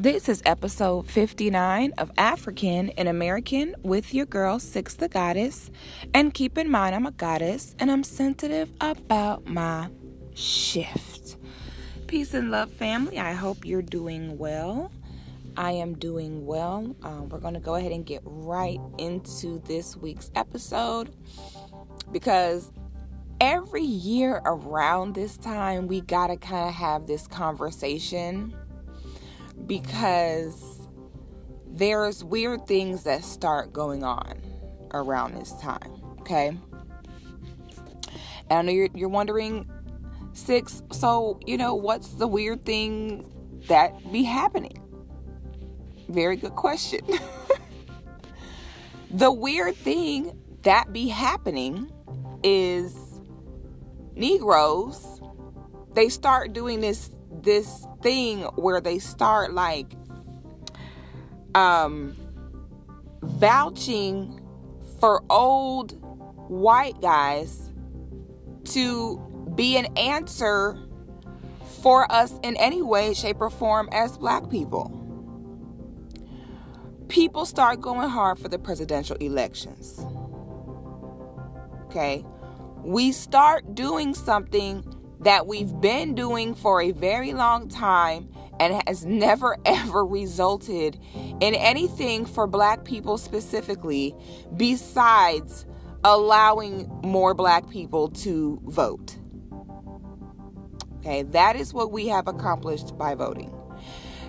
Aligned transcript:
This 0.00 0.30
is 0.30 0.40
episode 0.46 1.10
59 1.10 1.92
of 1.98 2.10
African 2.16 2.88
and 2.96 3.06
American 3.06 3.76
with 3.82 4.14
your 4.14 4.24
girl, 4.24 4.58
Six 4.58 4.94
the 4.94 5.10
Goddess. 5.10 5.70
And 6.14 6.32
keep 6.32 6.56
in 6.56 6.70
mind, 6.70 6.94
I'm 6.94 7.04
a 7.04 7.10
goddess 7.10 7.76
and 7.78 7.90
I'm 7.90 8.02
sensitive 8.02 8.72
about 8.80 9.46
my 9.46 9.90
shift. 10.32 11.36
Peace 12.06 12.32
and 12.32 12.50
love, 12.50 12.72
family. 12.72 13.18
I 13.18 13.34
hope 13.34 13.66
you're 13.66 13.82
doing 13.82 14.38
well. 14.38 14.90
I 15.58 15.72
am 15.72 15.92
doing 15.98 16.46
well. 16.46 16.96
Um, 17.02 17.28
we're 17.28 17.38
going 17.38 17.52
to 17.52 17.60
go 17.60 17.74
ahead 17.74 17.92
and 17.92 18.06
get 18.06 18.22
right 18.24 18.80
into 18.96 19.60
this 19.66 19.98
week's 19.98 20.30
episode 20.34 21.14
because 22.10 22.72
every 23.38 23.84
year 23.84 24.40
around 24.46 25.14
this 25.14 25.36
time, 25.36 25.88
we 25.88 26.00
got 26.00 26.28
to 26.28 26.38
kind 26.38 26.70
of 26.70 26.74
have 26.74 27.06
this 27.06 27.26
conversation 27.26 28.56
because 29.66 30.86
there's 31.66 32.24
weird 32.24 32.66
things 32.66 33.04
that 33.04 33.24
start 33.24 33.72
going 33.72 34.04
on 34.04 34.40
around 34.92 35.34
this 35.34 35.52
time, 35.60 36.02
okay? 36.20 36.48
And 38.48 38.50
I 38.50 38.62
know 38.62 38.72
you're, 38.72 38.88
you're 38.94 39.08
wondering, 39.08 39.70
six, 40.32 40.82
so, 40.90 41.38
you 41.46 41.56
know, 41.56 41.74
what's 41.74 42.08
the 42.14 42.26
weird 42.26 42.64
thing 42.64 43.30
that 43.68 44.12
be 44.12 44.24
happening? 44.24 44.76
Very 46.08 46.36
good 46.36 46.56
question. 46.56 47.00
the 49.10 49.30
weird 49.30 49.76
thing 49.76 50.36
that 50.62 50.92
be 50.92 51.08
happening 51.08 51.90
is 52.42 53.20
Negroes, 54.14 55.20
they 55.94 56.08
start 56.08 56.52
doing 56.52 56.80
this 56.80 57.10
this 57.30 57.86
thing 58.02 58.42
where 58.56 58.80
they 58.80 58.98
start 58.98 59.52
like 59.52 59.94
um 61.54 62.16
vouching 63.22 64.40
for 64.98 65.22
old 65.30 65.98
white 66.48 67.00
guys 67.00 67.70
to 68.64 69.18
be 69.54 69.76
an 69.76 69.86
answer 69.96 70.78
for 71.82 72.10
us 72.12 72.34
in 72.42 72.56
any 72.56 72.82
way, 72.82 73.14
shape, 73.14 73.40
or 73.40 73.50
form 73.50 73.88
as 73.92 74.18
black 74.18 74.50
people. 74.50 74.96
People 77.08 77.44
start 77.44 77.80
going 77.80 78.08
hard 78.08 78.38
for 78.38 78.48
the 78.48 78.58
presidential 78.58 79.16
elections. 79.16 80.04
Okay? 81.86 82.24
We 82.84 83.12
start 83.12 83.74
doing 83.74 84.14
something 84.14 84.84
that 85.20 85.46
we've 85.46 85.80
been 85.80 86.14
doing 86.14 86.54
for 86.54 86.80
a 86.80 86.92
very 86.92 87.32
long 87.32 87.68
time 87.68 88.28
and 88.58 88.82
has 88.86 89.04
never 89.04 89.56
ever 89.64 90.04
resulted 90.04 90.98
in 91.40 91.54
anything 91.54 92.24
for 92.24 92.46
black 92.46 92.84
people 92.84 93.18
specifically 93.18 94.14
besides 94.56 95.66
allowing 96.04 96.88
more 97.04 97.34
black 97.34 97.68
people 97.70 98.08
to 98.08 98.60
vote. 98.64 99.16
Okay, 100.98 101.22
that 101.22 101.56
is 101.56 101.72
what 101.72 101.92
we 101.92 102.08
have 102.08 102.28
accomplished 102.28 102.96
by 102.98 103.14
voting. 103.14 103.54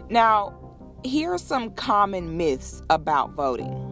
Now, 0.10 0.58
here 1.04 1.34
are 1.34 1.38
some 1.38 1.72
common 1.72 2.38
myths 2.38 2.82
about 2.90 3.32
voting. 3.32 3.91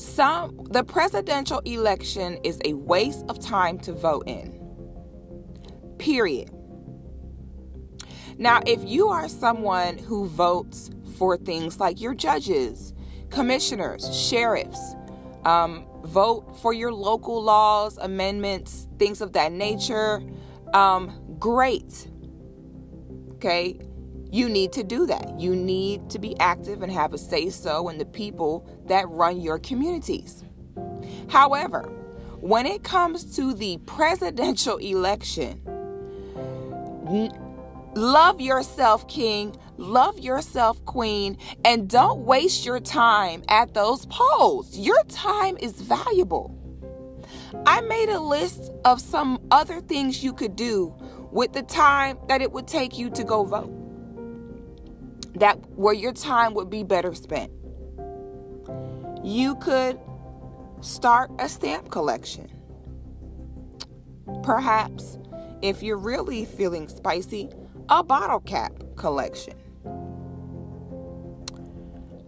Some 0.00 0.64
the 0.70 0.82
presidential 0.82 1.58
election 1.66 2.38
is 2.42 2.58
a 2.64 2.72
waste 2.72 3.22
of 3.28 3.38
time 3.38 3.78
to 3.80 3.92
vote 3.92 4.24
in. 4.26 4.58
Period. 5.98 6.50
Now, 8.38 8.60
if 8.66 8.82
you 8.82 9.08
are 9.08 9.28
someone 9.28 9.98
who 9.98 10.26
votes 10.26 10.90
for 11.18 11.36
things 11.36 11.78
like 11.78 12.00
your 12.00 12.14
judges, 12.14 12.94
commissioners, 13.28 14.16
sheriffs, 14.16 14.94
um, 15.44 15.84
vote 16.04 16.56
for 16.62 16.72
your 16.72 16.94
local 16.94 17.42
laws, 17.42 17.98
amendments, 17.98 18.88
things 18.98 19.20
of 19.20 19.34
that 19.34 19.52
nature, 19.52 20.22
um, 20.72 21.36
great. 21.38 22.08
Okay, 23.32 23.78
you 24.32 24.48
need 24.48 24.72
to 24.72 24.84
do 24.84 25.06
that. 25.06 25.38
You 25.40 25.56
need 25.56 26.08
to 26.10 26.18
be 26.18 26.38
active 26.38 26.82
and 26.82 26.92
have 26.92 27.12
a 27.12 27.18
say 27.18 27.50
so 27.50 27.88
in 27.88 27.98
the 27.98 28.04
people 28.04 28.68
that 28.86 29.08
run 29.08 29.40
your 29.40 29.58
communities. 29.58 30.44
However, 31.28 31.82
when 32.40 32.64
it 32.64 32.84
comes 32.84 33.36
to 33.36 33.52
the 33.52 33.78
presidential 33.86 34.76
election, 34.76 35.60
love 37.96 38.40
yourself, 38.40 39.08
King. 39.08 39.56
Love 39.76 40.18
yourself, 40.18 40.84
Queen. 40.84 41.36
And 41.64 41.88
don't 41.88 42.20
waste 42.20 42.64
your 42.64 42.80
time 42.80 43.42
at 43.48 43.74
those 43.74 44.06
polls. 44.06 44.78
Your 44.78 45.02
time 45.04 45.56
is 45.58 45.72
valuable. 45.80 46.56
I 47.66 47.80
made 47.80 48.10
a 48.10 48.20
list 48.20 48.70
of 48.84 49.00
some 49.00 49.40
other 49.50 49.80
things 49.80 50.22
you 50.22 50.32
could 50.32 50.54
do 50.54 50.94
with 51.32 51.52
the 51.52 51.62
time 51.62 52.16
that 52.28 52.42
it 52.42 52.52
would 52.52 52.68
take 52.68 52.96
you 52.96 53.10
to 53.10 53.24
go 53.24 53.44
vote 53.44 53.79
that 55.34 55.58
where 55.70 55.94
your 55.94 56.12
time 56.12 56.54
would 56.54 56.70
be 56.70 56.82
better 56.82 57.14
spent. 57.14 57.52
You 59.22 59.54
could 59.56 59.98
start 60.80 61.30
a 61.38 61.48
stamp 61.48 61.90
collection. 61.90 62.50
Perhaps, 64.42 65.18
if 65.62 65.82
you're 65.82 65.98
really 65.98 66.44
feeling 66.44 66.88
spicy, 66.88 67.50
a 67.88 68.02
bottle 68.02 68.40
cap 68.40 68.72
collection. 68.96 69.54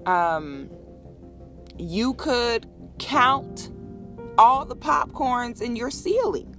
Um, 0.05 0.69
you 1.79 2.15
could 2.15 2.69
count 2.99 3.71
all 4.37 4.65
the 4.65 4.77
popcorns 4.77 5.63
in 5.63 5.77
your 5.77 5.91
ceiling. 5.91 6.57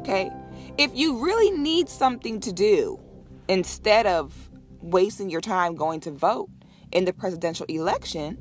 Okay? 0.00 0.30
If 0.78 0.94
you 0.94 1.24
really 1.24 1.50
need 1.50 1.88
something 1.88 2.38
to 2.40 2.52
do, 2.52 3.00
instead 3.48 4.06
of 4.06 4.50
wasting 4.80 5.30
your 5.30 5.40
time 5.40 5.74
going 5.74 6.00
to 6.00 6.10
vote 6.10 6.48
in 6.92 7.04
the 7.04 7.12
presidential 7.12 7.66
election, 7.66 8.38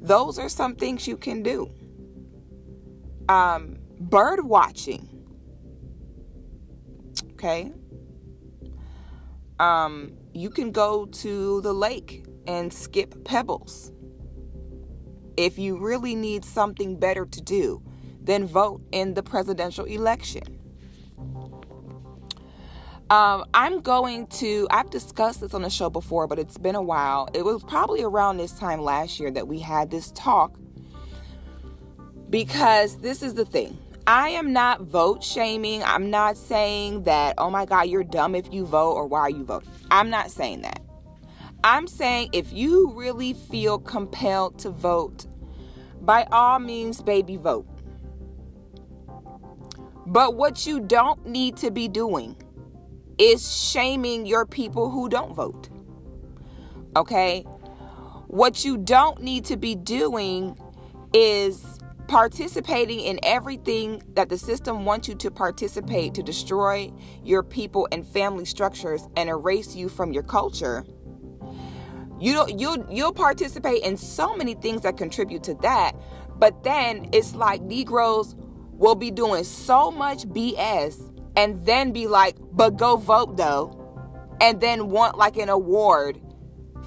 those 0.00 0.38
are 0.38 0.48
some 0.48 0.74
things 0.74 1.06
you 1.06 1.16
can 1.16 1.42
do. 1.42 1.70
Um, 3.28 3.78
bird 3.98 4.44
watching. 4.44 5.08
Okay. 7.32 7.72
Um, 9.58 10.16
you 10.32 10.50
can 10.50 10.72
go 10.72 11.06
to 11.06 11.60
the 11.60 11.72
lake 11.72 12.26
and 12.46 12.72
skip 12.72 13.24
pebbles. 13.24 13.92
If 15.36 15.58
you 15.58 15.78
really 15.78 16.14
need 16.14 16.44
something 16.44 16.98
better 16.98 17.26
to 17.26 17.40
do, 17.40 17.82
then 18.20 18.46
vote 18.46 18.82
in 18.92 19.14
the 19.14 19.22
presidential 19.22 19.84
election. 19.84 20.53
Um, 23.10 23.44
I'm 23.52 23.80
going 23.80 24.26
to, 24.28 24.66
I've 24.70 24.88
discussed 24.88 25.42
this 25.42 25.52
on 25.52 25.62
the 25.62 25.70
show 25.70 25.90
before, 25.90 26.26
but 26.26 26.38
it's 26.38 26.56
been 26.56 26.74
a 26.74 26.82
while. 26.82 27.28
It 27.34 27.44
was 27.44 27.62
probably 27.62 28.02
around 28.02 28.38
this 28.38 28.52
time 28.52 28.80
last 28.80 29.20
year 29.20 29.30
that 29.30 29.46
we 29.46 29.58
had 29.58 29.90
this 29.90 30.10
talk 30.12 30.56
because 32.30 32.98
this 33.00 33.22
is 33.22 33.34
the 33.34 33.44
thing. 33.44 33.78
I 34.06 34.30
am 34.30 34.52
not 34.52 34.82
vote 34.82 35.22
shaming. 35.22 35.82
I'm 35.82 36.10
not 36.10 36.36
saying 36.36 37.04
that, 37.04 37.34
oh 37.38 37.50
my 37.50 37.66
God, 37.66 37.82
you're 37.82 38.04
dumb 38.04 38.34
if 38.34 38.52
you 38.52 38.64
vote 38.64 38.94
or 38.94 39.06
why 39.06 39.28
you 39.28 39.44
voting. 39.44 39.68
I'm 39.90 40.08
not 40.08 40.30
saying 40.30 40.62
that. 40.62 40.80
I'm 41.62 41.86
saying 41.86 42.30
if 42.32 42.52
you 42.52 42.92
really 42.94 43.34
feel 43.34 43.78
compelled 43.78 44.58
to 44.60 44.70
vote, 44.70 45.26
by 46.00 46.26
all 46.32 46.58
means, 46.58 47.02
baby, 47.02 47.36
vote. 47.36 47.66
But 50.06 50.36
what 50.36 50.66
you 50.66 50.80
don't 50.80 51.26
need 51.26 51.56
to 51.58 51.70
be 51.70 51.88
doing 51.88 52.36
is 53.18 53.70
shaming 53.70 54.26
your 54.26 54.46
people 54.46 54.90
who 54.90 55.08
don't 55.08 55.34
vote. 55.34 55.68
Okay? 56.96 57.42
What 58.26 58.64
you 58.64 58.76
don't 58.76 59.22
need 59.22 59.44
to 59.46 59.56
be 59.56 59.74
doing 59.74 60.58
is 61.12 61.78
participating 62.06 63.00
in 63.00 63.18
everything 63.22 64.02
that 64.14 64.28
the 64.28 64.36
system 64.36 64.84
wants 64.84 65.08
you 65.08 65.14
to 65.14 65.30
participate 65.30 66.14
to 66.14 66.22
destroy 66.22 66.92
your 67.22 67.42
people 67.42 67.88
and 67.92 68.06
family 68.06 68.44
structures 68.44 69.08
and 69.16 69.28
erase 69.28 69.74
you 69.74 69.88
from 69.88 70.12
your 70.12 70.22
culture. 70.22 70.84
You 72.20 72.46
you'll 72.56 72.86
you'll 72.90 73.12
participate 73.12 73.82
in 73.82 73.96
so 73.96 74.36
many 74.36 74.54
things 74.54 74.82
that 74.82 74.96
contribute 74.96 75.42
to 75.44 75.54
that, 75.62 75.92
but 76.36 76.62
then 76.62 77.08
it's 77.12 77.34
like 77.34 77.62
Negroes 77.62 78.34
will 78.72 78.94
be 78.94 79.10
doing 79.10 79.44
so 79.44 79.90
much 79.90 80.24
BS 80.24 81.13
and 81.36 81.64
then 81.66 81.92
be 81.92 82.06
like, 82.06 82.36
but 82.52 82.76
go 82.76 82.96
vote 82.96 83.36
though, 83.36 83.80
and 84.40 84.60
then 84.60 84.90
want 84.90 85.16
like 85.16 85.36
an 85.36 85.48
award 85.48 86.20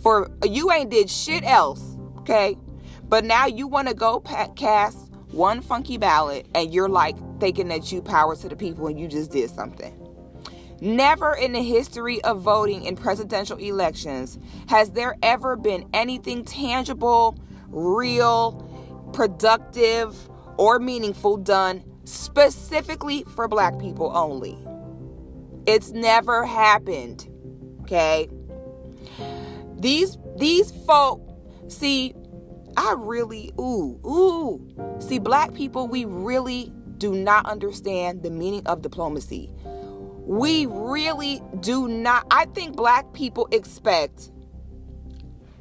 for 0.02 0.32
you 0.46 0.72
ain't 0.72 0.90
did 0.90 1.10
shit 1.10 1.44
else, 1.44 1.98
okay? 2.20 2.58
But 3.04 3.26
now 3.26 3.46
you 3.46 3.68
want 3.68 3.88
to 3.88 3.94
go 3.94 4.20
cast 4.20 5.12
one 5.32 5.62
funky 5.62 5.98
ballot 5.98 6.48
and 6.54 6.74
you're 6.74 6.90
like 6.90 7.18
thinking 7.40 7.68
that 7.70 7.92
you 7.92 8.02
power 8.02 8.36
to 8.36 8.50
the 8.50 8.56
people 8.56 8.88
and 8.88 9.00
you 9.00 9.08
just 9.08 9.32
did 9.32 9.50
something. 9.50 10.04
Never 10.80 11.34
in 11.34 11.54
the 11.54 11.64
history 11.64 12.22
of 12.24 12.42
voting 12.42 12.84
in 12.84 12.96
presidential 12.96 13.58
elections 13.58 14.38
has 14.68 14.92
there 14.92 15.16
ever 15.24 15.56
been 15.56 15.90
anything 15.94 16.44
tangible, 16.44 17.38
real, 17.70 18.64
productive, 19.14 20.30
or 20.58 20.80
meaningful 20.80 21.38
done 21.38 21.84
specifically 22.08 23.24
for 23.36 23.50
black 23.50 23.78
people 23.80 24.16
only. 24.16 24.58
It's 25.66 25.92
never 25.92 26.46
happened. 26.46 27.28
Okay? 27.82 28.30
These 29.76 30.18
these 30.38 30.72
folk 30.86 31.22
see 31.68 32.14
I 32.78 32.96
really 32.98 33.52
ooh 33.60 34.00
ooh 34.06 34.96
see 35.00 35.20
black 35.20 35.54
people 35.54 35.88
we 35.88 36.06
really 36.06 36.72
do 36.98 37.14
not 37.14 37.46
understand 37.46 38.24
the 38.24 38.32
meaning 38.32 38.66
of 38.66 38.82
diplomacy. 38.82 39.54
We 40.26 40.66
really 40.66 41.42
do 41.60 41.90
not 41.90 42.26
I 42.32 42.46
think 42.46 42.78
black 42.78 43.12
people 43.14 43.50
expect 43.52 44.32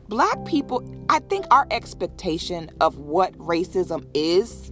black 0.09 0.45
people 0.45 0.89
I 1.09 1.19
think 1.19 1.47
our 1.51 1.67
expectation 1.73 2.71
of 2.81 2.99
what 2.99 3.37
racism 3.37 4.07
is 4.15 4.71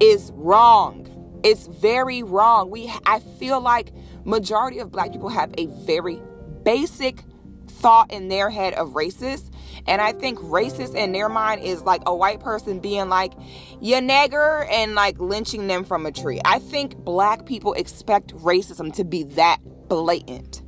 is 0.00 0.32
wrong. 0.34 1.06
It's 1.44 1.66
very 1.66 2.22
wrong. 2.22 2.70
We 2.70 2.92
I 3.06 3.20
feel 3.20 3.60
like 3.60 3.92
majority 4.24 4.78
of 4.78 4.90
black 4.90 5.12
people 5.12 5.28
have 5.28 5.54
a 5.56 5.66
very 5.66 6.20
basic 6.64 7.24
thought 7.68 8.12
in 8.12 8.28
their 8.28 8.50
head 8.50 8.74
of 8.74 8.90
racist. 8.90 9.52
And 9.86 10.02
I 10.02 10.12
think 10.12 10.38
racist 10.40 10.94
in 10.94 11.12
their 11.12 11.28
mind 11.28 11.62
is 11.62 11.82
like 11.82 12.02
a 12.06 12.14
white 12.14 12.40
person 12.40 12.80
being 12.80 13.08
like, 13.08 13.32
you 13.80 13.96
nigger, 13.96 14.68
and 14.70 14.94
like 14.94 15.18
lynching 15.18 15.66
them 15.66 15.84
from 15.84 16.04
a 16.04 16.12
tree. 16.12 16.40
I 16.44 16.58
think 16.58 16.96
black 16.96 17.46
people 17.46 17.72
expect 17.74 18.34
racism 18.36 18.92
to 18.94 19.04
be 19.04 19.22
that 19.22 19.58
blatant. 19.88 20.62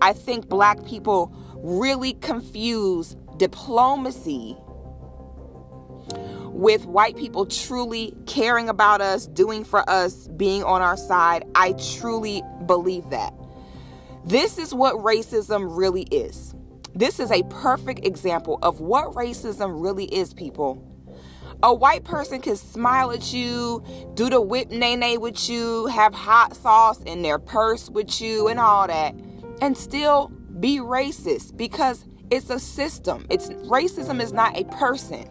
I 0.00 0.12
think 0.12 0.48
black 0.48 0.84
people 0.84 1.34
really 1.56 2.14
confuse 2.14 3.16
diplomacy 3.36 4.56
with 6.52 6.84
white 6.86 7.16
people 7.16 7.46
truly 7.46 8.14
caring 8.26 8.68
about 8.68 9.00
us, 9.00 9.26
doing 9.26 9.64
for 9.64 9.88
us, 9.88 10.28
being 10.28 10.62
on 10.64 10.82
our 10.82 10.96
side. 10.96 11.44
I 11.54 11.72
truly 11.72 12.42
believe 12.66 13.10
that. 13.10 13.34
This 14.24 14.58
is 14.58 14.72
what 14.72 14.96
racism 14.96 15.76
really 15.76 16.02
is. 16.04 16.54
This 16.94 17.18
is 17.18 17.30
a 17.30 17.42
perfect 17.44 18.06
example 18.06 18.58
of 18.62 18.80
what 18.80 19.12
racism 19.14 19.82
really 19.82 20.04
is, 20.04 20.34
people. 20.34 20.88
A 21.62 21.72
white 21.72 22.04
person 22.04 22.40
can 22.40 22.56
smile 22.56 23.12
at 23.12 23.32
you, 23.32 23.82
do 24.14 24.28
the 24.28 24.40
whip 24.40 24.70
nay 24.70 25.16
with 25.16 25.48
you, 25.48 25.86
have 25.86 26.12
hot 26.12 26.56
sauce 26.56 27.02
in 27.04 27.22
their 27.22 27.38
purse 27.38 27.88
with 27.88 28.20
you, 28.20 28.48
and 28.48 28.58
all 28.58 28.86
that, 28.86 29.14
and 29.60 29.76
still 29.76 30.28
be 30.60 30.78
racist 30.78 31.56
because 31.56 32.04
it's 32.30 32.50
a 32.50 32.58
system. 32.58 33.26
It's 33.30 33.48
racism 33.48 34.20
is 34.20 34.32
not 34.32 34.56
a 34.56 34.64
person. 34.64 35.28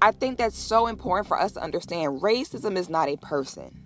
I 0.00 0.12
think 0.12 0.38
that's 0.38 0.58
so 0.58 0.86
important 0.86 1.26
for 1.26 1.40
us 1.40 1.52
to 1.52 1.62
understand. 1.62 2.20
Racism 2.20 2.76
is 2.76 2.88
not 2.88 3.08
a 3.08 3.16
person. 3.16 3.82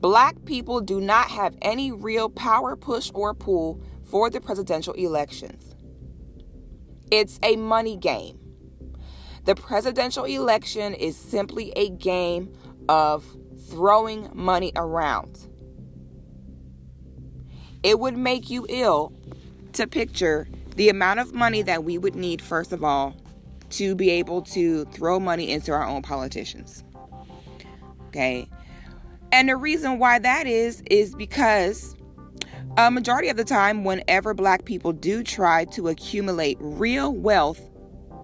Black 0.00 0.44
people 0.44 0.80
do 0.80 1.00
not 1.00 1.28
have 1.30 1.56
any 1.60 1.90
real 1.90 2.28
power 2.28 2.76
push 2.76 3.10
or 3.14 3.34
pull 3.34 3.82
for 4.04 4.30
the 4.30 4.40
presidential 4.40 4.94
elections. 4.94 5.74
It's 7.10 7.40
a 7.42 7.56
money 7.56 7.96
game. 7.96 8.38
The 9.44 9.54
presidential 9.54 10.24
election 10.24 10.94
is 10.94 11.16
simply 11.16 11.72
a 11.74 11.90
game 11.90 12.52
of 12.88 13.24
throwing 13.70 14.30
money 14.34 14.72
around. 14.76 15.48
It 17.82 17.98
would 17.98 18.16
make 18.16 18.50
you 18.50 18.66
ill 18.68 19.12
to 19.72 19.86
picture 19.86 20.48
the 20.76 20.90
amount 20.90 21.20
of 21.20 21.34
money 21.34 21.62
that 21.62 21.82
we 21.82 21.98
would 21.98 22.14
need, 22.14 22.40
first 22.40 22.72
of 22.72 22.84
all, 22.84 23.16
to 23.70 23.94
be 23.94 24.10
able 24.10 24.42
to 24.42 24.84
throw 24.86 25.20
money 25.20 25.50
into 25.50 25.72
our 25.72 25.84
own 25.84 26.02
politicians. 26.02 26.84
Okay. 28.08 28.48
And 29.32 29.48
the 29.48 29.56
reason 29.56 29.98
why 29.98 30.18
that 30.18 30.46
is, 30.46 30.82
is 30.90 31.14
because 31.14 31.94
a 32.76 32.90
majority 32.90 33.28
of 33.28 33.36
the 33.36 33.44
time, 33.44 33.84
whenever 33.84 34.34
black 34.34 34.64
people 34.64 34.92
do 34.92 35.22
try 35.22 35.64
to 35.66 35.88
accumulate 35.88 36.56
real 36.60 37.12
wealth, 37.12 37.68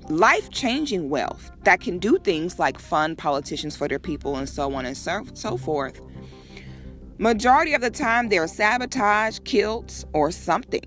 life 0.09 0.51
changing 0.51 1.11
wealth 1.11 1.51
that 1.65 1.81
can 1.81 1.99
do 1.99 2.19
things 2.19 2.59
like 2.59 2.79
fund 2.79 3.19
politicians 3.19 3.77
for 3.77 3.89
their 3.89 3.99
people 3.99 4.37
and 4.37 4.49
so 4.49 4.73
on 4.75 4.87
and 4.87 4.97
so, 4.97 5.25
so 5.35 5.57
forth, 5.57 6.01
majority 7.19 7.75
of 7.75 7.81
the 7.81 7.91
time 7.91 8.29
they're 8.29 8.47
sabotaged, 8.47 9.45
killed, 9.45 9.93
or 10.13 10.31
something. 10.31 10.85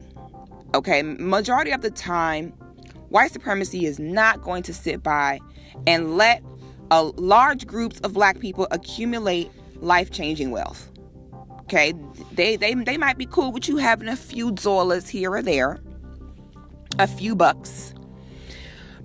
Okay. 0.74 1.02
Majority 1.02 1.72
of 1.72 1.82
the 1.82 1.92
time, 1.92 2.54
white 3.10 3.32
supremacy 3.32 3.86
is 3.86 4.00
not 4.00 4.42
going 4.42 4.64
to 4.64 4.74
sit 4.74 5.04
by 5.04 5.40
and 5.86 6.18
let 6.18 6.44
a 6.92 7.04
large 7.04 7.68
groups 7.68 8.00
of 8.02 8.14
black 8.14 8.40
people 8.40 8.68
accumulate 8.72 9.52
life-changing 9.82 10.52
wealth. 10.52 10.90
Okay, 11.62 11.94
they 12.32 12.56
they 12.56 12.74
they 12.74 12.98
might 12.98 13.18
be 13.18 13.26
cool 13.26 13.52
with 13.52 13.68
you 13.68 13.76
having 13.76 14.08
a 14.08 14.16
few 14.16 14.52
dollars 14.52 15.10
here 15.10 15.32
or 15.32 15.42
there, 15.42 15.80
a 16.98 17.08
few 17.08 17.36
bucks. 17.36 17.94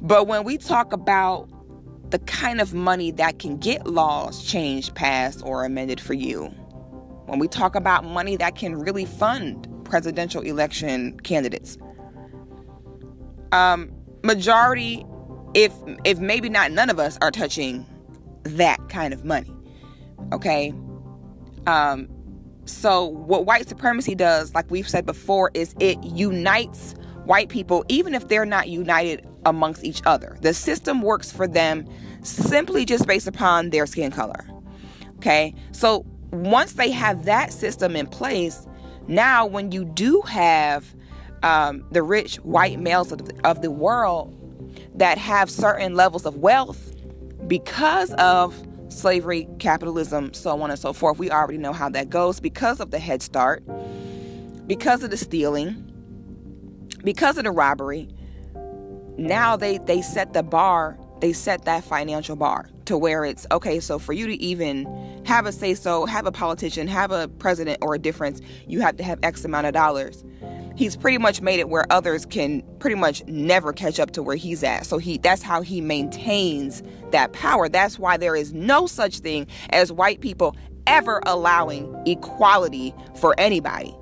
But 0.00 0.28
when 0.28 0.44
we 0.44 0.58
talk 0.58 0.92
about 0.92 1.48
the 2.10 2.20
kind 2.20 2.60
of 2.60 2.72
money 2.72 3.10
that 3.12 3.40
can 3.40 3.56
get 3.56 3.86
laws 3.86 4.44
changed, 4.44 4.94
passed, 4.94 5.42
or 5.44 5.64
amended 5.64 6.00
for 6.00 6.14
you, 6.14 6.46
when 7.26 7.40
we 7.40 7.48
talk 7.48 7.74
about 7.74 8.04
money 8.04 8.36
that 8.36 8.54
can 8.54 8.76
really 8.78 9.06
fund 9.06 9.66
presidential 9.84 10.42
election 10.42 11.18
candidates, 11.20 11.78
um, 13.52 13.92
majority, 14.24 15.04
if 15.54 15.72
if 16.04 16.18
maybe 16.18 16.48
not 16.48 16.72
none 16.72 16.90
of 16.90 16.98
us 16.98 17.18
are 17.20 17.30
touching 17.30 17.86
that 18.44 18.88
kind 18.88 19.14
of 19.14 19.24
money. 19.24 19.54
Okay. 20.32 20.72
Um, 21.66 22.08
so 22.64 23.06
what 23.06 23.46
white 23.46 23.68
supremacy 23.68 24.14
does, 24.14 24.54
like 24.54 24.70
we've 24.70 24.88
said 24.88 25.04
before, 25.06 25.50
is 25.54 25.74
it 25.80 26.02
unites 26.02 26.94
white 27.24 27.48
people, 27.48 27.84
even 27.88 28.14
if 28.14 28.28
they're 28.28 28.46
not 28.46 28.68
united 28.68 29.26
amongst 29.44 29.84
each 29.84 30.02
other. 30.06 30.36
The 30.40 30.54
system 30.54 31.02
works 31.02 31.30
for 31.32 31.46
them 31.46 31.86
simply 32.22 32.84
just 32.84 33.06
based 33.06 33.26
upon 33.26 33.70
their 33.70 33.86
skin 33.86 34.10
color. 34.10 34.46
Okay. 35.16 35.54
So 35.72 36.06
once 36.32 36.74
they 36.74 36.90
have 36.90 37.24
that 37.24 37.52
system 37.52 37.96
in 37.96 38.06
place, 38.06 38.66
now 39.08 39.46
when 39.46 39.72
you 39.72 39.84
do 39.84 40.22
have 40.22 40.94
um, 41.42 41.84
the 41.90 42.02
rich 42.02 42.36
white 42.36 42.78
males 42.78 43.12
of 43.12 43.26
the, 43.26 43.48
of 43.48 43.62
the 43.62 43.70
world 43.70 44.38
that 44.94 45.18
have 45.18 45.50
certain 45.50 45.94
levels 45.94 46.26
of 46.26 46.36
wealth 46.36 46.94
because 47.46 48.12
of 48.14 48.54
slavery, 48.88 49.48
capitalism, 49.58 50.32
so 50.34 50.60
on 50.62 50.70
and 50.70 50.78
so 50.78 50.92
forth. 50.92 51.18
We 51.18 51.30
already 51.30 51.58
know 51.58 51.72
how 51.72 51.88
that 51.90 52.10
goes 52.10 52.40
because 52.40 52.80
of 52.80 52.90
the 52.90 52.98
Head 52.98 53.22
Start, 53.22 53.64
because 54.66 55.02
of 55.02 55.10
the 55.10 55.16
stealing, 55.16 55.88
because 57.02 57.38
of 57.38 57.44
the 57.44 57.50
robbery. 57.50 58.08
Now 59.16 59.56
they 59.56 59.78
they 59.78 60.02
set 60.02 60.32
the 60.32 60.42
bar, 60.42 60.98
they 61.20 61.32
set 61.32 61.64
that 61.64 61.84
financial 61.84 62.36
bar 62.36 62.68
to 62.86 62.96
where 62.96 63.24
it's 63.24 63.46
okay, 63.50 63.80
so 63.80 63.98
for 63.98 64.12
you 64.12 64.26
to 64.26 64.34
even 64.34 64.86
have 65.24 65.46
a 65.46 65.52
say 65.52 65.74
so, 65.74 66.06
have 66.06 66.26
a 66.26 66.32
politician, 66.32 66.88
have 66.88 67.10
a 67.10 67.28
president 67.28 67.78
or 67.82 67.94
a 67.94 67.98
difference, 67.98 68.40
you 68.66 68.80
have 68.80 68.96
to 68.96 69.04
have 69.04 69.18
X 69.22 69.44
amount 69.44 69.66
of 69.66 69.72
dollars 69.72 70.24
he's 70.74 70.96
pretty 70.96 71.18
much 71.18 71.40
made 71.40 71.60
it 71.60 71.68
where 71.68 71.86
others 71.90 72.26
can 72.26 72.62
pretty 72.78 72.96
much 72.96 73.24
never 73.26 73.72
catch 73.72 74.00
up 74.00 74.12
to 74.12 74.22
where 74.22 74.36
he's 74.36 74.62
at. 74.62 74.86
So 74.86 74.98
he 74.98 75.18
that's 75.18 75.42
how 75.42 75.62
he 75.62 75.80
maintains 75.80 76.82
that 77.10 77.32
power. 77.32 77.68
That's 77.68 77.98
why 77.98 78.16
there 78.16 78.36
is 78.36 78.52
no 78.52 78.86
such 78.86 79.18
thing 79.18 79.46
as 79.70 79.92
white 79.92 80.20
people 80.20 80.56
ever 80.86 81.20
allowing 81.26 81.94
equality 82.06 82.94
for 83.20 83.34
anybody. 83.38 83.94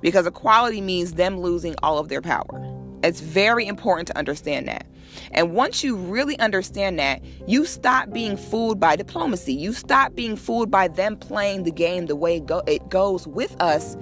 Because 0.00 0.26
equality 0.26 0.80
means 0.80 1.14
them 1.14 1.40
losing 1.40 1.74
all 1.82 1.98
of 1.98 2.08
their 2.08 2.22
power. 2.22 2.77
It's 3.02 3.20
very 3.20 3.66
important 3.66 4.08
to 4.08 4.18
understand 4.18 4.68
that. 4.68 4.86
And 5.32 5.54
once 5.54 5.82
you 5.82 5.96
really 5.96 6.38
understand 6.38 6.98
that, 6.98 7.22
you 7.46 7.64
stop 7.64 8.12
being 8.12 8.36
fooled 8.36 8.78
by 8.80 8.96
diplomacy. 8.96 9.52
You 9.52 9.72
stop 9.72 10.14
being 10.14 10.36
fooled 10.36 10.70
by 10.70 10.88
them 10.88 11.16
playing 11.16 11.64
the 11.64 11.70
game 11.70 12.06
the 12.06 12.16
way 12.16 12.42
it 12.66 12.88
goes 12.88 13.26
with 13.26 13.60
us 13.60 13.96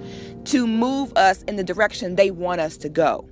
to 0.45 0.67
move 0.67 1.11
us 1.15 1.43
in 1.43 1.55
the 1.55 1.63
direction 1.63 2.15
they 2.15 2.31
want 2.31 2.61
us 2.61 2.77
to 2.77 2.89
go. 2.89 3.27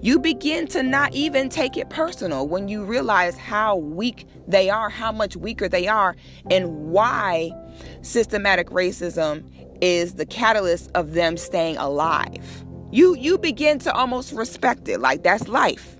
You 0.00 0.20
begin 0.20 0.68
to 0.68 0.82
not 0.84 1.12
even 1.12 1.48
take 1.48 1.76
it 1.76 1.90
personal 1.90 2.46
when 2.46 2.68
you 2.68 2.84
realize 2.84 3.36
how 3.36 3.76
weak 3.76 4.26
they 4.46 4.70
are, 4.70 4.88
how 4.88 5.10
much 5.10 5.36
weaker 5.36 5.68
they 5.68 5.88
are, 5.88 6.14
and 6.50 6.92
why 6.92 7.50
systematic 8.02 8.68
racism 8.68 9.44
is 9.82 10.14
the 10.14 10.26
catalyst 10.26 10.90
of 10.94 11.14
them 11.14 11.36
staying 11.36 11.76
alive. 11.78 12.64
You 12.90 13.16
you 13.16 13.38
begin 13.38 13.78
to 13.80 13.92
almost 13.92 14.32
respect 14.32 14.88
it 14.88 15.00
like 15.00 15.22
that's 15.22 15.48
life. 15.48 15.96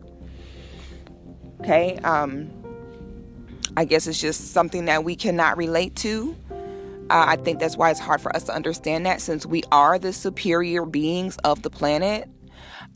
Okay? 1.61 1.97
Um 1.99 2.51
I 3.77 3.85
guess 3.85 4.07
it's 4.07 4.21
just 4.21 4.53
something 4.53 4.87
that 4.87 5.05
we 5.05 5.17
cannot 5.17 5.57
relate 5.57 5.97
to 5.97 6.37
Uh, 7.11 7.25
I 7.29 7.37
think 7.37 7.59
that's 7.59 7.77
why 7.77 7.91
it's 7.91 8.01
hard 8.01 8.21
for 8.21 8.35
us 8.37 8.45
to 8.45 8.55
understand 8.55 9.07
that 9.07 9.21
since 9.23 9.47
we 9.47 9.63
are 9.73 9.99
the 9.99 10.13
superior 10.13 10.85
beings 10.85 11.39
of 11.39 11.63
the 11.63 11.71
planet. 11.71 12.29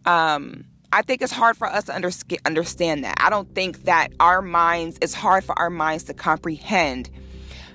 Um, 0.04 0.64
I 0.92 1.00
think 1.02 1.22
it's 1.22 1.32
hard 1.32 1.56
for 1.56 1.66
us 1.66 1.84
to 1.84 1.94
under- 1.94 2.10
understand 2.44 3.04
that. 3.04 3.16
I 3.18 3.30
don't 3.30 3.54
think 3.54 3.84
that 3.84 4.08
our 4.20 4.42
minds, 4.42 4.98
it's 5.00 5.14
hard 5.14 5.44
for 5.44 5.58
our 5.58 5.70
minds 5.70 6.04
to 6.04 6.14
comprehend 6.14 7.08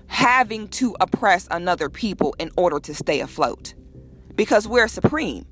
having 0.08 0.68
to 0.70 0.96
oppress 1.00 1.48
another 1.50 1.90
people 1.90 2.36
in 2.38 2.52
order 2.56 2.80
to 2.80 2.94
stay 2.94 3.20
afloat 3.20 3.74
because 4.36 4.68
we're 4.68 4.88
supreme. 4.88 5.46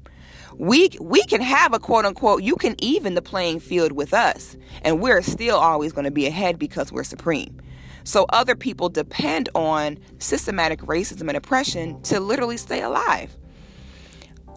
We 0.57 0.89
we 1.00 1.24
can 1.24 1.41
have 1.41 1.74
a 1.74 1.79
quote 1.79 2.05
unquote 2.05 2.43
you 2.43 2.55
can 2.55 2.75
even 2.79 3.15
the 3.15 3.21
playing 3.21 3.59
field 3.59 3.91
with 3.91 4.13
us 4.13 4.55
and 4.83 5.01
we're 5.01 5.21
still 5.21 5.57
always 5.57 5.91
going 5.91 6.05
to 6.05 6.12
be 6.12 6.25
ahead 6.27 6.57
because 6.57 6.91
we're 6.91 7.03
supreme. 7.03 7.59
So 8.03 8.25
other 8.29 8.55
people 8.55 8.89
depend 8.89 9.50
on 9.55 9.97
systematic 10.19 10.79
racism 10.81 11.27
and 11.27 11.35
oppression 11.35 12.01
to 12.03 12.19
literally 12.19 12.57
stay 12.57 12.81
alive. 12.81 13.35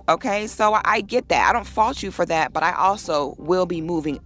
Okay, 0.08 0.46
so 0.46 0.78
I 0.84 1.00
get 1.00 1.28
that. 1.28 1.50
I 1.50 1.52
don't 1.52 1.66
fault 1.66 2.02
you 2.02 2.10
for 2.10 2.24
that, 2.26 2.52
but 2.52 2.62
I 2.62 2.72
also 2.72 3.34
will 3.38 3.66
be 3.66 3.80
moving 3.80 4.20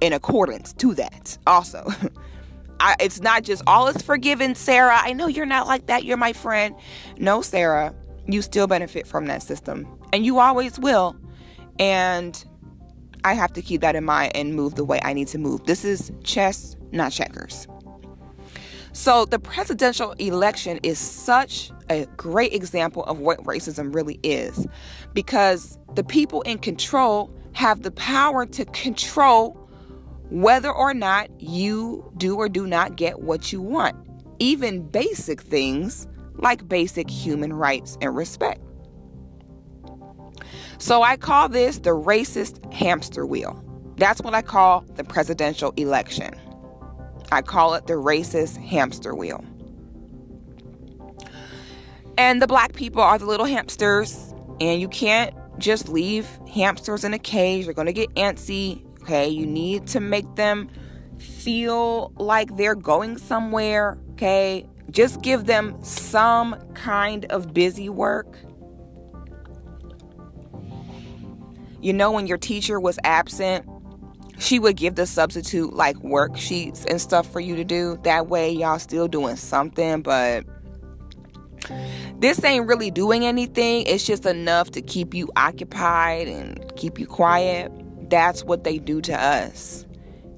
in 0.00 0.12
accordance 0.12 0.72
to 0.74 0.94
that. 0.94 1.36
Also, 1.46 1.86
I, 2.80 2.96
it's 3.00 3.20
not 3.20 3.42
just 3.42 3.62
all 3.66 3.88
is 3.88 4.00
forgiven, 4.02 4.54
Sarah. 4.54 4.96
I 4.98 5.12
know 5.12 5.26
you're 5.26 5.46
not 5.46 5.66
like 5.66 5.86
that. 5.86 6.04
You're 6.04 6.16
my 6.16 6.32
friend. 6.32 6.74
No, 7.18 7.42
Sarah, 7.42 7.94
you 8.26 8.42
still 8.42 8.66
benefit 8.66 9.06
from 9.06 9.26
that 9.26 9.42
system, 9.42 9.86
and 10.12 10.24
you 10.24 10.38
always 10.38 10.78
will. 10.78 11.16
And 11.78 12.44
I 13.24 13.34
have 13.34 13.52
to 13.54 13.62
keep 13.62 13.80
that 13.80 13.96
in 13.96 14.04
mind 14.04 14.36
and 14.36 14.54
move 14.54 14.76
the 14.76 14.84
way 14.84 15.00
I 15.02 15.12
need 15.12 15.28
to 15.28 15.38
move. 15.38 15.64
This 15.64 15.84
is 15.84 16.12
chess, 16.22 16.76
not 16.92 17.12
checkers. 17.12 17.66
So, 18.92 19.26
the 19.26 19.38
presidential 19.38 20.12
election 20.12 20.80
is 20.82 20.98
such 20.98 21.70
a 21.90 22.06
great 22.16 22.54
example 22.54 23.04
of 23.04 23.18
what 23.18 23.38
racism 23.44 23.94
really 23.94 24.18
is 24.22 24.66
because 25.12 25.78
the 25.96 26.02
people 26.02 26.40
in 26.42 26.58
control 26.58 27.30
have 27.52 27.82
the 27.82 27.90
power 27.90 28.46
to 28.46 28.64
control 28.66 29.52
whether 30.30 30.72
or 30.72 30.94
not 30.94 31.28
you 31.40 32.10
do 32.16 32.36
or 32.36 32.48
do 32.48 32.66
not 32.66 32.96
get 32.96 33.20
what 33.20 33.52
you 33.52 33.60
want, 33.60 33.96
even 34.38 34.82
basic 34.88 35.42
things 35.42 36.06
like 36.36 36.66
basic 36.68 37.10
human 37.10 37.52
rights 37.52 37.96
and 38.00 38.14
respect. 38.16 38.60
So, 40.78 41.02
I 41.02 41.16
call 41.16 41.48
this 41.48 41.78
the 41.78 41.90
racist 41.90 42.72
hamster 42.72 43.24
wheel. 43.26 43.62
That's 43.96 44.20
what 44.20 44.34
I 44.34 44.42
call 44.42 44.84
the 44.96 45.04
presidential 45.04 45.72
election. 45.76 46.34
I 47.32 47.42
call 47.42 47.74
it 47.74 47.86
the 47.86 47.94
racist 47.94 48.56
hamster 48.58 49.14
wheel. 49.14 49.44
And 52.18 52.40
the 52.40 52.46
black 52.46 52.74
people 52.74 53.02
are 53.02 53.18
the 53.18 53.26
little 53.26 53.46
hamsters, 53.46 54.34
and 54.60 54.80
you 54.80 54.88
can't 54.88 55.34
just 55.58 55.88
leave 55.88 56.26
hamsters 56.52 57.04
in 57.04 57.14
a 57.14 57.18
cage. 57.18 57.64
They're 57.64 57.74
going 57.74 57.86
to 57.86 57.92
get 57.92 58.14
antsy. 58.14 58.84
Okay, 59.02 59.28
you 59.28 59.46
need 59.46 59.86
to 59.88 60.00
make 60.00 60.34
them 60.34 60.68
feel 61.18 62.12
like 62.16 62.56
they're 62.56 62.74
going 62.74 63.18
somewhere. 63.18 63.98
Okay, 64.12 64.66
just 64.90 65.22
give 65.22 65.44
them 65.44 65.76
some 65.82 66.56
kind 66.74 67.24
of 67.26 67.52
busy 67.52 67.88
work. 67.88 68.38
You 71.80 71.92
know, 71.92 72.10
when 72.10 72.26
your 72.26 72.38
teacher 72.38 72.80
was 72.80 72.98
absent 73.04 73.66
she 74.38 74.58
would 74.58 74.76
give 74.76 74.96
the 74.96 75.06
substitute 75.06 75.72
like 75.72 75.96
worksheets 75.96 76.84
and 76.84 77.00
stuff 77.00 77.30
for 77.30 77.40
you 77.40 77.56
to 77.56 77.64
do. 77.64 77.98
That 78.02 78.28
way, 78.28 78.50
y'all 78.50 78.78
still 78.78 79.08
doing 79.08 79.36
something, 79.36 80.02
but 80.02 80.44
this 82.18 82.42
ain't 82.44 82.66
really 82.66 82.90
doing 82.90 83.24
anything. 83.24 83.84
It's 83.86 84.06
just 84.06 84.26
enough 84.26 84.70
to 84.72 84.82
keep 84.82 85.14
you 85.14 85.30
occupied 85.36 86.28
and 86.28 86.72
keep 86.76 86.98
you 86.98 87.06
quiet. 87.06 87.72
That's 88.08 88.44
what 88.44 88.64
they 88.64 88.78
do 88.78 89.00
to 89.02 89.20
us 89.20 89.84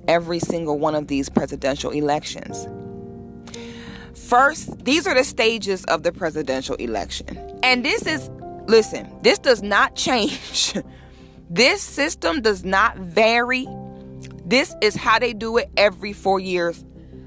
every 0.07 0.39
single 0.39 0.79
one 0.79 0.95
of 0.95 1.09
these 1.09 1.29
presidential 1.29 1.91
elections. 1.91 2.67
First, 4.15 4.85
these 4.85 5.07
are 5.07 5.15
the 5.15 5.25
stages 5.25 5.85
of 5.85 6.03
the 6.03 6.13
presidential 6.13 6.77
election. 6.77 7.39
And 7.63 7.85
this 7.85 8.07
is, 8.07 8.31
listen, 8.67 9.15
this 9.23 9.39
does 9.39 9.63
not 9.63 9.97
change. 9.97 10.75
This 11.51 11.83
system 11.83 12.43
does 12.43 12.65
not 12.65 12.97
vary 12.97 13.67
this 14.49 14.75
is 14.81 14.97
how 14.97 15.19
they 15.19 15.35
do 15.35 15.59
it 15.59 15.69
every 15.77 16.15
four 16.15 16.41
years, 16.41 16.83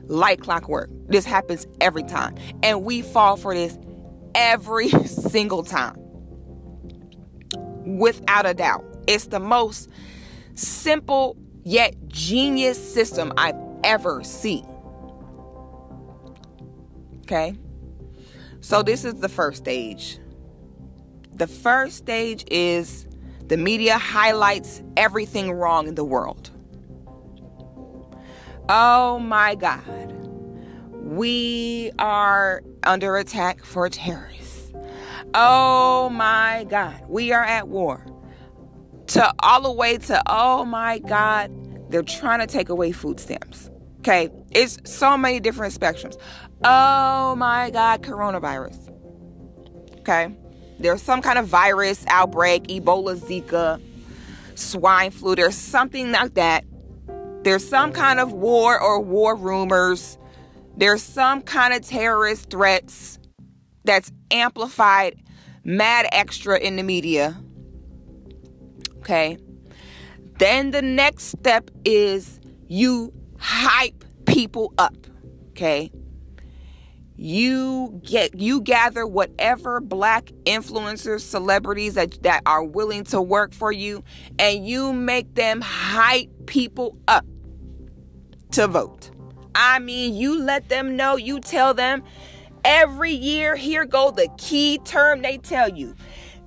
like 0.07 0.41
clockwork. 0.41 0.89
This 1.07 1.23
happens 1.23 1.67
every 1.79 2.01
time. 2.01 2.35
And 2.63 2.83
we 2.83 3.03
fall 3.03 3.37
for 3.37 3.53
this 3.53 3.77
every 4.33 4.89
single 5.05 5.61
time. 5.63 5.97
Without 7.85 8.47
a 8.47 8.55
doubt. 8.55 8.83
It's 9.07 9.27
the 9.27 9.39
most 9.39 9.87
simple 10.55 11.37
yet 11.63 11.93
genius 12.07 12.79
system 12.93 13.33
I've 13.37 13.59
ever 13.83 14.23
seen. 14.23 14.65
Okay? 17.23 17.53
So, 18.61 18.81
this 18.81 19.05
is 19.05 19.15
the 19.15 19.29
first 19.29 19.59
stage. 19.59 20.17
The 21.33 21.47
first 21.47 21.97
stage 21.97 22.45
is 22.49 23.05
the 23.51 23.58
media 23.58 23.98
highlights 23.98 24.81
everything 24.96 25.51
wrong 25.51 25.86
in 25.86 25.96
the 25.96 26.05
world. 26.05 26.50
Oh 28.70 29.20
my 29.20 29.55
God. 29.55 30.10
We 30.93 31.91
are 32.00 32.63
under 32.84 33.17
attack 33.17 33.65
for 33.65 33.89
terrorists. 33.89 34.72
Oh 35.34 36.08
my 36.13 36.65
God. 36.70 37.03
We 37.10 37.34
are 37.34 37.43
at 37.43 37.67
war. 37.67 38.05
To 39.08 39.34
all 39.39 39.63
the 39.63 39.72
way 39.74 39.98
to, 39.98 40.24
oh 40.27 40.63
my 40.63 41.00
God, 41.00 41.51
they're 41.91 42.03
trying 42.03 42.39
to 42.39 42.48
take 42.48 42.70
away 42.70 42.93
food 42.93 43.20
stamps. 43.20 43.70
Okay. 44.00 44.29
It's 44.51 44.77
so 44.86 45.17
many 45.17 45.41
different 45.41 45.77
spectrums. 45.77 46.15
Oh 46.63 47.36
my 47.36 47.70
God, 47.70 48.01
coronavirus. 48.01 48.88
Okay. 50.00 50.38
There's 50.81 51.01
some 51.01 51.21
kind 51.21 51.38
of 51.39 51.47
virus 51.47 52.05
outbreak, 52.07 52.63
Ebola, 52.63 53.17
Zika, 53.17 53.81
swine 54.55 55.11
flu. 55.11 55.35
There's 55.35 55.55
something 55.55 56.11
like 56.11 56.33
that 56.35 56.65
there's 57.43 57.67
some 57.67 57.91
kind 57.91 58.19
of 58.19 58.33
war 58.33 58.79
or 58.79 59.00
war 59.00 59.35
rumors. 59.35 60.17
There's 60.77 61.01
some 61.01 61.41
kind 61.41 61.73
of 61.73 61.81
terrorist 61.81 62.51
threats 62.51 63.19
that's 63.83 64.11
amplified 64.29 65.15
mad 65.63 66.07
extra 66.11 66.59
in 66.59 66.75
the 66.75 66.83
media. 66.83 67.35
Okay. 69.00 69.38
Then 70.38 70.71
the 70.71 70.83
next 70.83 71.25
step 71.25 71.71
is 71.83 72.39
you 72.67 73.11
hype 73.39 74.03
people 74.25 74.73
up. 74.77 74.95
Okay. 75.50 75.91
You 77.23 78.01
get 78.03 78.39
you 78.39 78.61
gather 78.61 79.05
whatever 79.05 79.79
black 79.79 80.31
influencers, 80.45 81.19
celebrities 81.19 81.93
that, 81.93 82.23
that 82.23 82.41
are 82.47 82.63
willing 82.63 83.03
to 83.05 83.21
work 83.21 83.53
for 83.53 83.71
you, 83.71 84.03
and 84.39 84.67
you 84.67 84.91
make 84.91 85.35
them 85.35 85.61
hype 85.61 86.31
people 86.47 86.97
up 87.07 87.23
to 88.53 88.65
vote. 88.65 89.11
I 89.53 89.77
mean, 89.77 90.15
you 90.15 90.41
let 90.41 90.69
them 90.69 90.95
know, 90.95 91.15
you 91.15 91.39
tell 91.39 91.75
them 91.75 92.01
every 92.65 93.11
year, 93.11 93.55
here 93.55 93.85
go 93.85 94.09
the 94.09 94.27
key 94.39 94.79
term 94.79 95.21
they 95.21 95.37
tell 95.37 95.69
you. 95.69 95.93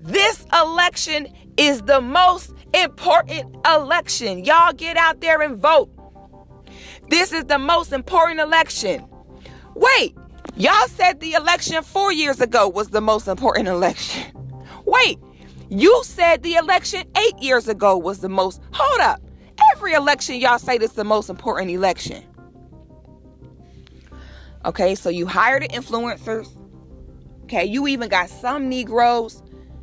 This 0.01 0.45
election 0.53 1.29
is 1.57 1.83
the 1.83 2.01
most 2.01 2.53
important 2.73 3.57
election. 3.65 4.45
Y'all 4.45 4.73
get 4.73 4.97
out 4.97 5.21
there 5.21 5.41
and 5.41 5.57
vote. 5.57 5.89
This 7.11 7.33
is 7.33 7.45
the 7.45 7.61
most 7.61 7.93
important 7.93 8.41
election. 8.41 9.07
Wait, 9.77 10.17
y'all 10.57 10.89
said 10.89 11.21
the 11.21 11.33
election 11.33 11.83
four 11.83 12.13
years 12.13 12.41
ago 12.41 12.69
was 12.69 12.89
the 12.89 13.01
most 13.01 13.29
important 13.29 13.69
election. 13.77 14.25
Wait, 14.85 15.19
you 15.71 16.03
said 16.05 16.43
the 16.43 16.55
election 16.55 17.05
eight 17.17 17.39
years 17.39 17.69
ago 17.69 17.97
was 17.97 18.21
the 18.21 18.29
most. 18.29 18.61
Hold 18.73 19.01
up. 19.01 19.21
Every 19.73 19.93
election, 19.93 20.37
y'all 20.37 20.59
say 20.59 20.77
is 20.77 20.93
the 20.93 21.05
most 21.05 21.31
important 21.31 21.71
election. 21.71 22.23
Okay, 24.65 24.95
so 24.95 25.11
you 25.11 25.27
hire 25.27 25.61
the 25.61 25.69
influencers. 25.69 26.49
Okay, 27.45 27.65
you 27.65 27.87
even 27.87 28.09
got 28.09 28.31
some 28.31 28.69
Negroes 28.69 29.43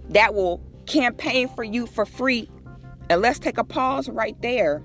that 0.10 0.34
will 0.34 0.62
campaign 0.88 1.48
for 1.48 1.64
you 1.64 1.86
for 1.86 2.06
free. 2.06 2.50
And 3.10 3.22
let's 3.22 3.40
take 3.40 3.58
a 3.58 3.64
pause 3.64 4.10
right 4.10 4.40
there. 4.42 4.84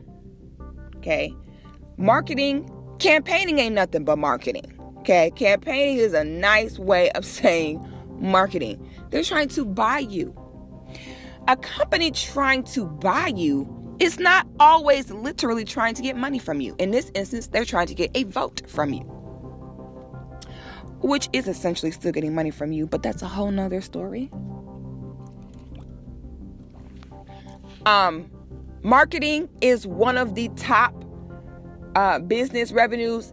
Okay, 0.96 1.32
marketing, 1.96 2.70
campaigning 2.98 3.58
ain't 3.58 3.74
nothing 3.74 4.04
but 4.04 4.18
marketing. 4.18 4.75
Okay, 5.06 5.30
campaigning 5.36 5.98
is 5.98 6.14
a 6.14 6.24
nice 6.24 6.80
way 6.80 7.10
of 7.12 7.24
saying 7.38 7.86
marketing. 8.18 8.90
They're 9.10 9.22
trying 9.22 9.48
to 9.50 9.64
buy 9.64 10.00
you. 10.00 10.34
A 11.46 11.56
company 11.56 12.10
trying 12.10 12.64
to 12.64 12.86
buy 12.86 13.28
you 13.28 13.96
is 14.00 14.18
not 14.18 14.48
always 14.58 15.12
literally 15.12 15.64
trying 15.64 15.94
to 15.94 16.02
get 16.02 16.16
money 16.16 16.40
from 16.40 16.60
you. 16.60 16.74
In 16.78 16.90
this 16.90 17.12
instance, 17.14 17.46
they're 17.46 17.64
trying 17.64 17.86
to 17.86 17.94
get 17.94 18.10
a 18.16 18.24
vote 18.24 18.62
from 18.68 18.92
you. 18.92 19.02
which 21.00 21.28
is 21.32 21.46
essentially 21.48 21.92
still 21.92 22.12
getting 22.12 22.34
money 22.34 22.50
from 22.50 22.72
you, 22.72 22.86
but 22.86 23.02
that's 23.02 23.22
a 23.22 23.28
whole 23.28 23.50
nother 23.50 23.80
story. 23.80 24.30
Um, 27.86 28.30
marketing 28.82 29.48
is 29.60 29.86
one 29.86 30.16
of 30.16 30.34
the 30.34 30.48
top 30.56 31.04
uh, 31.94 32.18
business 32.18 32.72
revenues, 32.72 33.32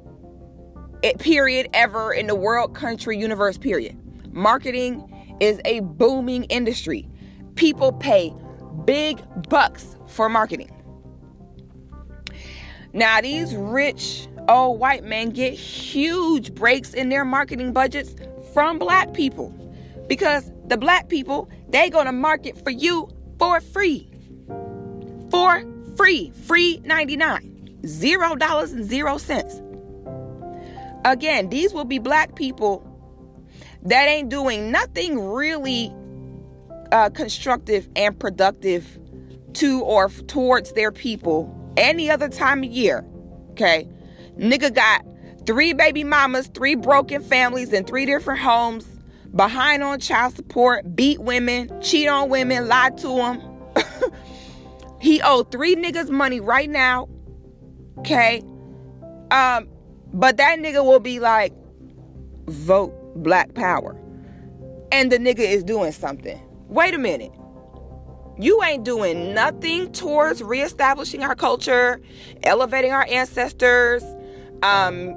Eh, 1.03 1.11
period, 1.19 1.69
ever 1.73 2.13
in 2.13 2.27
the 2.27 2.35
world, 2.35 2.73
country, 2.73 3.17
universe, 3.17 3.57
period. 3.57 3.97
Marketing 4.33 5.35
is 5.41 5.59
a 5.65 5.81
booming 5.81 6.45
industry. 6.45 7.09
People 7.55 7.91
pay 7.91 8.33
big 8.85 9.21
bucks 9.49 9.97
for 10.07 10.29
marketing. 10.29 10.71
Now, 12.93 13.19
these 13.19 13.53
rich 13.53 14.29
old 14.47 14.79
white 14.79 15.03
men 15.03 15.31
get 15.31 15.53
huge 15.53 16.53
breaks 16.53 16.93
in 16.93 17.09
their 17.09 17.25
marketing 17.25 17.73
budgets 17.73 18.15
from 18.53 18.79
black 18.79 19.13
people 19.13 19.49
because 20.07 20.51
the 20.67 20.77
black 20.77 21.09
people, 21.09 21.49
they 21.67 21.89
going 21.89 22.05
to 22.05 22.11
market 22.13 22.63
for 22.63 22.69
you 22.69 23.09
for 23.39 23.59
free. 23.59 24.09
For 25.29 25.65
free. 25.97 26.31
Free 26.45 26.81
99. 26.85 27.81
Zero 27.85 28.35
dollars 28.35 28.71
and 28.71 28.85
zero 28.85 29.17
cents. 29.17 29.59
Again, 31.05 31.49
these 31.49 31.73
will 31.73 31.85
be 31.85 31.99
black 31.99 32.35
people 32.35 32.89
that 33.83 34.07
ain't 34.07 34.29
doing 34.29 34.71
nothing 34.71 35.19
really 35.19 35.93
uh, 36.91 37.09
constructive 37.09 37.89
and 37.95 38.17
productive 38.17 38.99
to 39.53 39.81
or 39.81 40.09
towards 40.09 40.73
their 40.73 40.91
people 40.91 41.53
any 41.77 42.09
other 42.09 42.29
time 42.29 42.63
of 42.63 42.69
year. 42.69 43.05
Okay. 43.51 43.87
Nigga 44.37 44.73
got 44.73 45.05
three 45.45 45.73
baby 45.73 46.03
mamas, 46.03 46.47
three 46.47 46.75
broken 46.75 47.21
families 47.21 47.73
in 47.73 47.83
three 47.85 48.05
different 48.05 48.39
homes, 48.39 48.85
behind 49.35 49.83
on 49.83 49.99
child 49.99 50.35
support, 50.35 50.95
beat 50.95 51.19
women, 51.19 51.69
cheat 51.81 52.07
on 52.07 52.29
women, 52.29 52.67
lied 52.67 52.97
to 52.99 53.07
them. 53.07 53.41
he 55.01 55.21
owed 55.21 55.51
three 55.51 55.75
niggas 55.75 56.09
money 56.09 56.39
right 56.39 56.69
now. 56.69 57.09
Okay. 57.99 58.41
Um, 59.31 59.67
but 60.13 60.37
that 60.37 60.59
nigga 60.59 60.85
will 60.85 60.99
be 60.99 61.19
like, 61.19 61.53
vote 62.47 62.93
black 63.15 63.53
power. 63.55 63.99
And 64.91 65.11
the 65.11 65.17
nigga 65.17 65.39
is 65.39 65.63
doing 65.63 65.91
something. 65.91 66.39
Wait 66.67 66.93
a 66.93 66.97
minute. 66.97 67.31
You 68.39 68.63
ain't 68.63 68.83
doing 68.83 69.33
nothing 69.33 69.91
towards 69.91 70.41
reestablishing 70.41 71.23
our 71.23 71.35
culture, 71.35 72.01
elevating 72.43 72.91
our 72.91 73.05
ancestors, 73.09 74.03
um, 74.63 75.15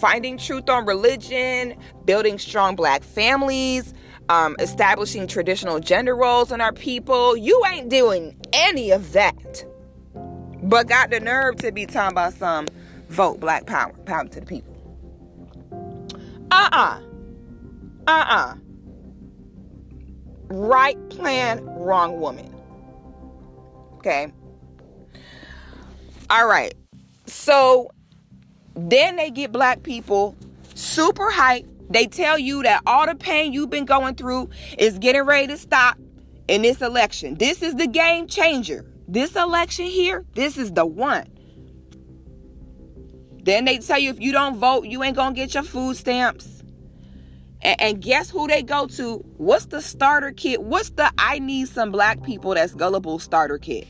finding 0.00 0.36
truth 0.36 0.68
on 0.68 0.84
religion, 0.86 1.74
building 2.04 2.38
strong 2.38 2.76
black 2.76 3.02
families, 3.02 3.94
um, 4.28 4.56
establishing 4.58 5.26
traditional 5.26 5.80
gender 5.80 6.14
roles 6.14 6.52
in 6.52 6.60
our 6.60 6.72
people. 6.72 7.36
You 7.36 7.62
ain't 7.70 7.88
doing 7.88 8.36
any 8.52 8.90
of 8.90 9.12
that. 9.12 9.64
But 10.62 10.86
got 10.86 11.10
the 11.10 11.20
nerve 11.20 11.56
to 11.56 11.72
be 11.72 11.86
talking 11.86 12.12
about 12.12 12.34
some 12.34 12.68
vote 13.10 13.40
black 13.40 13.66
power, 13.66 13.92
power 14.06 14.24
to 14.24 14.40
the 14.40 14.46
people. 14.46 14.76
Uh 16.50 16.68
uh-uh. 16.72 17.00
uh. 18.06 18.10
Uh 18.10 18.24
uh. 18.28 18.54
Right 20.48 21.10
plan, 21.10 21.64
wrong 21.64 22.20
woman. 22.20 22.54
Okay. 23.94 24.32
All 26.30 26.46
right. 26.46 26.74
So 27.26 27.90
then 28.74 29.16
they 29.16 29.30
get 29.30 29.52
black 29.52 29.82
people 29.82 30.36
super 30.74 31.30
hyped. 31.30 31.66
They 31.90 32.06
tell 32.06 32.38
you 32.38 32.62
that 32.62 32.82
all 32.86 33.06
the 33.06 33.16
pain 33.16 33.52
you've 33.52 33.70
been 33.70 33.84
going 33.84 34.14
through 34.14 34.48
is 34.78 34.98
getting 34.98 35.22
ready 35.22 35.48
to 35.48 35.56
stop 35.56 35.98
in 36.46 36.62
this 36.62 36.80
election. 36.80 37.34
This 37.34 37.62
is 37.62 37.74
the 37.74 37.86
game 37.86 38.28
changer. 38.28 38.86
This 39.08 39.34
election 39.34 39.86
here, 39.86 40.24
this 40.34 40.56
is 40.56 40.72
the 40.72 40.86
one. 40.86 41.26
Then 43.44 43.64
they 43.64 43.78
tell 43.78 43.98
you 43.98 44.10
if 44.10 44.20
you 44.20 44.32
don't 44.32 44.56
vote, 44.56 44.86
you 44.86 45.02
ain't 45.02 45.16
gonna 45.16 45.34
get 45.34 45.54
your 45.54 45.62
food 45.62 45.96
stamps. 45.96 46.62
And, 47.62 47.80
and, 47.80 48.00
guess 48.00 48.30
who 48.30 48.46
they 48.46 48.62
go 48.62 48.86
to? 48.86 49.18
What's 49.36 49.66
the 49.66 49.82
starter 49.82 50.32
kit? 50.32 50.62
What's 50.62 50.90
the 50.90 51.12
I 51.18 51.38
need 51.40 51.68
some 51.68 51.90
black 51.92 52.22
people 52.22 52.54
that's 52.54 52.74
gullible 52.74 53.18
starter 53.18 53.58
kit? 53.58 53.86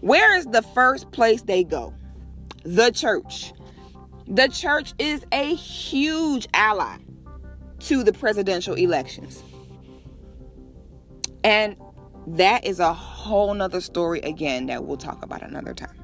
Where 0.00 0.36
is 0.36 0.46
the 0.46 0.62
first 0.62 1.12
place 1.12 1.42
they 1.42 1.62
go? 1.62 1.94
The 2.64 2.90
church. 2.90 3.52
The 4.26 4.48
church 4.48 4.92
is 4.98 5.24
a 5.30 5.54
huge 5.54 6.48
ally 6.52 6.96
to 7.80 8.02
the 8.02 8.12
presidential 8.12 8.74
elections. 8.74 9.42
And 11.44 11.76
that 12.26 12.64
is 12.64 12.80
a 12.80 12.92
whole 12.92 13.54
nother 13.54 13.80
story 13.80 14.18
again 14.20 14.66
that 14.66 14.84
we'll 14.84 14.96
talk 14.96 15.24
about 15.24 15.44
another 15.44 15.74
time. 15.74 15.96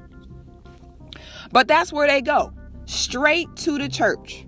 But 1.51 1.67
that's 1.67 1.91
where 1.91 2.07
they 2.07 2.21
go 2.21 2.53
straight 2.85 3.53
to 3.57 3.77
the 3.77 3.89
church. 3.89 4.45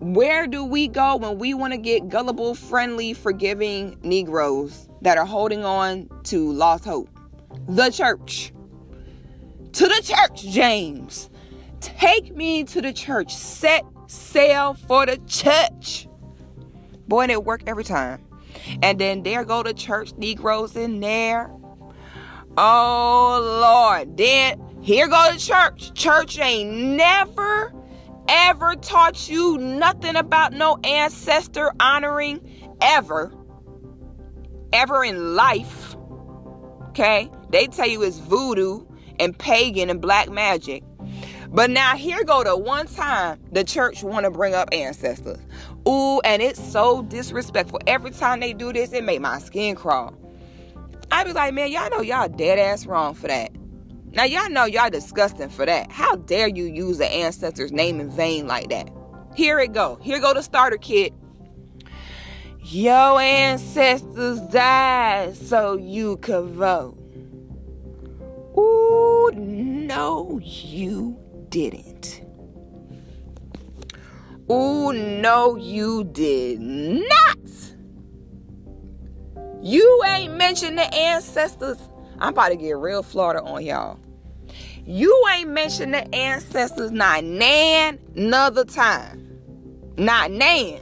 Where 0.00 0.46
do 0.46 0.64
we 0.64 0.86
go 0.86 1.16
when 1.16 1.38
we 1.38 1.54
want 1.54 1.72
to 1.72 1.76
get 1.76 2.08
gullible, 2.08 2.54
friendly, 2.54 3.14
forgiving 3.14 3.98
Negroes 4.02 4.88
that 5.02 5.18
are 5.18 5.26
holding 5.26 5.64
on 5.64 6.08
to 6.24 6.52
lost 6.52 6.84
hope? 6.84 7.08
The 7.68 7.90
church. 7.90 8.52
To 9.72 9.86
the 9.86 10.00
church, 10.02 10.44
James. 10.44 11.30
Take 11.80 12.34
me 12.34 12.64
to 12.64 12.80
the 12.80 12.92
church. 12.92 13.34
Set 13.34 13.84
sail 14.06 14.74
for 14.74 15.04
the 15.04 15.18
church. 15.26 16.08
Boy, 17.08 17.24
it 17.24 17.44
worked 17.44 17.68
every 17.68 17.84
time. 17.84 18.24
And 18.82 18.98
then 18.98 19.22
there 19.22 19.44
go 19.44 19.62
the 19.62 19.74
church 19.74 20.12
Negroes 20.16 20.76
in 20.76 21.00
there. 21.00 21.50
Oh 22.56 23.60
Lord. 23.62 24.16
Then 24.16 24.60
here 24.88 25.06
go 25.06 25.30
the 25.30 25.38
church. 25.38 25.92
Church 25.92 26.38
ain't 26.38 26.72
never 26.72 27.74
ever 28.26 28.74
taught 28.76 29.28
you 29.28 29.58
nothing 29.58 30.16
about 30.16 30.54
no 30.54 30.78
ancestor 30.82 31.70
honoring 31.78 32.70
ever. 32.80 33.30
Ever 34.72 35.04
in 35.04 35.34
life. 35.36 35.94
Okay? 36.88 37.30
They 37.50 37.66
tell 37.66 37.86
you 37.86 38.02
it's 38.02 38.16
voodoo 38.16 38.86
and 39.20 39.38
pagan 39.38 39.90
and 39.90 40.00
black 40.00 40.30
magic. 40.30 40.82
But 41.50 41.68
now 41.68 41.94
here 41.94 42.24
go 42.24 42.42
the 42.42 42.56
one 42.56 42.86
time 42.86 43.40
the 43.52 43.64
church 43.64 44.02
want 44.02 44.24
to 44.24 44.30
bring 44.30 44.54
up 44.54 44.70
ancestors. 44.72 45.38
Ooh, 45.86 46.20
and 46.20 46.40
it's 46.40 46.66
so 46.66 47.02
disrespectful. 47.02 47.80
Every 47.86 48.10
time 48.10 48.40
they 48.40 48.54
do 48.54 48.72
this, 48.72 48.94
it 48.94 49.04
make 49.04 49.20
my 49.20 49.38
skin 49.38 49.76
crawl. 49.76 50.14
I 51.10 51.24
be 51.24 51.34
like, 51.34 51.52
man, 51.52 51.70
y'all 51.70 51.90
know 51.90 52.00
y'all 52.00 52.30
dead 52.30 52.58
ass 52.58 52.86
wrong 52.86 53.12
for 53.12 53.28
that. 53.28 53.50
Now, 54.12 54.24
y'all 54.24 54.50
know 54.50 54.64
y'all 54.64 54.90
disgusting 54.90 55.48
for 55.48 55.66
that. 55.66 55.92
How 55.92 56.16
dare 56.16 56.48
you 56.48 56.64
use 56.64 56.98
the 56.98 57.06
ancestor's 57.06 57.72
name 57.72 58.00
in 58.00 58.10
vain 58.10 58.46
like 58.46 58.70
that? 58.70 58.90
Here 59.34 59.58
it 59.60 59.72
go. 59.72 59.98
Here 60.02 60.18
go 60.18 60.34
the 60.34 60.42
starter 60.42 60.78
kit. 60.78 61.12
Your 62.60 63.20
ancestors 63.20 64.40
died 64.40 65.36
so 65.36 65.76
you 65.76 66.16
could 66.18 66.46
vote. 66.46 66.96
Ooh, 68.58 69.30
no, 69.34 70.40
you 70.42 71.18
didn't. 71.48 72.22
Ooh, 74.50 74.92
no, 74.92 75.56
you 75.56 76.04
did 76.04 76.60
not. 76.60 77.38
You 79.62 80.02
ain't 80.06 80.34
mentioned 80.36 80.78
the 80.78 80.94
ancestors 80.94 81.78
I'm 82.20 82.30
about 82.30 82.48
to 82.48 82.56
get 82.56 82.76
real 82.76 83.02
Florida 83.02 83.42
on 83.42 83.64
y'all. 83.64 83.98
You 84.84 85.26
ain't 85.34 85.50
mentioned 85.50 85.94
the 85.94 86.14
ancestors 86.14 86.90
not 86.90 87.24
nan 87.24 87.98
another 88.16 88.64
time. 88.64 89.38
Not 89.96 90.30
nan. 90.30 90.80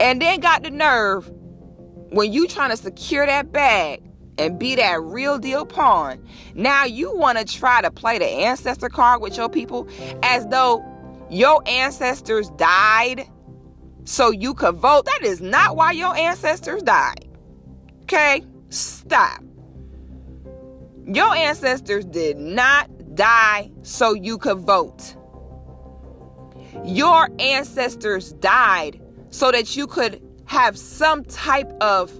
And 0.00 0.22
then 0.22 0.40
got 0.40 0.62
the 0.62 0.70
nerve 0.70 1.30
when 2.10 2.32
you 2.32 2.46
trying 2.46 2.70
to 2.70 2.76
secure 2.76 3.26
that 3.26 3.52
bag 3.52 4.02
and 4.38 4.58
be 4.58 4.76
that 4.76 5.02
real 5.02 5.38
deal 5.38 5.66
pawn. 5.66 6.24
Now 6.54 6.84
you 6.84 7.14
want 7.14 7.38
to 7.38 7.44
try 7.44 7.82
to 7.82 7.90
play 7.90 8.18
the 8.18 8.26
ancestor 8.26 8.88
card 8.88 9.20
with 9.20 9.36
your 9.36 9.48
people 9.48 9.88
as 10.22 10.46
though 10.46 10.84
your 11.28 11.62
ancestors 11.66 12.48
died 12.50 13.28
so 14.04 14.30
you 14.30 14.54
could 14.54 14.76
vote. 14.76 15.04
That 15.04 15.20
is 15.22 15.40
not 15.40 15.76
why 15.76 15.92
your 15.92 16.16
ancestors 16.16 16.82
died. 16.82 17.28
Okay? 18.04 18.42
Stop. 18.70 19.42
Your 21.08 21.34
ancestors 21.34 22.04
did 22.04 22.36
not 22.36 23.14
die 23.14 23.70
so 23.80 24.12
you 24.12 24.36
could 24.36 24.58
vote. 24.58 25.16
Your 26.84 27.30
ancestors 27.38 28.34
died 28.34 29.00
so 29.30 29.50
that 29.50 29.74
you 29.74 29.86
could 29.86 30.22
have 30.44 30.76
some 30.76 31.24
type 31.24 31.70
of 31.80 32.12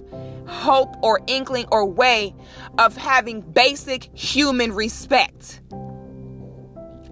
hope 0.47 0.95
or 1.03 1.21
inkling 1.27 1.67
or 1.71 1.85
way 1.85 2.33
of 2.79 2.97
having 2.97 3.41
basic 3.41 4.09
human 4.17 4.73
respect. 4.73 5.61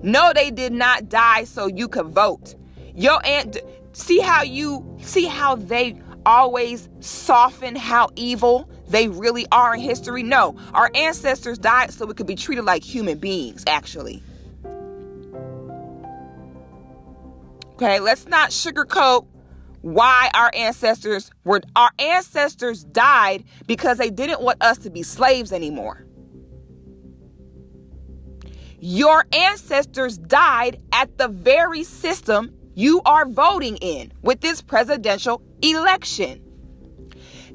No, 0.02 0.32
they 0.34 0.50
did 0.50 0.74
not 0.74 1.10
die 1.10 1.44
so 1.44 1.68
you 1.68 1.88
could 1.88 2.08
vote. 2.08 2.56
Your 2.96 3.24
aunt, 3.24 3.58
see 3.94 4.18
how 4.18 4.42
you 4.42 4.98
see 5.02 5.26
how 5.26 5.56
they 5.56 6.02
always 6.26 6.90
soften 7.02 7.76
how 7.76 8.10
evil 8.16 8.68
they 8.88 9.08
really 9.08 9.46
are 9.52 9.76
in 9.76 9.82
history? 9.82 10.24
No, 10.24 10.56
our 10.74 10.90
ancestors 10.96 11.58
died 11.58 11.92
so 11.94 12.06
we 12.06 12.14
could 12.14 12.28
be 12.28 12.36
treated 12.36 12.66
like 12.66 12.84
human 12.84 13.18
beings, 13.18 13.64
actually. 13.68 14.24
Okay, 17.74 18.00
let's 18.00 18.26
not 18.26 18.50
sugarcoat 18.50 19.28
why 19.82 20.30
our 20.34 20.50
ancestors 20.56 21.30
were 21.44 21.62
our 21.76 21.92
ancestors 22.00 22.84
died 22.84 23.44
because 23.68 23.98
they 23.98 24.10
didn't 24.10 24.42
want 24.42 24.62
us 24.62 24.80
to 24.80 24.90
be 24.90 25.04
slaves 25.04 25.54
anymore. 25.54 26.04
Your 28.80 29.26
ancestors 29.32 30.18
died 30.18 30.82
at 30.92 31.18
the 31.18 31.28
very 31.28 31.84
system 31.84 32.54
you 32.76 33.02
are 33.06 33.26
voting 33.26 33.78
in 33.78 34.12
with 34.22 34.42
this 34.42 34.62
presidential 34.62 35.42
election. 35.62 36.47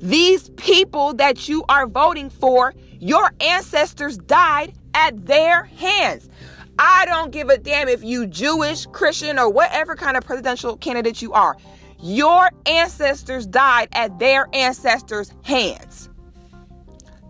These 0.03 0.51
people 0.51 1.15
that 1.15 1.49
you 1.49 1.65
are 1.69 1.87
voting 1.87 2.29
for, 2.29 2.75
your 2.99 3.31
ancestors 3.41 4.19
died 4.19 4.75
at 4.95 5.27
their 5.27 5.63
hands. 5.63 6.29
I 6.77 7.05
don't 7.07 7.31
give 7.31 7.49
a 7.49 7.57
damn 7.57 7.89
if 7.89 8.03
you 8.03 8.27
Jewish, 8.27 8.87
Christian, 8.87 9.39
or 9.39 9.49
whatever 9.49 9.95
kind 9.95 10.17
of 10.17 10.25
presidential 10.25 10.77
candidate 10.77 11.23
you 11.23 11.33
are. 11.35 11.57
Your 12.01 12.51
ancestors 12.67 13.47
died 13.47 13.91
at 13.93 14.19
their 14.19 14.49
ancestors' 14.53 15.33
hands. 15.45 16.11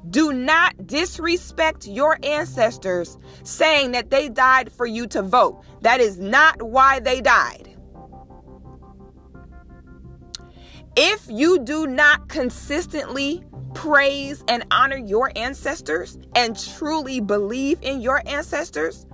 Do 0.08 0.32
not 0.32 0.86
disrespect 0.86 1.86
your 1.86 2.18
ancestors 2.22 3.18
saying 3.44 3.92
that 3.92 4.08
they 4.08 4.30
died 4.30 4.72
for 4.72 4.86
you 4.86 5.06
to 5.08 5.20
vote. 5.20 5.62
That 5.82 6.00
is 6.00 6.18
not 6.18 6.62
why 6.62 7.00
they 7.00 7.20
died. 7.20 7.71
If 10.96 11.26
you 11.30 11.58
do 11.60 11.86
not 11.86 12.28
consistently 12.28 13.42
praise 13.72 14.44
and 14.48 14.64
honor 14.70 14.98
your 14.98 15.32
ancestors 15.36 16.18
and 16.34 16.58
truly 16.58 17.20
believe 17.20 17.78
in 17.80 18.02
your 18.02 18.22
ancestors, 18.26 19.06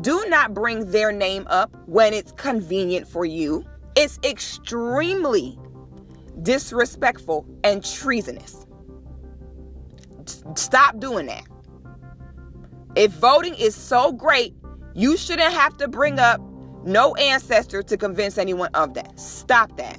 do 0.00 0.24
not 0.28 0.54
bring 0.54 0.88
their 0.92 1.10
name 1.10 1.48
up 1.48 1.74
when 1.86 2.14
it's 2.14 2.30
convenient 2.32 3.08
for 3.08 3.24
you. 3.24 3.64
It's 3.96 4.20
extremely 4.22 5.58
disrespectful 6.42 7.44
and 7.64 7.84
treasonous. 7.84 8.64
Stop 10.54 11.00
doing 11.00 11.26
that. 11.26 11.44
If 12.94 13.10
voting 13.12 13.54
is 13.56 13.74
so 13.74 14.12
great, 14.12 14.54
you 14.94 15.16
shouldn't 15.16 15.52
have 15.52 15.76
to 15.78 15.88
bring 15.88 16.20
up 16.20 16.40
no 16.84 17.16
ancestor 17.16 17.82
to 17.82 17.96
convince 17.96 18.38
anyone 18.38 18.70
of 18.74 18.94
that. 18.94 19.18
Stop 19.18 19.76
that. 19.76 19.98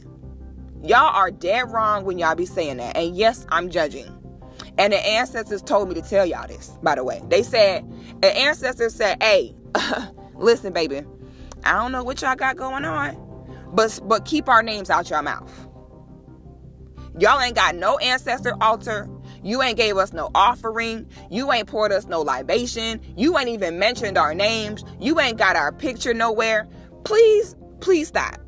Y'all 0.83 1.15
are 1.15 1.31
dead 1.31 1.71
wrong 1.71 2.05
when 2.05 2.17
y'all 2.17 2.35
be 2.35 2.45
saying 2.45 2.77
that. 2.77 2.97
And 2.97 3.15
yes, 3.15 3.45
I'm 3.49 3.69
judging. 3.69 4.07
And 4.77 4.93
the 4.93 4.99
ancestors 4.99 5.61
told 5.61 5.89
me 5.89 5.95
to 5.95 6.01
tell 6.01 6.25
y'all 6.25 6.47
this, 6.47 6.77
by 6.81 6.95
the 6.95 7.03
way. 7.03 7.21
They 7.27 7.43
said, 7.43 7.85
the 8.21 8.35
ancestors 8.35 8.95
said, 8.95 9.21
hey, 9.21 9.53
listen, 10.35 10.73
baby, 10.73 11.01
I 11.63 11.73
don't 11.73 11.91
know 11.91 12.03
what 12.03 12.21
y'all 12.21 12.35
got 12.35 12.57
going 12.57 12.85
on, 12.85 13.15
but 13.73 13.99
but 14.03 14.25
keep 14.25 14.49
our 14.49 14.63
names 14.63 14.89
out 14.89 15.09
your 15.09 15.21
mouth. 15.21 15.51
Y'all 17.19 17.39
ain't 17.39 17.55
got 17.55 17.75
no 17.75 17.97
ancestor 17.99 18.55
altar. 18.61 19.07
You 19.43 19.61
ain't 19.61 19.77
gave 19.77 19.97
us 19.97 20.13
no 20.13 20.31
offering. 20.33 21.07
You 21.29 21.51
ain't 21.51 21.67
poured 21.67 21.91
us 21.91 22.07
no 22.07 22.21
libation. 22.21 23.01
You 23.15 23.37
ain't 23.37 23.49
even 23.49 23.77
mentioned 23.77 24.17
our 24.17 24.33
names. 24.33 24.83
You 24.99 25.19
ain't 25.19 25.37
got 25.37 25.55
our 25.55 25.71
picture 25.71 26.13
nowhere. 26.13 26.67
Please, 27.03 27.55
please 27.81 28.07
stop. 28.07 28.40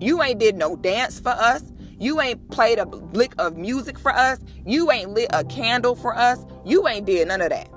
You 0.00 0.22
ain't 0.22 0.38
did 0.38 0.56
no 0.56 0.76
dance 0.76 1.18
for 1.20 1.30
us. 1.30 1.62
You 1.98 2.20
ain't 2.20 2.50
played 2.50 2.78
a 2.78 2.84
lick 2.84 3.34
of 3.38 3.56
music 3.56 3.98
for 3.98 4.12
us. 4.12 4.38
You 4.64 4.90
ain't 4.90 5.10
lit 5.10 5.28
a 5.32 5.44
candle 5.44 5.96
for 5.96 6.16
us. 6.16 6.44
You 6.64 6.86
ain't 6.86 7.06
did 7.06 7.28
none 7.28 7.40
of 7.40 7.50
that. 7.50 7.68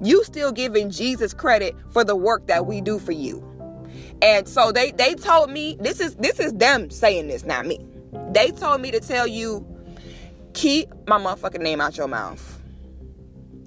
You 0.00 0.22
still 0.24 0.52
giving 0.52 0.90
Jesus 0.90 1.34
credit 1.34 1.74
for 1.92 2.04
the 2.04 2.14
work 2.14 2.46
that 2.46 2.66
we 2.66 2.80
do 2.80 2.98
for 2.98 3.12
you. 3.12 3.42
And 4.22 4.46
so 4.46 4.72
they 4.72 4.92
they 4.92 5.14
told 5.14 5.50
me 5.50 5.76
this 5.80 6.00
is 6.00 6.14
this 6.16 6.38
is 6.38 6.52
them 6.54 6.90
saying 6.90 7.28
this, 7.28 7.44
not 7.44 7.66
me. 7.66 7.84
They 8.30 8.50
told 8.50 8.80
me 8.80 8.90
to 8.92 9.00
tell 9.00 9.26
you 9.26 9.66
keep 10.54 10.88
my 11.06 11.18
motherfucking 11.18 11.60
name 11.60 11.80
out 11.80 11.96
your 11.96 12.08
mouth. 12.08 12.60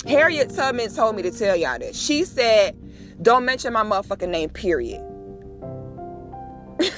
Harriet 0.08 0.50
Tubman 0.50 0.94
told 0.94 1.16
me 1.16 1.22
to 1.24 1.32
tell 1.32 1.56
y'all 1.56 1.78
this. 1.78 2.00
She 2.00 2.24
said, 2.24 2.76
don't 3.22 3.46
mention 3.46 3.74
my 3.74 3.84
motherfucking 3.84 4.30
name, 4.30 4.50
period. 4.50 5.04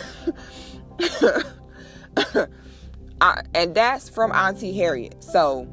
I, 3.22 3.44
and 3.54 3.76
that's 3.76 4.10
from 4.10 4.32
Auntie 4.32 4.74
Harriet. 4.74 5.24
So, 5.24 5.68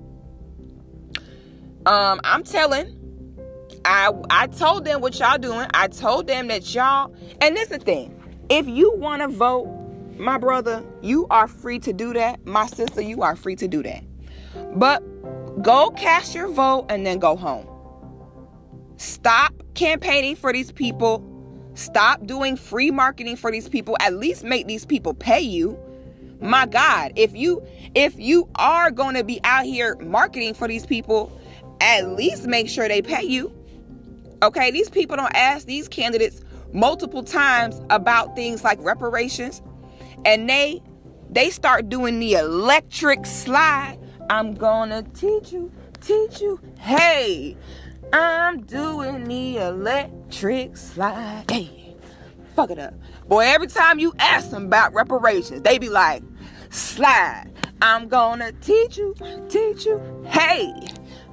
um, 1.87 2.21
I'm 2.25 2.43
telling. 2.43 2.95
I 3.85 4.13
I 4.29 4.49
told 4.49 4.85
them 4.85 5.01
what 5.01 5.19
y'all 5.19 5.39
doing. 5.39 5.67
I 5.73 5.89
told 5.89 6.27
them 6.27 6.49
that 6.49 6.75
y'all. 6.75 7.15
And 7.41 7.57
this 7.57 7.71
is 7.71 7.79
the 7.79 7.85
thing. 7.85 8.15
If 8.51 8.67
you 8.67 8.93
want 8.95 9.23
to 9.23 9.29
vote, 9.29 9.67
my 10.19 10.37
brother, 10.39 10.85
you 11.01 11.27
are 11.31 11.47
free 11.47 11.79
to 11.81 11.93
do 11.93 12.13
that. 12.15 12.45
My 12.47 12.67
sister, 12.67 13.01
you 13.01 13.23
are 13.23 13.37
free 13.37 13.57
to 13.57 13.69
do 13.69 13.83
that. 13.83 14.03
But 14.75 15.03
go 15.63 15.91
cast 15.91 16.35
your 16.35 16.49
vote 16.49 16.87
and 16.89 17.07
then 17.07 17.19
go 17.19 17.37
home. 17.37 17.67
Stop 18.97 19.55
campaigning 19.75 20.35
for 20.35 20.53
these 20.53 20.73
people. 20.73 21.25
Stop 21.79 22.27
doing 22.27 22.57
free 22.57 22.91
marketing 22.91 23.37
for 23.37 23.53
these 23.53 23.69
people. 23.69 23.97
At 24.01 24.15
least 24.15 24.43
make 24.43 24.67
these 24.67 24.85
people 24.85 25.15
pay 25.15 25.41
you. 25.41 25.79
My 26.41 26.67
god 26.67 27.13
if 27.15 27.37
you 27.37 27.65
if 27.95 28.19
you 28.19 28.49
are 28.57 28.91
going 28.91 29.15
to 29.15 29.23
be 29.23 29.41
out 29.45 29.65
here 29.65 29.97
marketing 30.01 30.55
for 30.55 30.67
these 30.67 30.85
people 30.85 31.33
at 31.81 32.09
least 32.11 32.47
make 32.47 32.69
sure 32.69 32.89
they 32.89 33.01
pay 33.01 33.23
you. 33.23 33.53
Okay 34.43 34.73
these 34.73 34.91
people 34.91 35.17
don't 35.17 35.35
ask 35.35 35.67
these 35.67 35.87
candidates 35.87 36.41
multiple 36.73 37.23
times 37.23 37.81
about 37.91 38.35
things 38.35 38.65
like 38.65 38.79
reparations 38.83 39.63
and 40.25 40.49
they 40.49 40.83
they 41.31 41.51
start 41.51 41.89
doing 41.89 42.19
the 42.19 42.35
electric 42.35 43.25
slide. 43.25 43.99
I'm 44.31 44.55
gonna 44.55 45.05
teach 45.15 45.53
you 45.53 45.71
teach 46.01 46.41
you. 46.41 46.61
Hey 46.79 47.57
i'm 48.13 48.63
doing 48.63 49.25
the 49.25 49.59
electric 49.59 50.77
slide 50.77 51.45
hey 51.51 51.97
fuck 52.55 52.71
it 52.71 52.79
up 52.79 52.95
Boy, 53.29 53.41
every 53.41 53.67
time 53.67 53.99
you 53.99 54.15
ask 54.19 54.51
them 54.51 54.65
about 54.65 54.95
reparations, 54.95 55.61
they 55.61 55.77
be 55.77 55.91
like, 55.91 56.23
slide. 56.71 57.53
I'm 57.83 58.09
gonna 58.09 58.53
teach 58.53 58.97
you, 58.97 59.15
teach 59.51 59.85
you. 59.85 60.01
Hey, 60.27 60.73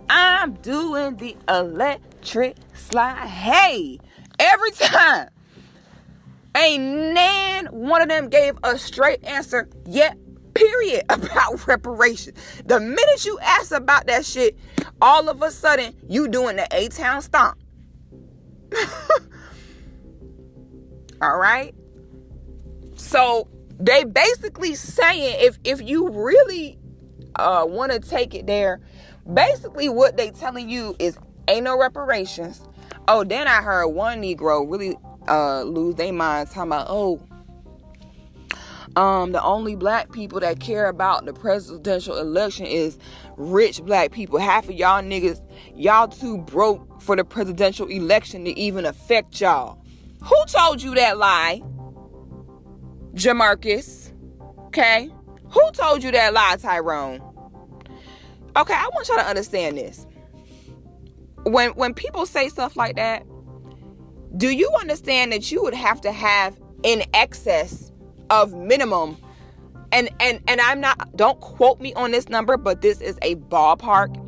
I'm 0.09 0.55
doing 0.55 1.15
the 1.15 1.37
electric 1.47 2.57
slide. 2.73 3.27
Hey, 3.27 3.99
every 4.37 4.71
time. 4.71 5.29
Ain't 6.57 6.83
nan 7.13 7.67
one 7.67 8.01
of 8.01 8.09
them 8.09 8.29
gave 8.29 8.57
a 8.63 8.77
straight 8.77 9.23
answer 9.23 9.69
yet, 9.87 10.17
period, 10.55 11.03
about 11.09 11.67
reparations. 11.67 12.37
The 12.65 12.79
minute 12.79 13.25
you 13.25 13.37
ask 13.39 13.71
about 13.71 14.07
that 14.07 14.25
shit, 14.25 14.57
all 15.01 15.29
of 15.29 15.41
a 15.41 15.51
sudden 15.51 15.95
you 16.07 16.27
doing 16.27 16.55
the 16.55 16.67
A 16.71 16.87
Town 16.87 17.21
stomp. 17.21 17.59
all 21.21 21.37
right? 21.37 21.75
So 22.95 23.47
they 23.79 24.03
basically 24.03 24.75
saying 24.75 25.37
if 25.39 25.59
if 25.63 25.81
you 25.81 26.09
really 26.09 26.79
uh, 27.35 27.65
want 27.67 27.91
to 27.91 27.99
take 27.99 28.33
it 28.33 28.47
there, 28.47 28.81
basically 29.31 29.89
what 29.89 30.17
they 30.17 30.31
telling 30.31 30.69
you 30.69 30.95
is 30.99 31.17
ain't 31.47 31.63
no 31.63 31.77
reparations. 31.77 32.61
Oh, 33.07 33.23
then 33.23 33.47
I 33.47 33.61
heard 33.61 33.87
one 33.87 34.21
Negro 34.21 34.69
really 34.69 34.97
uh, 35.27 35.63
lose 35.63 35.95
their 35.95 36.13
mind 36.13 36.49
talking 36.49 36.71
about 36.71 36.87
oh. 36.89 37.21
Um, 38.95 39.33
the 39.33 39.43
only 39.43 39.75
black 39.75 40.11
people 40.13 40.39
that 40.39 40.61
care 40.61 40.87
about 40.87 41.25
the 41.25 41.33
presidential 41.33 42.17
election 42.17 42.65
is 42.65 42.97
rich 43.35 43.83
black 43.83 44.11
people. 44.11 44.39
Half 44.39 44.69
of 44.69 44.75
y'all 44.75 45.03
niggas, 45.03 45.41
y'all 45.75 46.07
too 46.07 46.37
broke 46.37 47.01
for 47.01 47.15
the 47.17 47.25
presidential 47.25 47.87
election 47.87 48.45
to 48.45 48.57
even 48.57 48.85
affect 48.85 49.41
y'all. 49.41 49.81
Who 50.23 50.35
told 50.47 50.81
you 50.81 50.95
that 50.95 51.17
lie? 51.17 51.61
Jamarcus. 53.13 54.13
Okay? 54.67 55.09
Who 55.49 55.71
told 55.71 56.01
you 56.01 56.11
that 56.11 56.33
lie, 56.33 56.55
Tyrone? 56.61 57.21
Okay, 58.57 58.73
I 58.73 58.89
want 58.93 59.07
y'all 59.09 59.17
to 59.17 59.27
understand 59.27 59.77
this. 59.77 60.07
When 61.43 61.71
when 61.71 61.93
people 61.93 62.25
say 62.25 62.47
stuff 62.47 62.77
like 62.77 62.95
that, 62.95 63.25
do 64.37 64.49
you 64.49 64.71
understand 64.79 65.33
that 65.33 65.51
you 65.51 65.61
would 65.61 65.73
have 65.73 65.99
to 66.01 66.11
have 66.11 66.57
in 66.83 67.03
excess 67.13 67.84
of 68.29 68.53
minimum 68.53 69.17
and 69.91 70.09
and 70.19 70.41
and 70.47 70.61
I'm 70.61 70.81
not 70.81 71.15
don't 71.15 71.39
quote 71.39 71.79
me 71.79 71.93
on 71.93 72.11
this 72.11 72.29
number, 72.29 72.57
but 72.57 72.81
this 72.81 73.01
is 73.01 73.17
a 73.21 73.35
ballpark. 73.35 74.21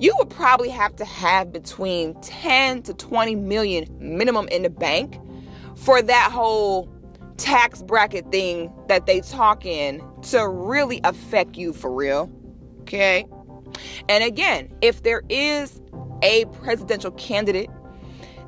you 0.00 0.14
would 0.18 0.30
probably 0.30 0.70
have 0.70 0.96
to 0.96 1.04
have 1.04 1.52
between 1.52 2.14
10 2.22 2.82
to 2.84 2.94
20 2.94 3.34
million 3.36 3.86
minimum 3.98 4.48
in 4.48 4.62
the 4.62 4.70
bank 4.70 5.18
for 5.76 6.00
that 6.00 6.30
whole 6.32 6.88
tax 7.36 7.82
bracket 7.82 8.30
thing 8.30 8.72
that 8.88 9.06
they 9.06 9.20
talk 9.20 9.64
in 9.64 10.02
to 10.22 10.48
really 10.48 11.00
affect 11.04 11.56
you 11.56 11.72
for 11.72 11.92
real. 11.92 12.30
Okay? 12.82 13.26
And 14.08 14.24
again, 14.24 14.72
if 14.80 15.02
there 15.02 15.22
is 15.28 15.80
a 16.22 16.44
presidential 16.46 17.10
candidate 17.12 17.70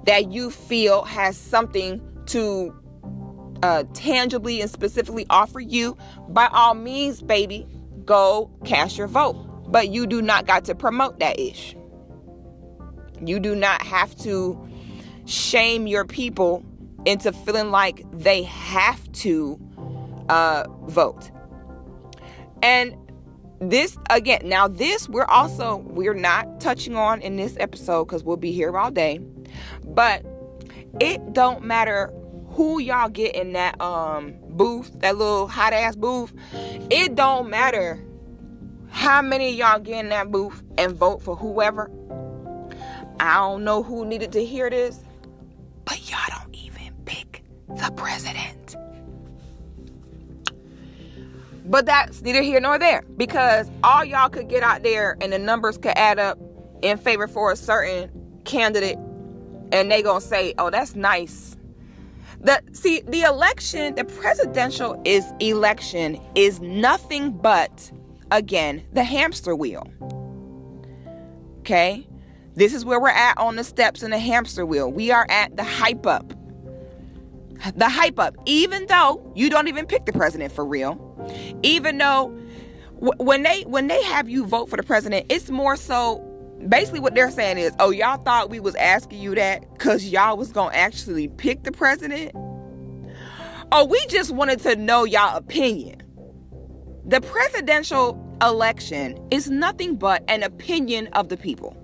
that 0.05 0.33
you 0.33 0.51
feel 0.51 1.05
has 1.05 1.37
something 1.37 2.01
to 2.27 2.75
uh, 3.63 3.85
tangibly 3.95 4.61
and 4.61 4.71
specifically 4.71 5.27
offer 5.31 5.61
you, 5.61 5.97
by 6.29 6.49
all 6.53 6.75
means, 6.75 7.23
baby, 7.23 7.67
go 8.05 8.51
cast 8.65 8.99
your 8.99 9.07
vote. 9.07 9.37
But 9.71 9.89
you 9.89 10.07
do 10.07 10.21
not 10.21 10.47
got 10.47 10.65
to 10.67 10.75
promote 10.75 11.21
that 11.21 11.39
ish. 11.39 11.77
You 13.25 13.41
do 13.41 13.55
not 13.55 13.83
have 13.83 14.15
to 14.19 14.69
shame 15.25 15.87
your 15.87 16.05
people 16.05 16.65
into 17.05 17.33
feeling 17.33 17.71
like 17.71 18.05
they 18.13 18.43
have 18.43 19.11
to 19.13 19.59
uh, 20.29 20.65
vote. 20.87 21.31
And 22.63 22.97
this 23.61 23.97
again, 24.11 24.41
now 24.45 24.67
this 24.67 25.09
we're 25.09 25.25
also 25.25 25.77
we're 25.77 26.15
not 26.15 26.61
touching 26.61 26.97
on 26.97 27.21
in 27.21 27.37
this 27.37 27.57
episode 27.61 28.07
because 28.07 28.25
we'll 28.25 28.37
be 28.37 28.53
here 28.53 28.77
all 28.77 28.91
day. 28.91 29.21
But 29.85 30.25
it 31.01 31.33
don't 31.33 31.65
matter 31.65 32.13
who 32.53 32.81
y'all 32.81 33.09
get 33.09 33.35
in 33.35 33.53
that 33.53 33.81
um 33.81 34.35
booth, 34.51 34.93
that 35.01 35.17
little 35.17 35.49
hot 35.49 35.73
ass 35.73 35.97
booth. 35.97 36.33
It 36.91 37.15
don't 37.15 37.49
matter 37.51 38.03
how 38.91 39.23
many 39.23 39.55
y'all 39.55 39.81
get 39.81 40.05
in 40.05 40.11
that 40.11 40.31
booth 40.31 40.63
and 40.77 40.95
vote 40.95 41.23
for 41.23 41.35
whoever. 41.35 41.91
I 43.19 43.35
don't 43.37 43.65
know 43.65 43.83
who 43.83 44.05
needed 44.05 44.33
to 44.33 44.45
hear 44.45 44.69
this, 44.69 45.01
but 45.85 46.11
y'all 46.11 46.21
don't 46.29 46.55
even 46.55 46.93
pick 47.05 47.43
the 47.69 47.91
president. 47.97 48.77
But 51.65 51.87
that's 51.87 52.21
neither 52.23 52.43
here 52.43 52.61
nor 52.61 52.79
there 52.79 53.03
because 53.17 53.71
all 53.83 54.05
y'all 54.05 54.29
could 54.29 54.49
get 54.49 54.63
out 54.63 54.83
there 54.83 55.17
and 55.21 55.33
the 55.33 55.39
numbers 55.39 55.79
could 55.79 55.97
add 55.97 56.19
up 56.19 56.39
in 56.83 56.99
favor 56.99 57.29
for 57.29 57.53
a 57.53 57.57
certain 57.57 58.11
candidate 58.45 58.99
and 59.71 59.91
they 59.91 60.03
gonna 60.03 60.21
say, 60.21 60.53
"Oh, 60.59 60.69
that's 60.69 60.95
nice." 60.95 61.57
The 62.43 62.61
see 62.73 63.03
the 63.07 63.23
election, 63.23 63.95
the 63.95 64.05
presidential 64.05 65.01
is 65.05 65.25
election 65.39 66.21
is 66.35 66.61
nothing 66.61 67.31
but 67.31 67.93
again 68.33 68.85
the 68.93 69.05
hamster 69.05 69.55
wheel. 69.55 69.87
Okay, 71.61 72.07
this 72.55 72.75
is 72.75 72.85
where 72.85 73.01
we're 73.01 73.09
at 73.09 73.39
on 73.39 73.55
the 73.55 73.63
steps 73.63 74.03
in 74.03 74.11
the 74.11 74.19
hamster 74.19 74.67
wheel. 74.67 74.91
We 74.91 75.13
are 75.13 75.27
at 75.31 75.57
the 75.57 75.63
hype 75.63 76.07
up. 76.07 76.35
The 77.77 77.89
hype 77.89 78.19
up, 78.19 78.37
even 78.45 78.87
though 78.87 79.33
you 79.37 79.49
don't 79.49 79.69
even 79.69 79.87
pick 79.87 80.05
the 80.05 80.13
president 80.13 80.53
for 80.53 80.65
real, 80.65 80.99
even 81.63 81.99
though 81.99 82.37
when 82.99 83.45
they 83.45 83.63
when 83.63 83.87
they 83.87 84.03
have 84.03 84.29
you 84.29 84.45
vote 84.45 84.69
for 84.69 84.77
the 84.77 84.83
president, 84.83 85.27
it's 85.29 85.49
more 85.49 85.77
so 85.77 86.19
basically 86.69 87.01
what 87.01 87.15
they're 87.15 87.31
saying 87.31 87.59
is, 87.59 87.73
oh, 87.79 87.91
y'all 87.91 88.23
thought 88.23 88.51
we 88.51 88.61
was 88.61 88.75
asking 88.77 89.21
you 89.21 89.35
that 89.35 89.71
because 89.73 90.07
y'all 90.07 90.37
was 90.37 90.53
gonna 90.53 90.75
actually 90.75 91.29
pick 91.29 91.65
the 91.65 91.73
president. 91.73 92.33
Oh, 93.73 93.85
we 93.85 94.05
just 94.07 94.31
wanted 94.33 94.61
to 94.61 94.77
know 94.77 95.05
y'all 95.05 95.37
opinion. 95.37 96.03
The 97.05 97.21
presidential 97.21 98.19
election 98.43 99.19
is 99.31 99.49
nothing 99.49 99.97
but 99.97 100.23
an 100.29 100.43
opinion 100.43 101.09
of 101.09 101.29
the 101.29 101.37
people. 101.37 101.77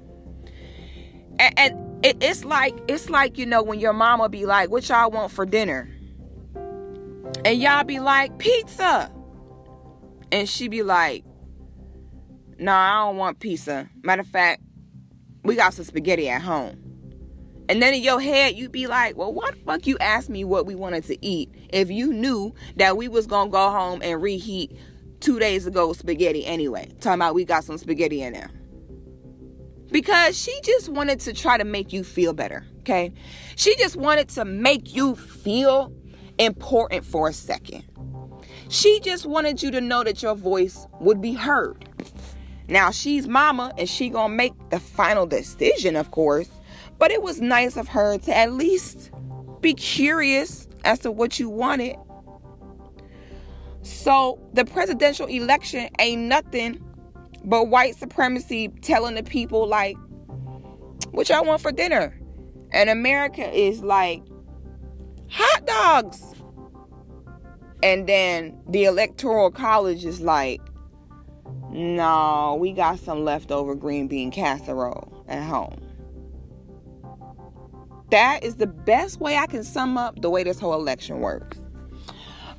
And, 1.38 1.59
and 1.59 2.05
it, 2.05 2.17
it's 2.21 2.45
like 2.45 2.77
it's 2.88 3.11
like 3.11 3.38
you 3.38 3.47
know 3.47 3.62
when 3.62 3.81
your 3.81 3.93
mama 3.93 4.29
be 4.29 4.47
like, 4.47 4.71
"What 4.71 4.88
y'all 4.88 5.11
want 5.11 5.33
for 5.33 5.45
dinner?" 5.47 5.88
And 7.45 7.61
y'all 7.61 7.85
be 7.85 8.01
like, 8.01 8.38
"Pizza," 8.38 9.11
and 10.31 10.49
she 10.49 10.69
be 10.69 10.83
like, 10.83 11.25
"No, 12.59 12.73
nah, 12.73 12.79
I 12.79 13.07
don't 13.07 13.17
want 13.17 13.41
pizza." 13.41 13.88
Matter 14.03 14.21
of 14.23 14.29
fact, 14.29 14.62
we 15.42 15.57
got 15.57 15.74
some 15.74 15.85
spaghetti 15.85 16.29
at 16.29 16.42
home. 16.42 16.88
And 17.68 17.83
then 17.83 17.92
in 17.92 18.03
your 18.03 18.20
head, 18.20 18.57
you'd 18.57 18.72
be 18.72 18.87
like, 18.87 19.16
well, 19.16 19.33
why 19.33 19.51
the 19.51 19.59
fuck 19.59 19.87
you 19.87 19.98
asked 19.98 20.31
me 20.31 20.42
what 20.42 20.64
we 20.64 20.74
wanted 20.74 21.05
to 21.05 21.24
eat 21.24 21.51
if 21.70 21.90
you 21.90 22.12
knew 22.12 22.55
that 22.77 22.96
we 22.96 23.09
was 23.09 23.27
gonna 23.27 23.51
go 23.51 23.70
home 23.70 24.01
and 24.03 24.22
reheat 24.22 24.74
two 25.20 25.38
days 25.38 25.66
ago 25.66 25.92
spaghetti 25.92 26.46
anyway? 26.46 26.90
Talking 27.01 27.14
about 27.14 27.35
we 27.35 27.44
got 27.44 27.64
some 27.64 27.77
spaghetti 27.77 28.22
in 28.22 28.33
there. 28.33 28.51
Because 29.90 30.38
she 30.38 30.59
just 30.62 30.88
wanted 30.88 31.20
to 31.20 31.33
try 31.33 31.59
to 31.59 31.64
make 31.64 31.92
you 31.92 32.05
feel 32.05 32.33
better, 32.33 32.66
okay? 32.81 33.12
She 33.57 33.77
just 33.77 33.96
wanted 33.96 34.29
to 34.31 34.44
make 34.44 34.94
you 34.94 35.14
feel 35.14 35.92
important 36.38 37.05
for 37.05 37.29
a 37.29 37.33
second. 37.33 37.85
She 38.68 39.01
just 39.01 39.27
wanted 39.27 39.62
you 39.62 39.70
to 39.72 39.81
know 39.81 40.05
that 40.05 40.22
your 40.22 40.35
voice 40.35 40.87
would 41.01 41.20
be 41.20 41.33
heard. 41.33 41.88
Now 42.69 42.91
she's 42.91 43.27
mama 43.27 43.73
and 43.79 43.89
she 43.89 44.11
gonna 44.11 44.35
make 44.35 44.53
the 44.71 44.79
final 44.79 45.27
decision, 45.27 45.97
of 45.97 46.11
course. 46.11 46.49
But 46.99 47.11
it 47.11 47.23
was 47.23 47.41
nice 47.41 47.77
of 47.77 47.89
her 47.89 48.19
to 48.19 48.37
at 48.37 48.53
least 48.53 49.11
be 49.61 49.75
curious 49.75 50.69
as 50.85 51.01
to 51.01 51.11
what 51.11 51.39
you 51.39 51.49
wanted. 51.49 51.97
So 53.83 54.39
the 54.53 54.65
presidential 54.65 55.27
election 55.27 55.89
ain't 55.99 56.23
nothing 56.23 56.85
but 57.45 57.69
white 57.69 57.97
supremacy 57.97 58.69
telling 58.83 59.15
the 59.15 59.23
people 59.23 59.67
like 59.67 59.97
what 61.11 61.29
y'all 61.29 61.45
want 61.45 61.63
for 61.63 61.73
dinner. 61.73 62.19
And 62.73 62.91
America 62.91 63.49
is 63.51 63.83
like 63.83 64.23
hot 65.31 65.65
dogs. 65.65 66.23
And 67.83 68.07
then 68.07 68.61
the 68.69 68.85
electoral 68.85 69.51
college 69.51 70.05
is 70.05 70.21
like 70.21 70.61
no, 71.71 72.57
we 72.61 72.73
got 72.73 72.99
some 72.99 73.25
leftover 73.25 73.75
green 73.75 74.09
bean 74.09 74.31
casserole 74.31 75.25
at 75.29 75.43
home. 75.43 75.81
That 78.11 78.43
is 78.43 78.57
the 78.57 78.67
best 78.67 79.21
way 79.21 79.37
I 79.37 79.47
can 79.47 79.63
sum 79.63 79.99
up 79.99 80.21
the 80.23 80.31
way 80.31 80.43
this 80.43 80.59
whole 80.59 80.75
election 80.75 81.21
works. 81.21 81.59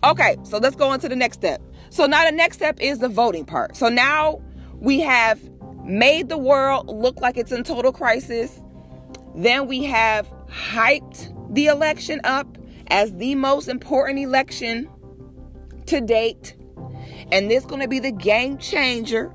Okay, 0.03 0.37
so 0.43 0.59
let's 0.59 0.75
go 0.75 0.89
on 0.89 0.99
to 0.99 1.09
the 1.09 1.15
next 1.15 1.37
step. 1.37 1.61
So 1.89 2.05
now 2.05 2.23
the 2.23 2.31
next 2.31 2.57
step 2.57 2.79
is 2.79 2.99
the 2.99 3.09
voting 3.09 3.45
part. 3.45 3.75
So 3.75 3.89
now 3.89 4.41
we 4.75 4.99
have 4.99 5.39
made 5.83 6.29
the 6.29 6.37
world 6.37 6.87
look 6.87 7.19
like 7.19 7.35
it's 7.35 7.51
in 7.51 7.63
total 7.63 7.91
crisis. 7.91 8.61
Then 9.35 9.67
we 9.67 9.83
have 9.85 10.31
hyped 10.47 11.33
the 11.53 11.65
election 11.65 12.21
up 12.23 12.57
as 12.87 13.13
the 13.15 13.35
most 13.35 13.67
important 13.67 14.19
election 14.19 14.87
to 15.87 15.99
date 15.99 16.55
and 17.31 17.49
this 17.49 17.65
going 17.65 17.81
to 17.81 17.87
be 17.87 17.99
the 17.99 18.11
game 18.11 18.57
changer. 18.57 19.31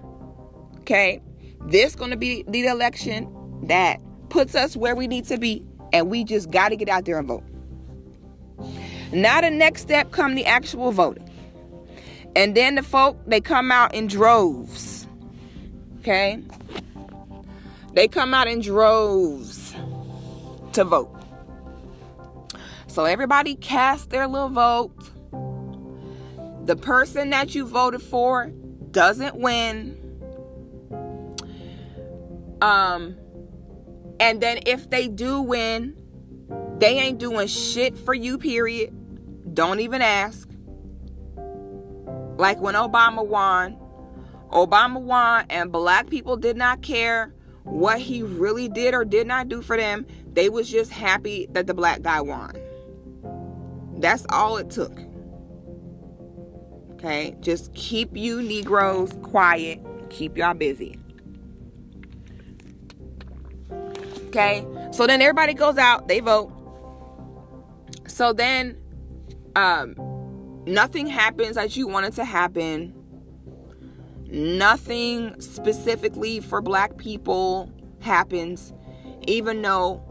Okay? 0.81 1.21
This 1.67 1.95
going 1.95 2.11
to 2.11 2.17
be 2.17 2.45
the 2.49 2.67
election 2.67 3.29
that 3.67 4.01
puts 4.29 4.55
us 4.55 4.77
where 4.77 4.95
we 4.95 5.07
need 5.07 5.25
to 5.27 5.39
be 5.39 5.65
and 5.93 6.11
we 6.11 6.25
just 6.25 6.51
got 6.51 6.71
to 6.71 6.77
get 6.77 6.89
out 6.89 7.05
there 7.05 7.19
and 7.19 7.29
vote. 7.29 7.45
Now 9.13 9.41
the 9.41 9.51
next 9.51 9.83
step 9.83 10.11
come 10.11 10.35
the 10.35 10.45
actual 10.45 10.91
voting. 10.91 11.31
And 12.37 12.57
then 12.57 12.75
the 12.75 12.83
folk 12.83 13.17
they 13.27 13.41
come 13.41 13.71
out 13.71 13.95
in 13.95 14.09
droves. 14.09 15.07
Okay? 16.01 16.43
They 17.93 18.09
come 18.09 18.35
out 18.35 18.49
in 18.49 18.61
droves 18.61 19.73
to 20.73 20.85
vote. 20.85 21.15
So 22.89 23.05
everybody 23.05 23.55
cast 23.55 24.11
their 24.11 24.27
little 24.27 24.49
vote 24.49 25.11
the 26.65 26.77
person 26.77 27.31
that 27.31 27.55
you 27.55 27.67
voted 27.67 28.01
for 28.01 28.51
doesn't 28.91 29.37
win. 29.37 30.01
Um 32.63 33.17
and 34.19 34.41
then 34.41 34.61
if 34.67 34.89
they 34.89 35.09
do 35.09 35.43
win 35.43 35.97
they 36.79 36.99
ain't 36.99 37.19
doing 37.19 37.47
shit 37.47 37.97
for 37.99 38.15
you 38.15 38.39
period. 38.39 38.93
Don't 39.55 39.81
even 39.81 40.01
ask. 40.03 40.49
Like 42.37 42.61
when 42.61 42.75
obama 42.75 43.27
won 43.27 43.79
obama 44.51 45.01
won 45.01 45.45
and 45.51 45.73
black 45.73 46.09
people 46.09 46.37
did 46.37 46.57
not 46.57 46.81
care 46.81 47.35
what 47.65 47.99
he 47.99 48.23
really 48.23 48.69
did 48.69 48.95
or 48.95 49.05
did 49.05 49.27
not 49.27 49.49
do 49.49 49.61
for 49.61 49.77
them 49.77 50.07
they 50.33 50.49
was 50.49 50.71
just 50.71 50.93
happy 50.93 51.47
that 51.51 51.67
the 51.67 51.75
black 51.75 52.03
guy 52.03 52.21
won. 52.21 52.55
That's 53.99 54.25
all 54.31 54.57
it 54.57 54.71
took 54.71 54.99
Okay? 57.05 57.37
Just 57.41 57.75
keep 57.75 58.17
you 58.17 58.41
Negroes 58.41 59.11
quiet, 59.21 59.79
keep 60.09 60.39
y'all 60.39 60.55
busy. 60.55 60.99
Okay? 64.29 64.67
So 64.91 65.07
then 65.07 65.21
everybody 65.21 65.53
goes 65.53 65.77
out, 65.77 66.09
they 66.09 66.21
vote. 66.21 66.51
So 68.07 68.33
then 68.33 68.79
um 69.55 69.95
nothing 70.67 71.07
happens 71.07 71.59
as 71.59 71.77
you 71.77 71.87
want 71.87 72.07
it 72.07 72.15
to 72.15 72.25
happen. 72.25 72.95
Nothing 74.27 75.39
specifically 75.43 76.41
for 76.41 76.63
black 76.63 76.97
people 76.97 77.71
happens, 78.01 78.73
even 79.29 79.61
though 79.61 80.03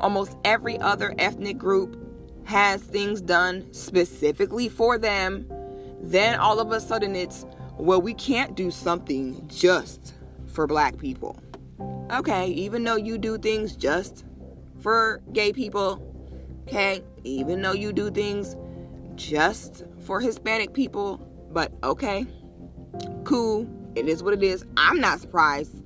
almost 0.00 0.36
every 0.44 0.78
other 0.80 1.14
ethnic 1.16 1.56
group 1.56 1.98
has 2.44 2.82
things 2.82 3.22
done 3.22 3.72
specifically 3.72 4.68
for 4.68 4.98
them. 4.98 5.48
Then 6.02 6.38
all 6.38 6.58
of 6.58 6.72
a 6.72 6.80
sudden 6.80 7.14
it's, 7.14 7.46
well, 7.78 8.02
we 8.02 8.14
can't 8.14 8.54
do 8.54 8.70
something 8.70 9.48
just 9.48 10.14
for 10.46 10.66
black 10.66 10.98
people. 10.98 11.40
Okay, 12.12 12.48
even 12.48 12.84
though 12.84 12.96
you 12.96 13.16
do 13.16 13.38
things 13.38 13.74
just 13.76 14.24
for 14.80 15.22
gay 15.32 15.52
people, 15.52 16.02
okay, 16.68 17.02
even 17.24 17.62
though 17.62 17.72
you 17.72 17.92
do 17.92 18.10
things 18.10 18.56
just 19.14 19.84
for 20.00 20.20
Hispanic 20.20 20.74
people, 20.74 21.18
but 21.52 21.72
okay, 21.82 22.26
cool, 23.24 23.68
it 23.94 24.08
is 24.08 24.22
what 24.22 24.34
it 24.34 24.42
is. 24.42 24.64
I'm 24.76 25.00
not 25.00 25.20
surprised. 25.20 25.82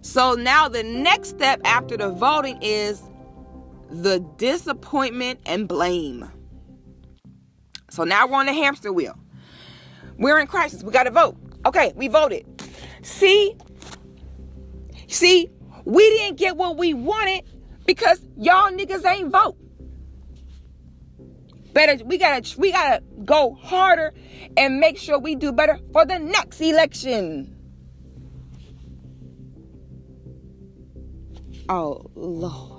So 0.00 0.34
now 0.34 0.68
the 0.68 0.82
next 0.82 1.28
step 1.28 1.60
after 1.64 1.96
the 1.96 2.10
voting 2.10 2.58
is 2.60 3.02
the 3.90 4.18
disappointment 4.36 5.40
and 5.46 5.68
blame. 5.68 6.28
So 7.92 8.04
now 8.04 8.26
we're 8.26 8.38
on 8.38 8.46
the 8.46 8.54
hamster 8.54 8.90
wheel. 8.90 9.18
We're 10.16 10.38
in 10.38 10.46
crisis. 10.46 10.82
We 10.82 10.92
got 10.92 11.02
to 11.02 11.10
vote. 11.10 11.36
Okay, 11.66 11.92
we 11.94 12.08
voted. 12.08 12.46
See, 13.02 13.54
see, 15.08 15.50
we 15.84 16.08
didn't 16.08 16.38
get 16.38 16.56
what 16.56 16.78
we 16.78 16.94
wanted 16.94 17.44
because 17.84 18.26
y'all 18.38 18.70
niggas 18.70 19.04
ain't 19.04 19.30
vote. 19.30 19.58
Better, 21.74 22.02
we 22.02 22.16
gotta, 22.16 22.58
we 22.58 22.72
gotta 22.72 23.02
go 23.26 23.52
harder 23.60 24.14
and 24.56 24.80
make 24.80 24.96
sure 24.96 25.18
we 25.18 25.34
do 25.34 25.52
better 25.52 25.78
for 25.92 26.06
the 26.06 26.18
next 26.18 26.62
election. 26.62 27.54
Oh 31.68 32.06
Lord, 32.14 32.71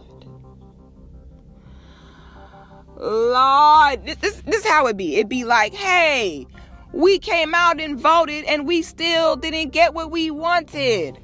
Lord, 2.98 4.06
this, 4.06 4.16
this, 4.18 4.42
this 4.42 4.64
is 4.64 4.68
how 4.68 4.88
it 4.88 4.98
be. 4.98 5.16
It 5.18 5.28
be 5.28 5.44
like, 5.44 5.74
hey, 5.74 6.48
we 6.94 7.20
came 7.20 7.54
out 7.54 7.82
and 7.82 8.00
voted 8.00 8.46
and 8.46 8.68
we 8.68 8.82
still 8.82 9.36
didn't 9.36 9.70
get 9.70 9.94
what 9.94 10.12
we 10.12 10.32
wanted. 10.32 11.18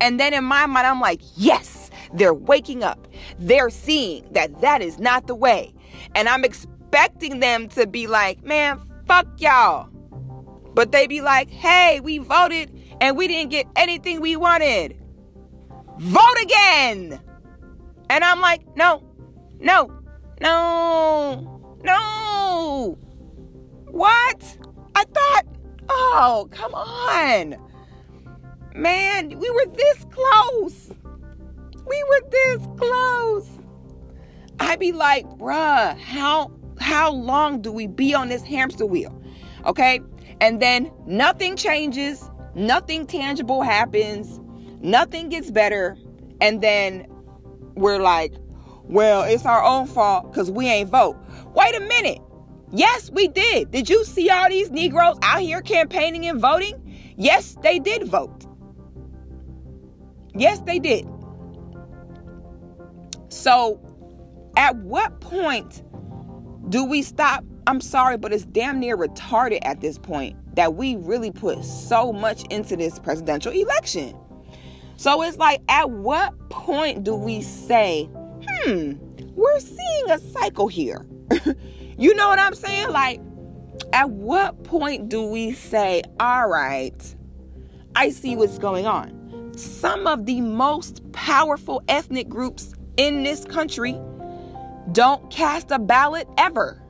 And 0.00 0.20
then 0.20 0.34
in 0.34 0.44
my 0.44 0.66
mind, 0.66 0.86
I'm 0.86 1.00
like, 1.00 1.22
yes, 1.36 1.90
they're 2.12 2.34
waking 2.34 2.84
up. 2.84 3.08
They're 3.38 3.70
seeing 3.70 4.30
that 4.32 4.60
that 4.60 4.82
is 4.82 4.98
not 4.98 5.26
the 5.26 5.34
way. 5.34 5.72
And 6.14 6.28
I'm 6.28 6.44
expecting 6.44 7.40
them 7.40 7.68
to 7.70 7.86
be 7.86 8.06
like, 8.06 8.44
man, 8.44 8.80
fuck 9.06 9.26
y'all. 9.38 9.88
But 10.74 10.92
they 10.92 11.06
be 11.06 11.22
like, 11.22 11.48
hey, 11.50 12.00
we 12.00 12.18
voted 12.18 12.70
and 13.00 13.16
we 13.16 13.26
didn't 13.26 13.50
get 13.50 13.66
anything 13.76 14.20
we 14.20 14.36
wanted. 14.36 14.98
Vote 15.98 16.38
again. 16.42 17.18
And 18.10 18.22
I'm 18.22 18.40
like, 18.40 18.62
no, 18.76 19.02
no, 19.58 19.95
no, 20.40 21.76
no. 21.82 22.98
What? 23.90 24.58
I 24.94 25.04
thought, 25.04 25.44
oh, 25.88 26.48
come 26.50 26.74
on. 26.74 27.56
Man, 28.74 29.38
we 29.38 29.50
were 29.50 29.66
this 29.74 30.04
close. 30.10 30.92
We 31.86 32.04
were 32.08 32.22
this 32.30 32.66
close. 32.76 33.48
I'd 34.60 34.80
be 34.80 34.92
like, 34.92 35.26
bruh, 35.38 35.98
how 35.98 36.50
how 36.78 37.10
long 37.10 37.62
do 37.62 37.72
we 37.72 37.86
be 37.86 38.14
on 38.14 38.28
this 38.28 38.42
hamster 38.42 38.84
wheel? 38.84 39.18
Okay? 39.64 40.00
And 40.40 40.60
then 40.60 40.90
nothing 41.06 41.56
changes, 41.56 42.30
nothing 42.54 43.06
tangible 43.06 43.62
happens, 43.62 44.40
nothing 44.80 45.30
gets 45.30 45.50
better, 45.50 45.96
and 46.40 46.60
then 46.60 47.06
we're 47.74 48.00
like, 48.00 48.34
well, 48.88 49.22
it's 49.22 49.44
our 49.44 49.62
own 49.62 49.86
fault 49.86 50.30
because 50.30 50.50
we 50.50 50.66
ain't 50.68 50.90
vote. 50.90 51.16
Wait 51.54 51.74
a 51.74 51.80
minute. 51.80 52.20
Yes, 52.72 53.10
we 53.10 53.28
did. 53.28 53.70
Did 53.70 53.88
you 53.88 54.04
see 54.04 54.28
all 54.30 54.48
these 54.48 54.70
Negroes 54.70 55.18
out 55.22 55.40
here 55.40 55.60
campaigning 55.60 56.26
and 56.26 56.40
voting? 56.40 56.82
Yes, 57.16 57.56
they 57.62 57.78
did 57.78 58.06
vote. 58.06 58.46
Yes, 60.34 60.60
they 60.60 60.78
did. 60.78 61.08
So, 63.28 63.80
at 64.56 64.76
what 64.76 65.20
point 65.20 65.82
do 66.68 66.84
we 66.84 67.02
stop? 67.02 67.44
I'm 67.66 67.80
sorry, 67.80 68.16
but 68.16 68.32
it's 68.32 68.44
damn 68.44 68.78
near 68.78 68.96
retarded 68.96 69.60
at 69.62 69.80
this 69.80 69.98
point 69.98 70.36
that 70.56 70.74
we 70.74 70.96
really 70.96 71.30
put 71.30 71.64
so 71.64 72.12
much 72.12 72.44
into 72.50 72.76
this 72.76 72.98
presidential 72.98 73.52
election. 73.52 74.16
So 74.96 75.22
it's 75.22 75.36
like, 75.36 75.62
at 75.68 75.90
what 75.90 76.34
point 76.48 77.04
do 77.04 77.14
we 77.14 77.42
say, 77.42 78.08
hmm, 78.64 78.92
we're 79.34 79.60
seeing 79.60 80.10
a 80.10 80.18
cycle 80.18 80.68
here? 80.68 81.06
you 81.98 82.14
know 82.14 82.28
what 82.28 82.38
I'm 82.38 82.54
saying? 82.54 82.90
Like, 82.90 83.20
at 83.92 84.10
what 84.10 84.64
point 84.64 85.08
do 85.08 85.22
we 85.22 85.52
say, 85.52 86.02
all 86.20 86.48
right, 86.48 87.14
I 87.94 88.10
see 88.10 88.36
what's 88.36 88.58
going 88.58 88.86
on? 88.86 89.52
Some 89.56 90.06
of 90.06 90.26
the 90.26 90.40
most 90.40 91.10
powerful 91.12 91.82
ethnic 91.88 92.28
groups 92.28 92.74
in 92.96 93.22
this 93.22 93.44
country 93.44 93.98
don't 94.92 95.30
cast 95.30 95.70
a 95.70 95.78
ballot 95.78 96.28
ever. 96.38 96.82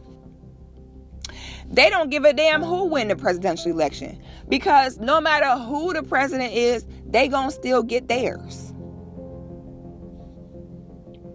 They 1.68 1.90
don't 1.90 2.10
give 2.10 2.24
a 2.24 2.32
damn 2.32 2.62
who 2.62 2.84
win 2.84 3.08
the 3.08 3.16
presidential 3.16 3.70
election 3.72 4.22
because 4.48 4.98
no 4.98 5.20
matter 5.20 5.60
who 5.62 5.92
the 5.92 6.02
president 6.02 6.52
is, 6.52 6.86
they 7.08 7.28
going 7.28 7.48
to 7.48 7.54
still 7.54 7.82
get 7.82 8.08
theirs. 8.08 8.65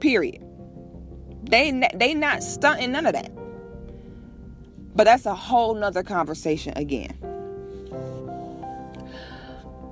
Period. 0.01 0.43
They 1.49 1.87
they 1.95 2.13
not 2.13 2.43
stunting 2.43 2.91
none 2.91 3.05
of 3.05 3.13
that. 3.13 3.31
But 4.95 5.05
that's 5.05 5.25
a 5.25 5.33
whole 5.33 5.73
nother 5.73 6.03
conversation 6.03 6.73
again. 6.75 7.17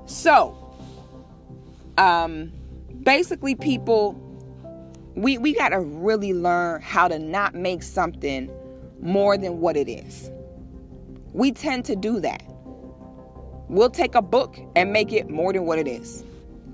So, 0.04 0.56
um, 1.96 2.52
basically, 3.02 3.54
people 3.54 4.12
we 5.14 5.38
we 5.38 5.54
got 5.54 5.70
to 5.70 5.80
really 5.80 6.34
learn 6.34 6.82
how 6.82 7.08
to 7.08 7.18
not 7.18 7.54
make 7.54 7.82
something 7.82 8.50
more 9.00 9.36
than 9.36 9.60
what 9.60 9.76
it 9.76 9.88
is. 9.88 10.30
We 11.32 11.52
tend 11.52 11.84
to 11.86 11.96
do 11.96 12.20
that. 12.20 12.42
We'll 13.68 13.90
take 13.90 14.14
a 14.14 14.22
book 14.22 14.58
and 14.74 14.92
make 14.92 15.12
it 15.12 15.30
more 15.30 15.52
than 15.52 15.64
what 15.64 15.78
it 15.78 15.86
is. 15.86 16.24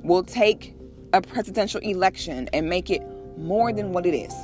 We'll 0.03 0.25
take 0.25 0.75
a 1.13 1.21
presidential 1.21 1.81
election 1.81 2.49
and 2.53 2.69
make 2.69 2.91
it 2.91 3.03
more 3.37 3.73
than 3.73 3.93
what 3.93 4.07
it 4.07 4.15
is. 4.15 4.35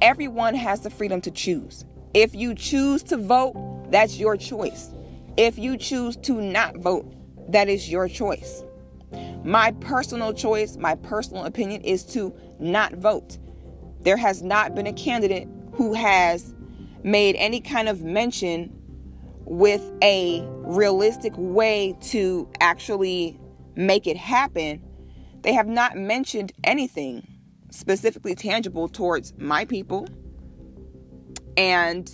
Everyone 0.00 0.54
has 0.54 0.80
the 0.80 0.90
freedom 0.90 1.20
to 1.20 1.30
choose. 1.30 1.84
If 2.14 2.34
you 2.34 2.54
choose 2.54 3.02
to 3.04 3.16
vote, 3.16 3.86
that's 3.90 4.18
your 4.18 4.36
choice. 4.36 4.90
If 5.36 5.58
you 5.58 5.76
choose 5.76 6.16
to 6.18 6.40
not 6.40 6.76
vote, 6.76 7.06
that 7.48 7.68
is 7.68 7.90
your 7.90 8.08
choice. 8.08 8.64
My 9.44 9.72
personal 9.72 10.32
choice, 10.32 10.76
my 10.76 10.94
personal 10.94 11.44
opinion 11.44 11.82
is 11.82 12.04
to 12.06 12.34
not 12.58 12.94
vote. 12.94 13.38
There 14.00 14.16
has 14.16 14.42
not 14.42 14.74
been 14.74 14.86
a 14.86 14.92
candidate 14.92 15.48
who 15.72 15.94
has 15.94 16.54
made 17.02 17.36
any 17.36 17.60
kind 17.60 17.88
of 17.88 18.02
mention 18.02 18.76
with 19.44 19.92
a 20.02 20.44
realistic 20.48 21.32
way 21.36 21.96
to 22.00 22.48
actually 22.60 23.38
make 23.74 24.06
it 24.06 24.16
happen. 24.16 24.82
They 25.42 25.52
have 25.52 25.66
not 25.66 25.96
mentioned 25.96 26.52
anything 26.62 27.26
specifically 27.72 28.34
tangible 28.34 28.88
towards 28.88 29.34
my 29.38 29.64
people. 29.64 30.06
And 31.56 32.10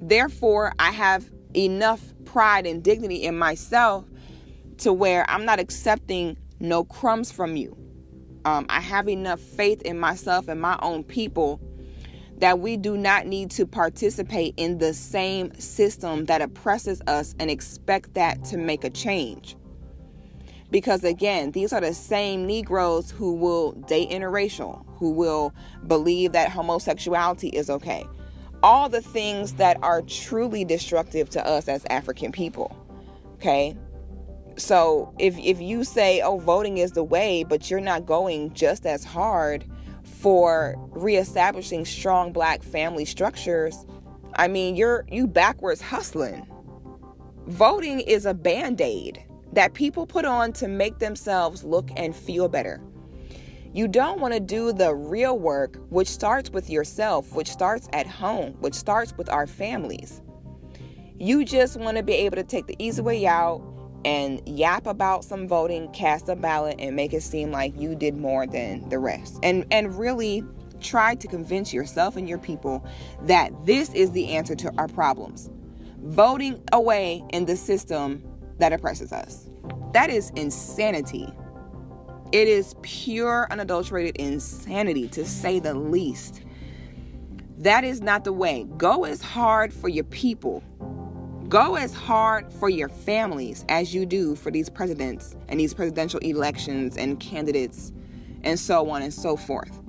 therefore, 0.00 0.72
I 0.78 0.90
have 0.90 1.30
enough 1.54 2.02
pride 2.24 2.66
and 2.66 2.82
dignity 2.82 3.24
in 3.24 3.38
myself 3.38 4.04
to 4.78 4.92
where 4.92 5.28
I'm 5.30 5.44
not 5.44 5.58
accepting 5.58 6.36
no 6.60 6.84
crumbs 6.84 7.32
from 7.32 7.56
you. 7.56 7.76
Um, 8.44 8.66
I 8.68 8.80
have 8.80 9.08
enough 9.08 9.40
faith 9.40 9.82
in 9.82 9.98
myself 9.98 10.48
and 10.48 10.60
my 10.60 10.78
own 10.82 11.02
people 11.02 11.60
that 12.38 12.58
we 12.58 12.76
do 12.76 12.96
not 12.96 13.26
need 13.26 13.50
to 13.50 13.66
participate 13.66 14.54
in 14.56 14.78
the 14.78 14.92
same 14.92 15.52
system 15.58 16.26
that 16.26 16.42
oppresses 16.42 17.00
us 17.06 17.34
and 17.38 17.50
expect 17.50 18.14
that 18.14 18.44
to 18.44 18.58
make 18.58 18.84
a 18.84 18.90
change. 18.90 19.56
Because 20.76 21.04
again, 21.04 21.52
these 21.52 21.72
are 21.72 21.80
the 21.80 21.94
same 21.94 22.46
Negroes 22.46 23.10
who 23.10 23.32
will 23.32 23.72
date 23.88 24.10
interracial, 24.10 24.84
who 24.98 25.10
will 25.10 25.54
believe 25.86 26.32
that 26.32 26.50
homosexuality 26.50 27.48
is 27.48 27.70
okay. 27.70 28.04
All 28.62 28.90
the 28.90 29.00
things 29.00 29.54
that 29.54 29.78
are 29.82 30.02
truly 30.02 30.66
destructive 30.66 31.30
to 31.30 31.46
us 31.46 31.66
as 31.66 31.86
African 31.86 32.30
people. 32.30 32.76
Okay? 33.36 33.74
So 34.58 35.14
if 35.18 35.38
if 35.38 35.62
you 35.62 35.82
say, 35.82 36.20
"Oh, 36.20 36.36
voting 36.36 36.76
is 36.76 36.92
the 36.92 37.04
way," 37.04 37.42
but 37.42 37.70
you're 37.70 37.80
not 37.80 38.04
going 38.04 38.52
just 38.52 38.84
as 38.84 39.02
hard 39.02 39.64
for 40.02 40.76
reestablishing 40.90 41.86
strong 41.86 42.32
black 42.32 42.62
family 42.62 43.06
structures, 43.06 43.86
I 44.34 44.48
mean, 44.48 44.76
you're 44.76 45.06
you 45.10 45.26
backwards 45.26 45.80
hustling. 45.80 46.46
Voting 47.46 48.00
is 48.00 48.26
a 48.26 48.34
band 48.34 48.82
aid 48.82 49.24
that 49.56 49.72
people 49.72 50.06
put 50.06 50.26
on 50.26 50.52
to 50.52 50.68
make 50.68 50.98
themselves 50.98 51.64
look 51.64 51.88
and 51.96 52.14
feel 52.14 52.46
better. 52.46 52.78
You 53.72 53.88
don't 53.88 54.20
want 54.20 54.34
to 54.34 54.40
do 54.40 54.70
the 54.70 54.94
real 54.94 55.38
work, 55.38 55.78
which 55.88 56.08
starts 56.08 56.50
with 56.50 56.68
yourself, 56.68 57.32
which 57.32 57.48
starts 57.48 57.88
at 57.94 58.06
home, 58.06 58.52
which 58.60 58.74
starts 58.74 59.16
with 59.16 59.30
our 59.30 59.46
families. 59.46 60.20
You 61.18 61.42
just 61.42 61.78
want 61.78 61.96
to 61.96 62.02
be 62.02 62.12
able 62.12 62.36
to 62.36 62.44
take 62.44 62.66
the 62.66 62.76
easy 62.78 63.00
way 63.00 63.26
out 63.26 63.62
and 64.04 64.46
yap 64.46 64.86
about 64.86 65.24
some 65.24 65.48
voting, 65.48 65.90
cast 65.92 66.28
a 66.28 66.36
ballot, 66.36 66.76
and 66.78 66.94
make 66.94 67.14
it 67.14 67.22
seem 67.22 67.50
like 67.50 67.78
you 67.80 67.94
did 67.94 68.14
more 68.14 68.46
than 68.46 68.86
the 68.90 68.98
rest. 68.98 69.38
And 69.42 69.64
and 69.70 69.98
really 69.98 70.44
try 70.82 71.14
to 71.14 71.26
convince 71.26 71.72
yourself 71.72 72.16
and 72.16 72.28
your 72.28 72.38
people 72.38 72.86
that 73.22 73.52
this 73.64 73.88
is 73.94 74.10
the 74.12 74.36
answer 74.36 74.54
to 74.54 74.72
our 74.76 74.88
problems. 74.88 75.48
Voting 76.02 76.62
away 76.72 77.24
in 77.30 77.46
the 77.46 77.56
system 77.56 78.22
that 78.58 78.72
oppresses 78.72 79.12
us. 79.12 79.48
That 79.92 80.10
is 80.10 80.30
insanity. 80.36 81.28
It 82.32 82.48
is 82.48 82.74
pure, 82.82 83.46
unadulterated 83.50 84.16
insanity, 84.16 85.08
to 85.08 85.24
say 85.24 85.58
the 85.58 85.74
least. 85.74 86.42
That 87.58 87.84
is 87.84 88.00
not 88.00 88.24
the 88.24 88.32
way. 88.32 88.66
Go 88.76 89.04
as 89.04 89.22
hard 89.22 89.72
for 89.72 89.88
your 89.88 90.04
people. 90.04 90.62
Go 91.48 91.76
as 91.76 91.94
hard 91.94 92.52
for 92.52 92.68
your 92.68 92.88
families 92.88 93.64
as 93.68 93.94
you 93.94 94.04
do 94.04 94.34
for 94.34 94.50
these 94.50 94.68
presidents 94.68 95.36
and 95.48 95.60
these 95.60 95.72
presidential 95.72 96.18
elections 96.20 96.96
and 96.96 97.20
candidates 97.20 97.92
and 98.42 98.58
so 98.58 98.90
on 98.90 99.02
and 99.02 99.14
so 99.14 99.36
forth. 99.36 99.80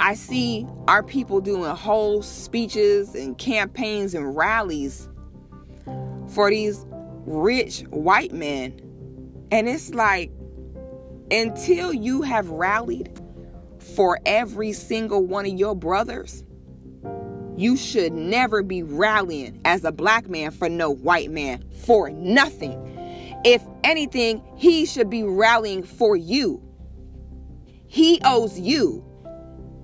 I 0.00 0.14
see 0.14 0.66
our 0.86 1.02
people 1.02 1.40
doing 1.40 1.70
whole 1.70 2.22
speeches 2.22 3.14
and 3.14 3.38
campaigns 3.38 4.14
and 4.14 4.36
rallies 4.36 5.08
for 6.28 6.50
these 6.50 6.84
rich 7.26 7.80
white 7.90 8.32
men. 8.32 8.80
And 9.50 9.68
it's 9.68 9.94
like, 9.94 10.30
until 11.30 11.92
you 11.92 12.22
have 12.22 12.48
rallied 12.48 13.20
for 13.78 14.18
every 14.24 14.72
single 14.72 15.24
one 15.24 15.46
of 15.46 15.52
your 15.52 15.74
brothers, 15.74 16.44
you 17.56 17.76
should 17.76 18.12
never 18.12 18.62
be 18.62 18.82
rallying 18.82 19.60
as 19.64 19.84
a 19.84 19.92
black 19.92 20.28
man 20.28 20.50
for 20.50 20.68
no 20.68 20.90
white 20.90 21.30
man 21.30 21.64
for 21.84 22.08
nothing. 22.10 22.84
If 23.44 23.62
anything, 23.84 24.42
he 24.56 24.86
should 24.86 25.10
be 25.10 25.22
rallying 25.22 25.82
for 25.82 26.16
you. 26.16 26.62
He 27.86 28.20
owes 28.24 28.58
you. 28.58 29.04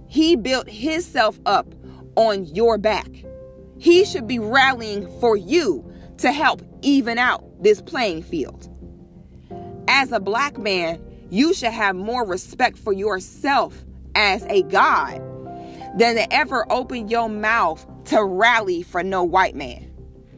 He 0.07 0.36
built 0.36 0.68
himself 0.68 1.40
up 1.47 1.74
on 2.16 2.45
your 2.47 2.78
back. 2.78 3.09
He 3.78 4.05
should 4.05 4.28
be 4.28 4.38
rallying 4.38 5.09
for 5.20 5.36
you 5.36 5.90
to 6.18 6.32
help 6.32 6.62
even 6.82 7.18
out 7.18 7.44
this 7.62 7.80
playing 7.80 8.22
field. 8.22 8.68
As 9.88 10.12
a 10.12 10.20
black 10.20 10.58
man, 10.58 11.00
you 11.30 11.54
should 11.54 11.72
have 11.72 11.96
more 11.96 12.26
respect 12.26 12.78
for 12.78 12.92
yourself 12.92 13.84
as 14.14 14.44
a 14.44 14.62
God 14.62 15.20
than 15.98 16.16
to 16.16 16.32
ever 16.32 16.70
open 16.70 17.08
your 17.08 17.28
mouth 17.28 17.86
to 18.06 18.24
rally 18.24 18.82
for 18.82 19.02
no 19.02 19.22
white 19.22 19.54
man 19.54 19.90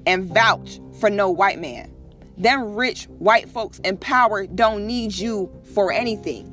and 0.06 0.24
vouch 0.24 0.80
for 1.00 1.10
no 1.10 1.30
white 1.30 1.60
man. 1.60 1.92
Them 2.38 2.74
rich 2.74 3.04
white 3.18 3.48
folks 3.48 3.78
in 3.80 3.96
power 3.96 4.46
don't 4.46 4.86
need 4.86 5.14
you 5.14 5.50
for 5.74 5.90
anything. 5.90 6.52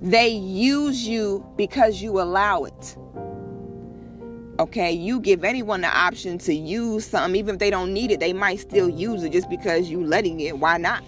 They 0.00 0.28
use 0.28 1.06
you 1.06 1.44
because 1.56 2.02
you 2.02 2.20
allow 2.20 2.64
it. 2.64 2.96
Okay, 4.60 4.92
you 4.92 5.18
give 5.18 5.42
anyone 5.42 5.80
the 5.80 5.88
option 5.88 6.38
to 6.38 6.54
use 6.54 7.04
something, 7.04 7.34
even 7.34 7.56
if 7.56 7.58
they 7.58 7.70
don't 7.70 7.92
need 7.92 8.12
it, 8.12 8.20
they 8.20 8.32
might 8.32 8.60
still 8.60 8.88
use 8.88 9.24
it 9.24 9.32
just 9.32 9.50
because 9.50 9.90
you 9.90 10.04
letting 10.04 10.38
it. 10.38 10.58
Why 10.58 10.76
not? 10.76 11.02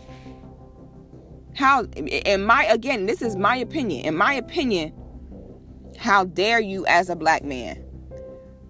How, 1.54 1.84
in 1.84 2.44
my, 2.44 2.64
again, 2.64 3.06
this 3.06 3.22
is 3.22 3.36
my 3.36 3.56
opinion. 3.56 4.04
In 4.04 4.16
my 4.16 4.34
opinion, 4.34 4.92
how 5.96 6.24
dare 6.24 6.60
you, 6.60 6.84
as 6.86 7.08
a 7.08 7.14
black 7.14 7.44
man, 7.44 7.84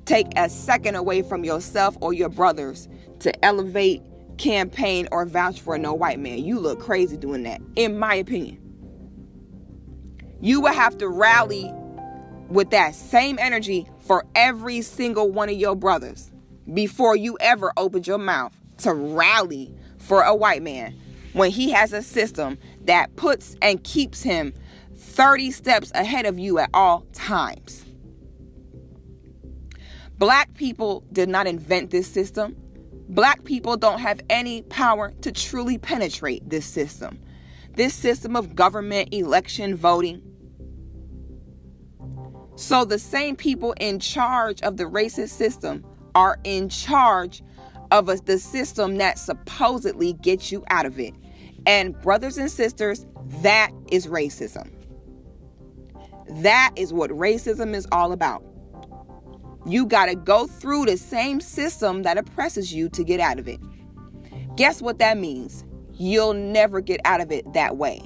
take 0.04 0.26
a 0.36 0.50
second 0.50 0.94
away 0.94 1.22
from 1.22 1.42
yourself 1.42 1.96
or 2.02 2.12
your 2.12 2.28
brothers 2.28 2.86
to 3.20 3.44
elevate, 3.44 4.02
campaign, 4.36 5.08
or 5.10 5.24
vouch 5.24 5.58
for 5.58 5.78
no 5.78 5.94
white 5.94 6.20
man? 6.20 6.44
You 6.44 6.60
look 6.60 6.80
crazy 6.80 7.16
doing 7.16 7.44
that, 7.44 7.62
in 7.76 7.98
my 7.98 8.14
opinion. 8.14 8.60
You 10.42 10.60
will 10.60 10.74
have 10.74 10.98
to 10.98 11.08
rally 11.08 11.72
with 12.48 12.70
that 12.70 12.94
same 12.94 13.38
energy 13.40 13.88
for 14.07 14.24
every 14.34 14.82
single 14.82 15.30
one 15.30 15.48
of 15.48 15.57
your 15.57 15.74
brothers 15.74 16.30
before 16.72 17.16
you 17.16 17.36
ever 17.40 17.72
opened 17.76 18.07
your 18.07 18.18
mouth 18.18 18.52
to 18.78 18.92
rally 18.94 19.74
for 19.98 20.22
a 20.22 20.34
white 20.34 20.62
man 20.62 20.94
when 21.32 21.50
he 21.50 21.70
has 21.70 21.92
a 21.92 22.02
system 22.02 22.59
that 22.84 23.14
puts 23.16 23.57
and 23.61 23.82
keeps 23.84 24.22
him 24.22 24.52
30 24.94 25.50
steps 25.50 25.92
ahead 25.94 26.26
of 26.26 26.38
you 26.38 26.59
at 26.59 26.70
all 26.72 27.07
times. 27.12 27.84
Black 30.18 30.54
people 30.54 31.04
did 31.12 31.28
not 31.28 31.46
invent 31.46 31.90
this 31.90 32.07
system. 32.07 32.57
Black 33.09 33.44
people 33.44 33.76
don't 33.76 34.00
have 34.00 34.20
any 34.30 34.62
power 34.62 35.12
to 35.20 35.30
truly 35.30 35.78
penetrate 35.78 36.48
this 36.48 36.64
system. 36.64 37.20
This 37.74 37.94
system 37.94 38.34
of 38.34 38.57
government, 38.57 39.12
election, 39.12 39.76
voting, 39.76 40.22
so 42.57 42.84
the 42.84 42.98
same 42.98 43.36
people 43.36 43.74
in 43.80 44.00
charge 44.00 44.62
of 44.62 44.78
the 44.78 44.84
racist 44.84 45.30
system 45.30 45.84
are 46.14 46.38
in 46.44 46.68
charge 46.68 47.42
of 47.90 48.09
a, 48.09 48.16
the 48.16 48.38
system 48.38 48.96
that 48.96 49.18
supposedly 49.18 50.14
gets 50.14 50.50
you 50.50 50.64
out 50.70 50.86
of 50.86 50.98
it. 50.98 51.14
And 51.66 52.00
brothers 52.00 52.38
and 52.38 52.50
sisters, 52.50 53.07
that 53.42 53.70
is 53.90 54.07
racism. 54.07 54.70
That 56.42 56.72
is 56.76 56.92
what 56.92 57.11
racism 57.11 57.74
is 57.74 57.86
all 57.92 58.12
about. 58.12 58.42
You 59.66 59.84
got 59.86 60.07
to 60.07 60.14
go 60.14 60.46
through 60.46 60.86
the 60.86 60.96
same 60.96 61.40
system 61.40 62.02
that 62.02 62.18
oppresses 62.18 62.72
you 62.72 62.88
to 62.90 63.04
get 63.04 63.20
out 63.20 63.38
of 63.38 63.48
it. 63.48 63.61
Guess 64.57 64.80
what 64.80 64.98
that 64.98 65.18
means? 65.18 65.64
You'll 65.92 66.34
never 66.34 66.80
get 66.80 67.00
out 67.04 67.20
of 67.20 67.30
it 67.30 67.52
that 67.52 67.76
way. 67.76 68.00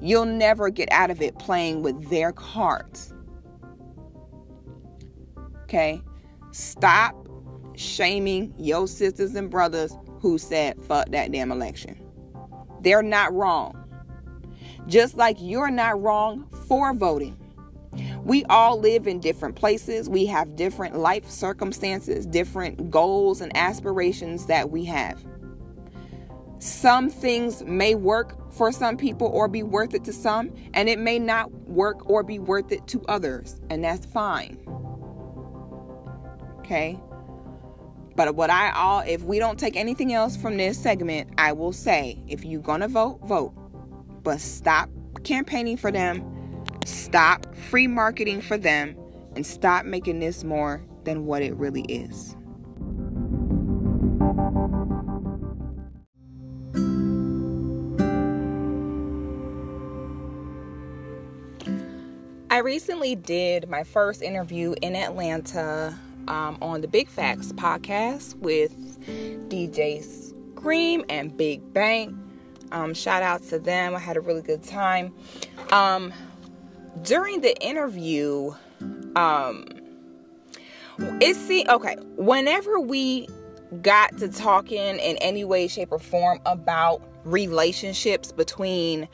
You'll 0.00 0.26
never 0.26 0.70
get 0.70 0.90
out 0.92 1.10
of 1.10 1.20
it 1.22 1.38
playing 1.38 1.82
with 1.82 2.10
their 2.10 2.32
cards. 2.32 3.13
Okay? 5.64 6.02
Stop 6.52 7.16
shaming 7.74 8.54
your 8.58 8.86
sisters 8.86 9.34
and 9.34 9.50
brothers 9.50 9.96
who 10.20 10.38
said 10.38 10.80
fuck 10.84 11.08
that 11.10 11.32
damn 11.32 11.50
election. 11.50 12.00
They're 12.80 13.02
not 13.02 13.32
wrong. 13.34 13.80
Just 14.86 15.16
like 15.16 15.36
you're 15.40 15.70
not 15.70 16.00
wrong 16.00 16.46
for 16.68 16.92
voting. 16.94 17.38
We 18.24 18.44
all 18.44 18.78
live 18.78 19.06
in 19.06 19.20
different 19.20 19.56
places. 19.56 20.08
We 20.08 20.26
have 20.26 20.56
different 20.56 20.96
life 20.96 21.28
circumstances, 21.28 22.26
different 22.26 22.90
goals 22.90 23.40
and 23.40 23.56
aspirations 23.56 24.46
that 24.46 24.70
we 24.70 24.84
have. 24.84 25.24
Some 26.58 27.10
things 27.10 27.62
may 27.64 27.94
work 27.94 28.52
for 28.52 28.72
some 28.72 28.96
people 28.96 29.26
or 29.28 29.48
be 29.48 29.62
worth 29.62 29.94
it 29.94 30.04
to 30.04 30.12
some, 30.12 30.52
and 30.72 30.88
it 30.88 30.98
may 30.98 31.18
not 31.18 31.50
work 31.68 32.08
or 32.08 32.22
be 32.22 32.38
worth 32.38 32.72
it 32.72 32.86
to 32.88 33.02
others, 33.06 33.60
and 33.68 33.84
that's 33.84 34.06
fine. 34.06 34.58
Okay. 36.64 36.98
But 38.16 38.36
what 38.36 38.48
I 38.48 38.70
all 38.70 39.00
if 39.00 39.22
we 39.22 39.38
don't 39.38 39.58
take 39.58 39.76
anything 39.76 40.14
else 40.14 40.34
from 40.34 40.56
this 40.56 40.78
segment, 40.78 41.28
I 41.36 41.52
will 41.52 41.72
say 41.72 42.18
if 42.26 42.42
you're 42.42 42.62
gonna 42.62 42.88
vote, 42.88 43.20
vote. 43.24 43.52
But 44.22 44.40
stop 44.40 44.88
campaigning 45.24 45.76
for 45.76 45.92
them, 45.92 46.64
stop 46.86 47.54
free 47.54 47.86
marketing 47.86 48.40
for 48.40 48.56
them, 48.56 48.96
and 49.36 49.44
stop 49.46 49.84
making 49.84 50.20
this 50.20 50.42
more 50.42 50.82
than 51.04 51.26
what 51.26 51.42
it 51.42 51.54
really 51.56 51.82
is. 51.82 52.34
I 62.48 62.58
recently 62.58 63.16
did 63.16 63.68
my 63.68 63.84
first 63.84 64.22
interview 64.22 64.74
in 64.80 64.96
Atlanta 64.96 65.98
um, 66.28 66.58
on 66.60 66.80
the 66.80 66.88
Big 66.88 67.08
Facts 67.08 67.52
podcast 67.52 68.36
with 68.38 68.72
DJ 69.48 70.02
Scream 70.02 71.04
and 71.08 71.36
Big 71.36 71.72
Bank. 71.72 72.14
Um, 72.72 72.94
shout 72.94 73.22
out 73.22 73.42
to 73.44 73.58
them. 73.58 73.94
I 73.94 73.98
had 73.98 74.16
a 74.16 74.20
really 74.20 74.42
good 74.42 74.62
time. 74.62 75.14
Um, 75.70 76.12
during 77.02 77.40
the 77.40 77.56
interview, 77.62 78.54
um, 79.16 79.66
it 80.98 81.36
see 81.36 81.64
okay. 81.68 81.96
Whenever 82.16 82.80
we 82.80 83.28
got 83.82 84.16
to 84.18 84.28
talking 84.28 84.78
in 84.78 85.16
any 85.18 85.44
way, 85.44 85.68
shape, 85.68 85.92
or 85.92 85.98
form 85.98 86.40
about 86.46 87.02
relationships 87.24 88.32
between 88.32 89.08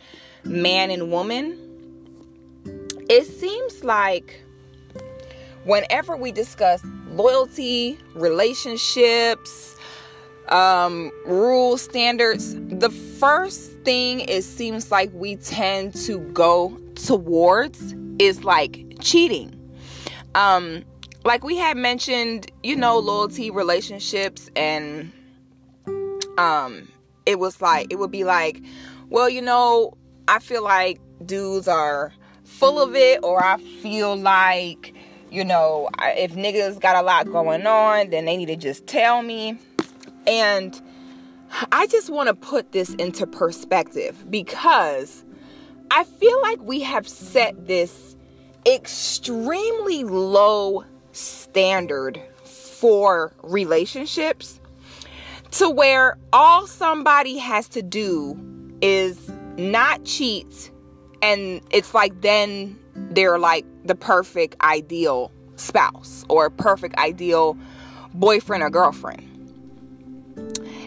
man 0.45 0.91
and 0.91 1.11
woman, 1.11 1.59
it 3.09 3.25
seems 3.25 3.85
like 3.85 4.43
whenever 5.65 6.17
we 6.17 6.33
discuss 6.33 6.83
loyalty, 7.11 7.99
relationships, 8.15 9.77
um, 10.49 11.11
rules, 11.27 11.83
standards, 11.83 12.55
the 12.55 12.91
first 12.91 13.73
thing 13.83 14.21
it 14.21 14.43
seems 14.43 14.91
like 14.91 15.11
we 15.13 15.37
tend 15.37 15.95
to 15.95 16.19
go 16.33 16.77
towards 16.95 17.95
is 18.19 18.45
like 18.45 18.85
cheating. 19.01 19.57
Um, 20.35 20.85
like 21.25 21.45
we 21.45 21.57
had 21.57 21.77
mentioned, 21.77 22.51
you 22.63 22.77
know, 22.77 22.99
loyalty, 22.99 23.51
relationships, 23.51 24.51
and 24.57 25.13
um, 26.39 26.89
it 27.27 27.39
was 27.39 27.61
like 27.61 27.89
it 27.91 27.97
would 27.97 28.11
be 28.11 28.25
like, 28.25 28.63
well, 29.09 29.29
you 29.29 29.43
know, 29.43 29.97
I 30.29 30.39
feel 30.39 30.63
like 30.63 31.01
dudes 31.25 31.69
are 31.69 32.13
full 32.45 32.81
of 32.81 32.95
it, 32.95 33.21
or 33.23 33.43
I 33.43 33.59
feel 33.59 34.17
like, 34.17 34.95
you 35.31 35.45
know, 35.45 35.89
if 36.01 36.35
niggas 36.35 36.81
got 36.81 36.97
a 36.97 37.03
lot 37.03 37.31
going 37.31 37.67
on, 37.67 38.11
then 38.11 38.25
they 38.25 38.37
need 38.37 38.47
to 38.47 38.57
just 38.57 38.87
tell 38.87 39.23
me. 39.23 39.59
And 40.27 40.81
I 41.73 41.87
just 41.87 42.11
want 42.11 42.29
to 42.29 42.35
put 42.35 42.73
this 42.73 42.95
into 42.95 43.27
perspective 43.27 44.25
because 44.31 45.25
I 45.91 46.05
feel 46.05 46.41
like 46.43 46.61
we 46.61 46.81
have 46.81 47.09
set 47.09 47.67
this 47.67 48.17
extremely 48.67 50.05
low 50.05 50.85
standard 51.13 52.21
for 52.45 53.33
relationships 53.43 54.61
to 55.53 55.69
where 55.69 56.17
all 56.33 56.67
somebody 56.67 57.39
has 57.39 57.69
to 57.69 57.83
do 57.83 58.39
is 58.81 59.31
not 59.57 60.05
cheat 60.05 60.71
and 61.23 61.61
it's 61.71 61.93
like 61.93 62.21
then 62.21 62.79
they're 62.95 63.39
like 63.39 63.65
the 63.85 63.95
perfect 63.95 64.57
ideal 64.63 65.33
spouse 65.57 66.25
or 66.29 66.51
perfect 66.51 66.97
ideal 66.97 67.57
boyfriend 68.15 68.63
or 68.63 68.71
girlfriend. 68.71 69.27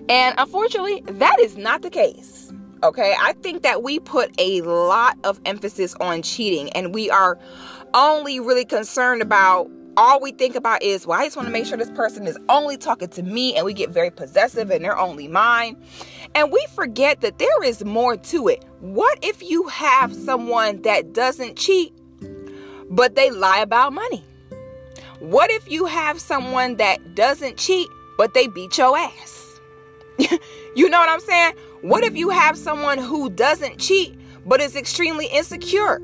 And 0.09 0.35
unfortunately, 0.37 1.03
that 1.05 1.39
is 1.39 1.57
not 1.57 1.81
the 1.81 1.89
case. 1.89 2.51
Okay, 2.83 3.15
I 3.21 3.33
think 3.41 3.63
that 3.63 3.81
we 3.81 3.99
put 3.99 4.33
a 4.37 4.61
lot 4.61 5.17
of 5.23 5.39
emphasis 5.45 5.95
on 6.01 6.21
cheating 6.21 6.69
and 6.71 6.93
we 6.93 7.09
are 7.09 7.39
only 7.93 8.39
really 8.39 8.65
concerned 8.65 9.21
about 9.21 9.69
all 9.95 10.19
we 10.19 10.31
think 10.31 10.55
about 10.55 10.81
is, 10.81 11.05
well, 11.05 11.19
I 11.19 11.25
just 11.25 11.35
want 11.35 11.47
to 11.47 11.51
make 11.51 11.65
sure 11.65 11.77
this 11.77 11.91
person 11.91 12.27
is 12.27 12.37
only 12.49 12.77
talking 12.77 13.09
to 13.09 13.23
me, 13.23 13.55
and 13.55 13.65
we 13.65 13.73
get 13.73 13.89
very 13.89 14.09
possessive 14.09 14.71
and 14.71 14.83
they're 14.83 14.97
only 14.97 15.27
mine. 15.27 15.77
And 16.35 16.51
we 16.51 16.65
forget 16.73 17.21
that 17.21 17.37
there 17.37 17.63
is 17.63 17.85
more 17.85 18.17
to 18.17 18.47
it. 18.47 18.65
What 18.79 19.19
if 19.21 19.43
you 19.43 19.67
have 19.67 20.13
someone 20.13 20.81
that 20.81 21.13
doesn't 21.13 21.57
cheat, 21.57 21.93
but 22.95 23.15
they 23.15 23.29
lie 23.29 23.59
about 23.59 23.93
money? 23.93 24.23
What 25.19 25.51
if 25.51 25.69
you 25.69 25.85
have 25.85 26.19
someone 26.19 26.77
that 26.77 27.15
doesn't 27.15 27.57
cheat, 27.57 27.87
but 28.17 28.33
they 28.33 28.47
beat 28.47 28.77
your 28.77 28.97
ass? 28.97 29.59
you 30.75 30.89
know 30.89 30.99
what 30.99 31.09
I'm 31.09 31.19
saying? 31.19 31.53
What 31.81 32.03
if 32.03 32.15
you 32.15 32.29
have 32.29 32.57
someone 32.57 32.97
who 32.97 33.29
doesn't 33.29 33.79
cheat, 33.79 34.15
but 34.45 34.61
is 34.61 34.75
extremely 34.75 35.27
insecure? 35.27 36.01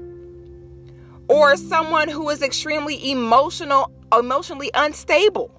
or 1.29 1.55
someone 1.55 2.09
who 2.09 2.27
is 2.29 2.41
extremely 2.41 3.11
emotional 3.11 3.91
emotionally 4.17 4.71
unstable 4.73 5.51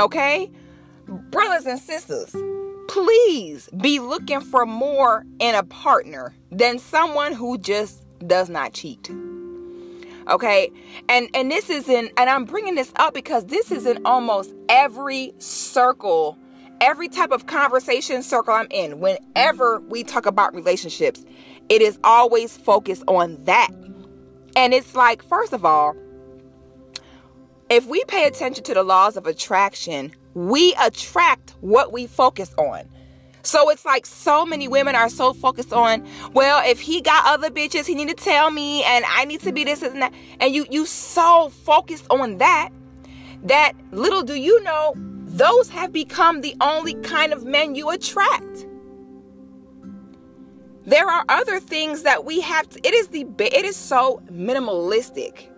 okay 0.00 0.50
brothers 1.30 1.66
and 1.66 1.78
sisters 1.78 2.34
please 2.88 3.68
be 3.80 4.00
looking 4.00 4.40
for 4.40 4.66
more 4.66 5.24
in 5.38 5.54
a 5.54 5.62
partner 5.64 6.34
than 6.50 6.78
someone 6.78 7.32
who 7.32 7.58
just 7.58 8.02
does 8.26 8.48
not 8.48 8.72
cheat 8.72 9.10
okay? 10.28 10.70
And 11.08 11.28
and 11.34 11.50
this 11.50 11.70
is 11.70 11.88
in 11.88 12.10
and 12.16 12.30
i'm 12.30 12.44
bringing 12.44 12.74
this 12.74 12.92
up 12.96 13.14
because 13.14 13.46
this 13.46 13.70
is 13.70 13.86
in 13.86 14.04
almost 14.04 14.54
every 14.68 15.32
circle 15.38 16.38
every 16.80 17.08
type 17.08 17.30
of 17.30 17.46
conversation 17.46 18.22
circle 18.22 18.54
i'm 18.54 18.68
in. 18.70 19.00
Whenever 19.00 19.80
we 19.80 20.04
talk 20.04 20.26
about 20.26 20.54
relationships 20.54 21.24
it 21.68 21.80
is 21.82 21.98
always 22.04 22.56
focused 22.56 23.04
on 23.06 23.42
that. 23.44 23.70
And 24.56 24.72
it's 24.74 24.94
like, 24.94 25.22
first 25.22 25.52
of 25.52 25.64
all, 25.64 25.96
if 27.70 27.86
we 27.86 28.04
pay 28.04 28.26
attention 28.26 28.62
to 28.64 28.74
the 28.74 28.82
laws 28.82 29.16
of 29.16 29.26
attraction, 29.26 30.12
we 30.34 30.74
attract 30.80 31.54
what 31.60 31.92
we 31.92 32.06
focus 32.06 32.54
on. 32.58 32.88
So 33.44 33.68
it's 33.68 33.84
like 33.84 34.06
so 34.06 34.44
many 34.44 34.68
women 34.68 34.94
are 34.94 35.10
so 35.10 35.32
focused 35.34 35.72
on, 35.72 36.06
well, 36.32 36.62
if 36.66 36.80
he 36.80 37.00
got 37.00 37.26
other 37.26 37.50
bitches, 37.50 37.86
he 37.86 37.94
need 37.94 38.08
to 38.08 38.14
tell 38.14 38.50
me 38.50 38.82
and 38.84 39.04
I 39.06 39.26
need 39.26 39.40
to 39.42 39.52
be 39.52 39.64
this 39.64 39.82
and 39.82 40.02
that. 40.02 40.12
And 40.40 40.54
you 40.54 40.66
you 40.70 40.86
so 40.86 41.50
focused 41.50 42.06
on 42.10 42.38
that 42.38 42.70
that 43.44 43.74
little 43.92 44.22
do 44.22 44.34
you 44.34 44.62
know 44.62 44.94
those 44.96 45.68
have 45.68 45.92
become 45.92 46.40
the 46.40 46.56
only 46.60 46.94
kind 46.94 47.32
of 47.32 47.44
men 47.44 47.74
you 47.74 47.90
attract. 47.90 48.66
There 50.86 51.08
are 51.08 51.24
other 51.28 51.60
things 51.60 52.02
that 52.02 52.24
we 52.24 52.40
have 52.40 52.68
to, 52.70 52.86
it 52.86 52.94
is 52.94 53.08
the 53.08 53.26
it 53.38 53.64
is 53.64 53.76
so 53.76 54.22
minimalistic 54.30 55.48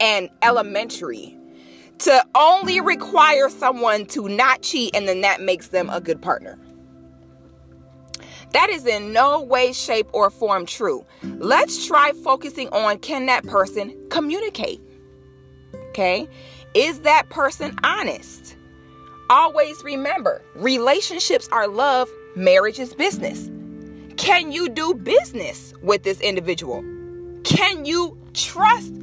and 0.00 0.28
elementary 0.42 1.38
to 2.00 2.26
only 2.34 2.80
require 2.80 3.48
someone 3.48 4.06
to 4.06 4.28
not 4.28 4.60
cheat 4.62 4.94
and 4.94 5.06
then 5.06 5.20
that 5.22 5.40
makes 5.40 5.68
them 5.68 5.88
a 5.90 6.00
good 6.00 6.20
partner. 6.20 6.58
That 8.52 8.68
is 8.70 8.86
in 8.86 9.12
no 9.12 9.40
way, 9.40 9.72
shape, 9.72 10.08
or 10.12 10.30
form 10.30 10.66
true. 10.66 11.04
Let's 11.22 11.86
try 11.86 12.12
focusing 12.22 12.68
on 12.68 12.98
can 12.98 13.26
that 13.26 13.44
person 13.46 13.96
communicate? 14.10 14.80
Okay? 15.88 16.28
Is 16.74 17.00
that 17.00 17.28
person 17.30 17.76
honest? 17.82 18.56
Always 19.30 19.82
remember 19.82 20.42
relationships 20.54 21.48
are 21.52 21.66
love, 21.66 22.08
marriage 22.36 22.78
is 22.78 22.94
business. 22.94 23.50
Can 24.16 24.52
you 24.52 24.68
do 24.68 24.94
business 24.94 25.72
with 25.82 26.02
this 26.02 26.20
individual? 26.20 26.82
Can 27.44 27.84
you 27.84 28.18
trust? 28.34 28.94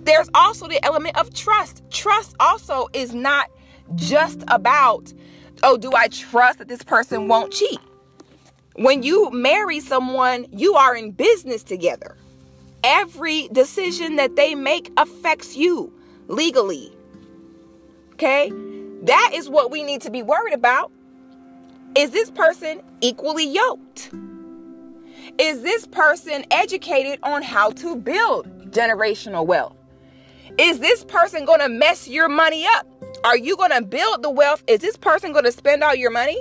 There's 0.00 0.28
also 0.34 0.66
the 0.66 0.84
element 0.84 1.16
of 1.16 1.32
trust. 1.32 1.82
Trust 1.90 2.34
also 2.40 2.88
is 2.92 3.14
not 3.14 3.50
just 3.94 4.42
about, 4.48 5.12
oh, 5.62 5.76
do 5.76 5.92
I 5.94 6.08
trust 6.08 6.58
that 6.58 6.68
this 6.68 6.82
person 6.82 7.28
won't 7.28 7.52
cheat? 7.52 7.78
When 8.78 9.02
you 9.02 9.28
marry 9.32 9.80
someone, 9.80 10.46
you 10.52 10.74
are 10.74 10.94
in 10.94 11.10
business 11.10 11.64
together. 11.64 12.16
Every 12.84 13.48
decision 13.48 14.14
that 14.16 14.36
they 14.36 14.54
make 14.54 14.92
affects 14.96 15.56
you 15.56 15.92
legally. 16.28 16.96
Okay? 18.12 18.52
That 19.02 19.32
is 19.34 19.50
what 19.50 19.72
we 19.72 19.82
need 19.82 20.02
to 20.02 20.12
be 20.12 20.22
worried 20.22 20.54
about. 20.54 20.92
Is 21.96 22.12
this 22.12 22.30
person 22.30 22.80
equally 23.00 23.48
yoked? 23.48 24.12
Is 25.38 25.62
this 25.62 25.84
person 25.88 26.44
educated 26.52 27.18
on 27.24 27.42
how 27.42 27.72
to 27.72 27.96
build 27.96 28.70
generational 28.70 29.44
wealth? 29.44 29.74
Is 30.56 30.78
this 30.78 31.02
person 31.04 31.44
going 31.44 31.60
to 31.60 31.68
mess 31.68 32.06
your 32.06 32.28
money 32.28 32.64
up? 32.76 32.86
Are 33.24 33.36
you 33.36 33.56
going 33.56 33.72
to 33.72 33.82
build 33.82 34.22
the 34.22 34.30
wealth? 34.30 34.62
Is 34.68 34.78
this 34.78 34.96
person 34.96 35.32
going 35.32 35.46
to 35.46 35.52
spend 35.52 35.82
all 35.82 35.96
your 35.96 36.12
money? 36.12 36.40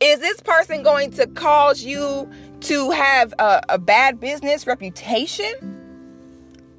Is 0.00 0.18
this 0.18 0.40
person 0.40 0.82
going 0.82 1.10
to 1.12 1.26
cause 1.26 1.82
you 1.82 2.30
to 2.60 2.90
have 2.90 3.34
a, 3.38 3.60
a 3.68 3.78
bad 3.78 4.18
business 4.18 4.66
reputation? 4.66 5.52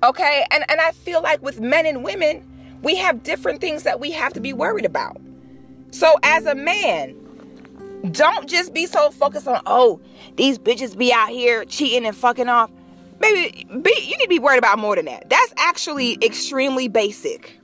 Okay, 0.03 0.43
and, 0.49 0.65
and 0.67 0.82
I 0.82 0.91
feel 0.91 1.22
like 1.22 1.39
with 1.43 1.59
men 1.61 1.86
and 1.86 2.03
women, 2.03 2.43
we 2.82 2.95
have 2.95 3.22
different 3.22 3.61
things 3.61 3.84
that 3.84 3.99
we 3.99 4.09
have 4.09 4.34
to 4.34 4.39
be 4.39 4.53
worried 4.53 4.86
about. 4.86 5.22
So, 5.91 6.15
as 6.24 6.47
a 6.47 6.55
man, 6.55 7.15
don't 8.11 8.49
just 8.49 8.74
be 8.74 8.88
so 8.88 9.11
focused 9.11 9.47
on, 9.47 9.61
oh, 9.67 10.01
these 10.36 10.57
bitches 10.57 10.97
be 10.97 11.13
out 11.13 11.30
here 11.30 11.63
cheating 11.65 12.07
and 12.07 12.15
fucking 12.15 12.49
off. 12.49 12.72
maybe 13.19 13.65
be, 13.82 13.93
you 14.01 14.17
need 14.17 14.24
to 14.24 14.30
be 14.30 14.39
worried 14.39 14.57
about 14.57 14.80
more 14.80 14.95
than 14.95 15.05
that. 15.05 15.30
That's 15.30 15.53
actually 15.57 16.17
extremely 16.24 16.88
basic. 16.88 17.59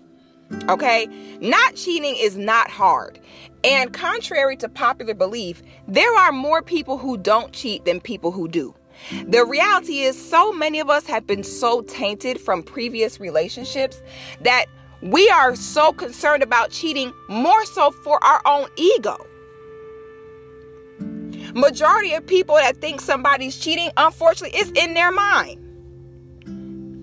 Okay? 0.69 1.07
Not 1.41 1.75
cheating 1.75 2.15
is 2.15 2.37
not 2.37 2.69
hard. 2.69 3.19
And 3.63 3.91
contrary 3.93 4.55
to 4.57 4.69
popular 4.69 5.13
belief, 5.13 5.61
there 5.87 6.13
are 6.15 6.31
more 6.31 6.61
people 6.61 6.97
who 6.97 7.17
don't 7.17 7.51
cheat 7.53 7.85
than 7.85 7.99
people 7.99 8.31
who 8.31 8.47
do. 8.47 8.75
The 9.27 9.45
reality 9.45 9.99
is, 9.99 10.19
so 10.19 10.51
many 10.51 10.79
of 10.79 10.89
us 10.89 11.05
have 11.05 11.27
been 11.27 11.43
so 11.43 11.81
tainted 11.81 12.39
from 12.39 12.63
previous 12.63 13.19
relationships 13.19 14.01
that 14.41 14.65
we 15.01 15.29
are 15.29 15.55
so 15.55 15.93
concerned 15.93 16.41
about 16.41 16.71
cheating 16.71 17.13
more 17.29 17.65
so 17.65 17.91
for 17.91 18.23
our 18.23 18.41
own 18.45 18.67
ego. 18.75 19.17
Majority 21.53 22.13
of 22.13 22.25
people 22.25 22.55
that 22.55 22.77
think 22.77 23.01
somebody's 23.01 23.57
cheating, 23.57 23.89
unfortunately, 23.97 24.59
is 24.59 24.71
in 24.71 24.93
their 24.93 25.11
mind. 25.11 25.66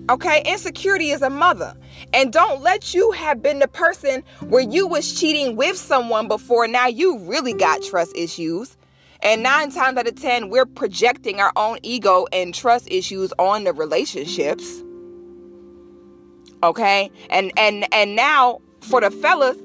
Okay, 0.07 0.43
insecurity 0.45 1.09
is 1.09 1.23
a 1.23 1.29
mother. 1.31 1.75
And 2.13 2.31
don't 2.31 2.61
let 2.61 2.93
you 2.93 3.11
have 3.11 3.41
been 3.41 3.57
the 3.57 3.67
person 3.67 4.23
where 4.41 4.61
you 4.61 4.85
was 4.85 5.19
cheating 5.19 5.55
with 5.55 5.77
someone 5.77 6.27
before. 6.27 6.67
Now 6.67 6.87
you 6.87 7.17
really 7.19 7.53
got 7.53 7.81
trust 7.81 8.15
issues. 8.15 8.77
And 9.21 9.41
nine 9.41 9.71
times 9.71 9.97
out 9.97 10.07
of 10.07 10.15
ten, 10.15 10.49
we're 10.49 10.67
projecting 10.67 11.39
our 11.39 11.51
own 11.55 11.79
ego 11.81 12.27
and 12.31 12.53
trust 12.53 12.87
issues 12.91 13.33
on 13.39 13.63
the 13.63 13.73
relationships. 13.73 14.83
Okay? 16.61 17.09
And 17.31 17.51
and 17.57 17.91
and 17.91 18.15
now 18.15 18.61
for 18.81 19.01
the 19.01 19.09
fellas, 19.09 19.57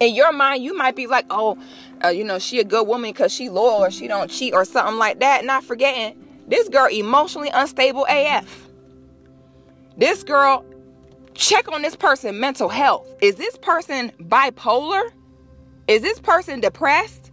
in 0.00 0.14
your 0.14 0.32
mind, 0.32 0.64
you 0.64 0.76
might 0.76 0.96
be 0.96 1.06
like, 1.06 1.26
oh, 1.30 1.56
uh, 2.02 2.08
you 2.08 2.24
know, 2.24 2.40
she 2.40 2.58
a 2.58 2.64
good 2.64 2.88
woman 2.88 3.10
because 3.10 3.32
she 3.32 3.48
loyal 3.48 3.84
or 3.84 3.92
she 3.92 4.08
don't 4.08 4.28
cheat 4.28 4.54
or 4.54 4.64
something 4.64 4.96
like 4.96 5.20
that. 5.20 5.44
Not 5.44 5.62
forgetting 5.62 6.20
this 6.48 6.68
girl 6.68 6.88
emotionally 6.88 7.50
unstable 7.54 8.06
AF. 8.08 8.69
This 10.00 10.24
girl, 10.24 10.64
check 11.34 11.70
on 11.70 11.82
this 11.82 11.94
person 11.94 12.40
mental 12.40 12.70
health. 12.70 13.06
Is 13.20 13.34
this 13.34 13.58
person 13.58 14.10
bipolar? 14.18 15.02
Is 15.88 16.00
this 16.00 16.18
person 16.18 16.58
depressed? 16.60 17.30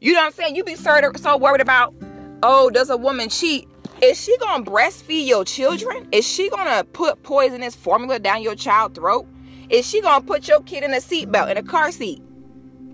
You 0.00 0.14
know 0.14 0.20
what 0.20 0.26
I'm 0.28 0.32
saying? 0.32 0.56
You 0.56 0.64
be 0.64 0.76
so, 0.76 1.36
worried 1.36 1.60
about, 1.60 1.94
oh, 2.42 2.70
does 2.70 2.88
a 2.88 2.96
woman 2.96 3.28
cheat? 3.28 3.68
Is 4.00 4.18
she 4.18 4.34
gonna 4.38 4.64
breastfeed 4.64 5.26
your 5.26 5.44
children? 5.44 6.08
Is 6.10 6.26
she 6.26 6.48
gonna 6.48 6.84
put 6.84 7.22
poisonous 7.22 7.76
formula 7.76 8.18
down 8.18 8.40
your 8.40 8.54
child's 8.54 8.98
throat? 8.98 9.26
Is 9.68 9.86
she 9.86 10.00
gonna 10.00 10.24
put 10.24 10.48
your 10.48 10.62
kid 10.62 10.84
in 10.84 10.94
a 10.94 11.00
seatbelt 11.00 11.50
in 11.50 11.58
a 11.58 11.62
car 11.62 11.92
seat? 11.92 12.22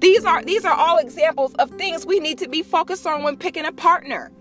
These 0.00 0.24
are 0.24 0.42
these 0.42 0.64
are 0.64 0.74
all 0.74 0.98
examples 0.98 1.54
of 1.60 1.70
things 1.78 2.04
we 2.04 2.18
need 2.18 2.38
to 2.38 2.48
be 2.48 2.64
focused 2.64 3.06
on 3.06 3.22
when 3.22 3.36
picking 3.36 3.66
a 3.66 3.72
partner. 3.72 4.32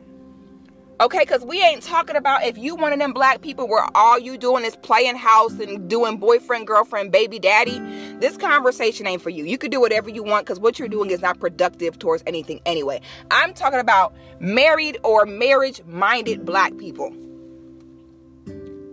Okay, 1.01 1.19
because 1.19 1.45
we 1.45 1.61
ain't 1.61 1.81
talking 1.81 2.17
about 2.17 2.43
if 2.43 2.57
you 2.57 2.75
one 2.75 2.91
of 2.91 2.99
them 2.99 3.13
black 3.13 3.39
people 3.41 3.69
where 3.69 3.85
all 3.95 4.19
you 4.19 4.37
doing 4.37 4.65
is 4.65 4.75
playing 4.75 5.15
house 5.15 5.57
and 5.57 5.89
doing 5.89 6.17
boyfriend, 6.17 6.67
girlfriend, 6.67 7.09
baby 7.09 7.39
daddy. 7.39 7.79
This 8.19 8.35
conversation 8.35 9.07
ain't 9.07 9.21
for 9.21 9.29
you. 9.29 9.45
You 9.45 9.57
could 9.57 9.71
do 9.71 9.79
whatever 9.79 10.09
you 10.09 10.23
want 10.23 10.45
because 10.45 10.59
what 10.59 10.77
you're 10.77 10.89
doing 10.89 11.09
is 11.09 11.21
not 11.21 11.39
productive 11.39 11.99
towards 11.99 12.21
anything 12.27 12.59
anyway. 12.65 12.99
I'm 13.31 13.53
talking 13.53 13.79
about 13.79 14.13
married 14.41 14.97
or 15.05 15.25
marriage 15.25 15.81
minded 15.85 16.45
black 16.45 16.75
people. 16.77 17.15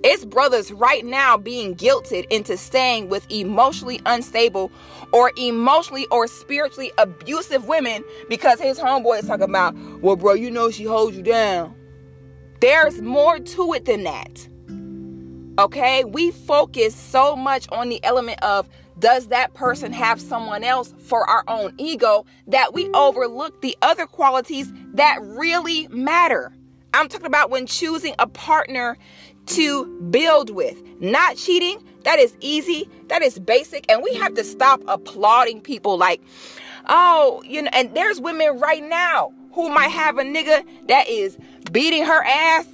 It's 0.04 0.24
brothers 0.24 0.70
right 0.70 1.04
now 1.04 1.36
being 1.36 1.74
guilted 1.74 2.26
into 2.30 2.56
staying 2.56 3.08
with 3.08 3.28
emotionally 3.32 4.00
unstable 4.06 4.70
or 5.12 5.32
emotionally 5.36 6.06
or 6.12 6.28
spiritually 6.28 6.92
abusive 6.98 7.66
women 7.66 8.04
because 8.28 8.60
his 8.60 8.78
homeboy 8.78 9.18
is 9.18 9.26
talking 9.26 9.42
about, 9.42 9.74
well, 10.02 10.14
bro, 10.14 10.34
you 10.34 10.52
know 10.52 10.70
she 10.70 10.84
holds 10.84 11.16
you 11.16 11.24
down. 11.24 11.75
There's 12.60 13.00
more 13.02 13.38
to 13.38 13.72
it 13.74 13.84
than 13.84 14.04
that. 14.04 14.48
Okay? 15.58 16.04
We 16.04 16.30
focus 16.30 16.94
so 16.94 17.36
much 17.36 17.66
on 17.70 17.88
the 17.88 18.02
element 18.04 18.42
of 18.42 18.68
does 18.98 19.28
that 19.28 19.52
person 19.54 19.92
have 19.92 20.20
someone 20.20 20.64
else 20.64 20.94
for 20.98 21.28
our 21.28 21.44
own 21.48 21.74
ego 21.78 22.24
that 22.46 22.72
we 22.72 22.88
overlook 22.90 23.60
the 23.60 23.76
other 23.82 24.06
qualities 24.06 24.72
that 24.94 25.18
really 25.20 25.86
matter. 25.88 26.52
I'm 26.94 27.08
talking 27.08 27.26
about 27.26 27.50
when 27.50 27.66
choosing 27.66 28.14
a 28.18 28.26
partner 28.26 28.96
to 29.46 29.84
build 30.10 30.50
with. 30.50 30.82
Not 30.98 31.36
cheating, 31.36 31.82
that 32.04 32.18
is 32.18 32.36
easy, 32.40 32.88
that 33.08 33.20
is 33.20 33.38
basic, 33.38 33.90
and 33.90 34.02
we 34.02 34.14
have 34.14 34.34
to 34.34 34.44
stop 34.44 34.80
applauding 34.88 35.60
people 35.60 35.98
like, 35.98 36.22
oh, 36.88 37.42
you 37.44 37.62
know, 37.62 37.70
and 37.72 37.94
there's 37.94 38.20
women 38.20 38.58
right 38.58 38.82
now 38.82 39.32
who 39.56 39.70
might 39.70 39.88
have 39.88 40.18
a 40.18 40.22
nigga 40.22 40.64
that 40.86 41.08
is 41.08 41.36
beating 41.72 42.04
her 42.04 42.22
ass, 42.22 42.68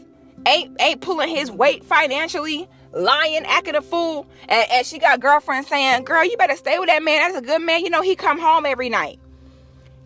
ain't 0.46 0.76
ain't 0.80 1.00
pulling 1.00 1.28
his 1.28 1.50
weight 1.50 1.84
financially, 1.84 2.68
lying, 2.92 3.44
acting 3.46 3.76
a 3.76 3.80
fool, 3.80 4.26
and, 4.48 4.70
and 4.70 4.84
she 4.84 4.98
got 4.98 5.20
girlfriend 5.20 5.64
saying, 5.64 6.04
"Girl, 6.04 6.24
you 6.24 6.36
better 6.36 6.56
stay 6.56 6.78
with 6.80 6.88
that 6.88 7.02
man. 7.02 7.20
That's 7.20 7.38
a 7.38 7.46
good 7.46 7.62
man. 7.62 7.84
You 7.84 7.90
know 7.90 8.02
he 8.02 8.16
come 8.16 8.38
home 8.38 8.66
every 8.66 8.90
night." 8.90 9.20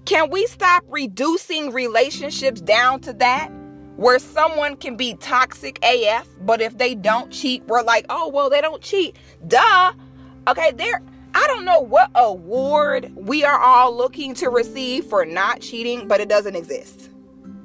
Can 0.05 0.31
we 0.31 0.47
stop 0.47 0.85
reducing 0.89 1.73
relationships 1.73 2.61
down 2.61 3.01
to 3.01 3.13
that? 3.15 3.51
Where 3.97 4.19
someone 4.19 4.77
can 4.77 4.97
be 4.97 5.15
toxic 5.15 5.79
AF, 5.83 6.29
but 6.43 6.61
if 6.61 6.77
they 6.77 6.95
don't 6.95 7.33
cheat, 7.33 7.65
we're 7.67 7.83
like, 7.83 8.05
oh, 8.11 8.29
well, 8.29 8.51
they 8.51 8.61
don't 8.61 8.83
cheat. 8.83 9.17
Duh. 9.49 9.95
Okay, 10.47 10.71
there 10.73 11.03
I 11.37 11.47
don't 11.49 11.67
know 11.67 11.81
what 11.81 12.11
award 12.15 13.13
we 13.15 13.45
are 13.45 13.59
all 13.59 13.95
looking 13.95 14.33
to 14.37 14.49
receive 14.49 15.05
for 15.05 15.27
not 15.27 15.61
cheating, 15.61 16.09
but 16.09 16.19
it 16.19 16.31
doesn't 16.31 16.57
exist. 16.57 17.11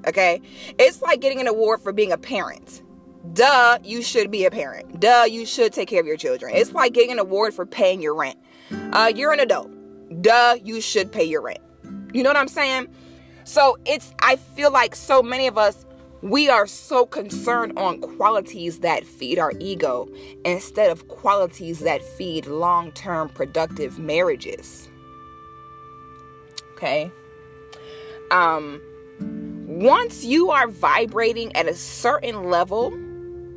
Okay? 0.05 0.41
It's 0.77 1.01
like 1.01 1.21
getting 1.21 1.39
an 1.39 1.47
award 1.47 1.81
for 1.81 1.93
being 1.93 2.11
a 2.11 2.17
parent. 2.17 2.83
Duh, 3.31 3.79
you 3.81 4.01
should 4.01 4.29
be 4.29 4.43
a 4.43 4.51
parent. 4.51 4.99
Duh, 4.99 5.25
you 5.29 5.45
should 5.45 5.71
take 5.71 5.87
care 5.87 6.01
of 6.01 6.05
your 6.05 6.17
children. 6.17 6.51
It's 6.53 6.73
like 6.73 6.91
getting 6.91 7.13
an 7.13 7.19
award 7.19 7.53
for 7.53 7.65
paying 7.65 8.01
your 8.01 8.13
rent. 8.13 8.37
Uh, 8.91 9.09
you're 9.15 9.31
an 9.31 9.39
adult. 9.39 9.71
Duh, 10.21 10.57
you 10.61 10.81
should 10.81 11.09
pay 11.09 11.23
your 11.23 11.41
rent. 11.41 11.61
You 12.13 12.23
know 12.23 12.29
what 12.29 12.37
I'm 12.37 12.49
saying? 12.49 12.89
So 13.45 13.77
it's, 13.85 14.13
I 14.19 14.35
feel 14.35 14.71
like 14.71 14.95
so 14.95 15.23
many 15.23 15.47
of 15.47 15.57
us 15.57 15.85
we 16.21 16.49
are 16.49 16.67
so 16.67 17.05
concerned 17.05 17.77
on 17.77 17.99
qualities 17.99 18.79
that 18.79 19.05
feed 19.05 19.39
our 19.39 19.53
ego 19.59 20.07
instead 20.45 20.91
of 20.91 21.07
qualities 21.07 21.79
that 21.79 22.03
feed 22.03 22.45
long 22.45 22.91
term 22.91 23.29
productive 23.29 23.97
marriages. 23.97 24.89
Okay? 26.73 27.11
Um, 28.29 28.81
once 29.67 30.23
you 30.23 30.51
are 30.51 30.67
vibrating 30.67 31.55
at 31.55 31.67
a 31.67 31.75
certain 31.75 32.49
level 32.49 32.93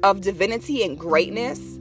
of 0.02 0.20
divinity 0.22 0.82
and 0.82 0.98
greatness, 0.98 1.78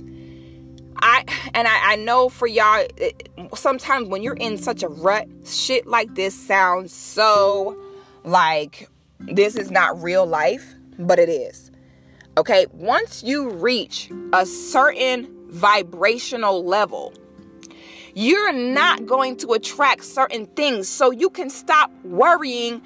I 0.97 1.25
and 1.53 1.67
I, 1.67 1.93
I 1.93 1.95
know 1.95 2.29
for 2.29 2.47
y'all, 2.47 2.85
it, 2.97 3.29
sometimes 3.55 4.07
when 4.07 4.21
you're 4.21 4.35
in 4.35 4.57
such 4.57 4.83
a 4.83 4.87
rut, 4.87 5.27
shit 5.45 5.87
like 5.87 6.15
this 6.15 6.33
sounds 6.33 6.93
so 6.93 7.77
like 8.23 8.89
this 9.27 9.55
is 9.55 9.71
not 9.71 10.01
real 10.01 10.25
life, 10.25 10.75
but 10.99 11.19
it 11.19 11.29
is. 11.29 11.71
Okay, 12.37 12.65
once 12.73 13.23
you 13.23 13.51
reach 13.51 14.11
a 14.33 14.45
certain 14.45 15.29
vibrational 15.49 16.65
level, 16.65 17.13
you're 18.15 18.53
not 18.53 19.05
going 19.05 19.37
to 19.37 19.53
attract 19.53 20.03
certain 20.03 20.45
things. 20.47 20.87
So 20.89 21.11
you 21.11 21.29
can 21.29 21.49
stop 21.49 21.91
worrying 22.03 22.81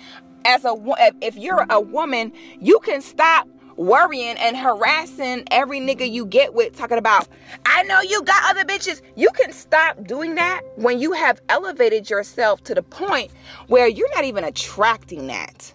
as 0.46 0.64
a 0.66 0.76
if 1.22 1.36
you're 1.36 1.66
a 1.70 1.80
woman, 1.80 2.32
you 2.60 2.80
can 2.80 3.02
stop 3.02 3.48
worrying 3.78 4.36
and 4.38 4.58
harassing 4.58 5.44
every 5.52 5.80
nigga 5.80 6.12
you 6.12 6.26
get 6.26 6.54
with 6.54 6.76
talking 6.76 6.98
about 6.98 7.28
I 7.66 7.84
know 7.84 8.02
you 8.02 8.24
got 8.24 8.50
other 8.50 8.66
bitches. 8.66 9.02
You 9.16 9.30
can 9.32 9.54
stop 9.54 10.04
doing 10.04 10.36
that 10.36 10.62
when 10.76 11.00
you 11.00 11.12
have 11.14 11.42
elevated 11.48 12.10
yourself 12.10 12.64
to 12.66 12.76
the 12.76 12.82
point 12.82 13.32
where 13.68 13.88
you're 13.88 14.14
not 14.16 14.26
even 14.26 14.44
attracting 14.44 15.28
that 15.28 15.74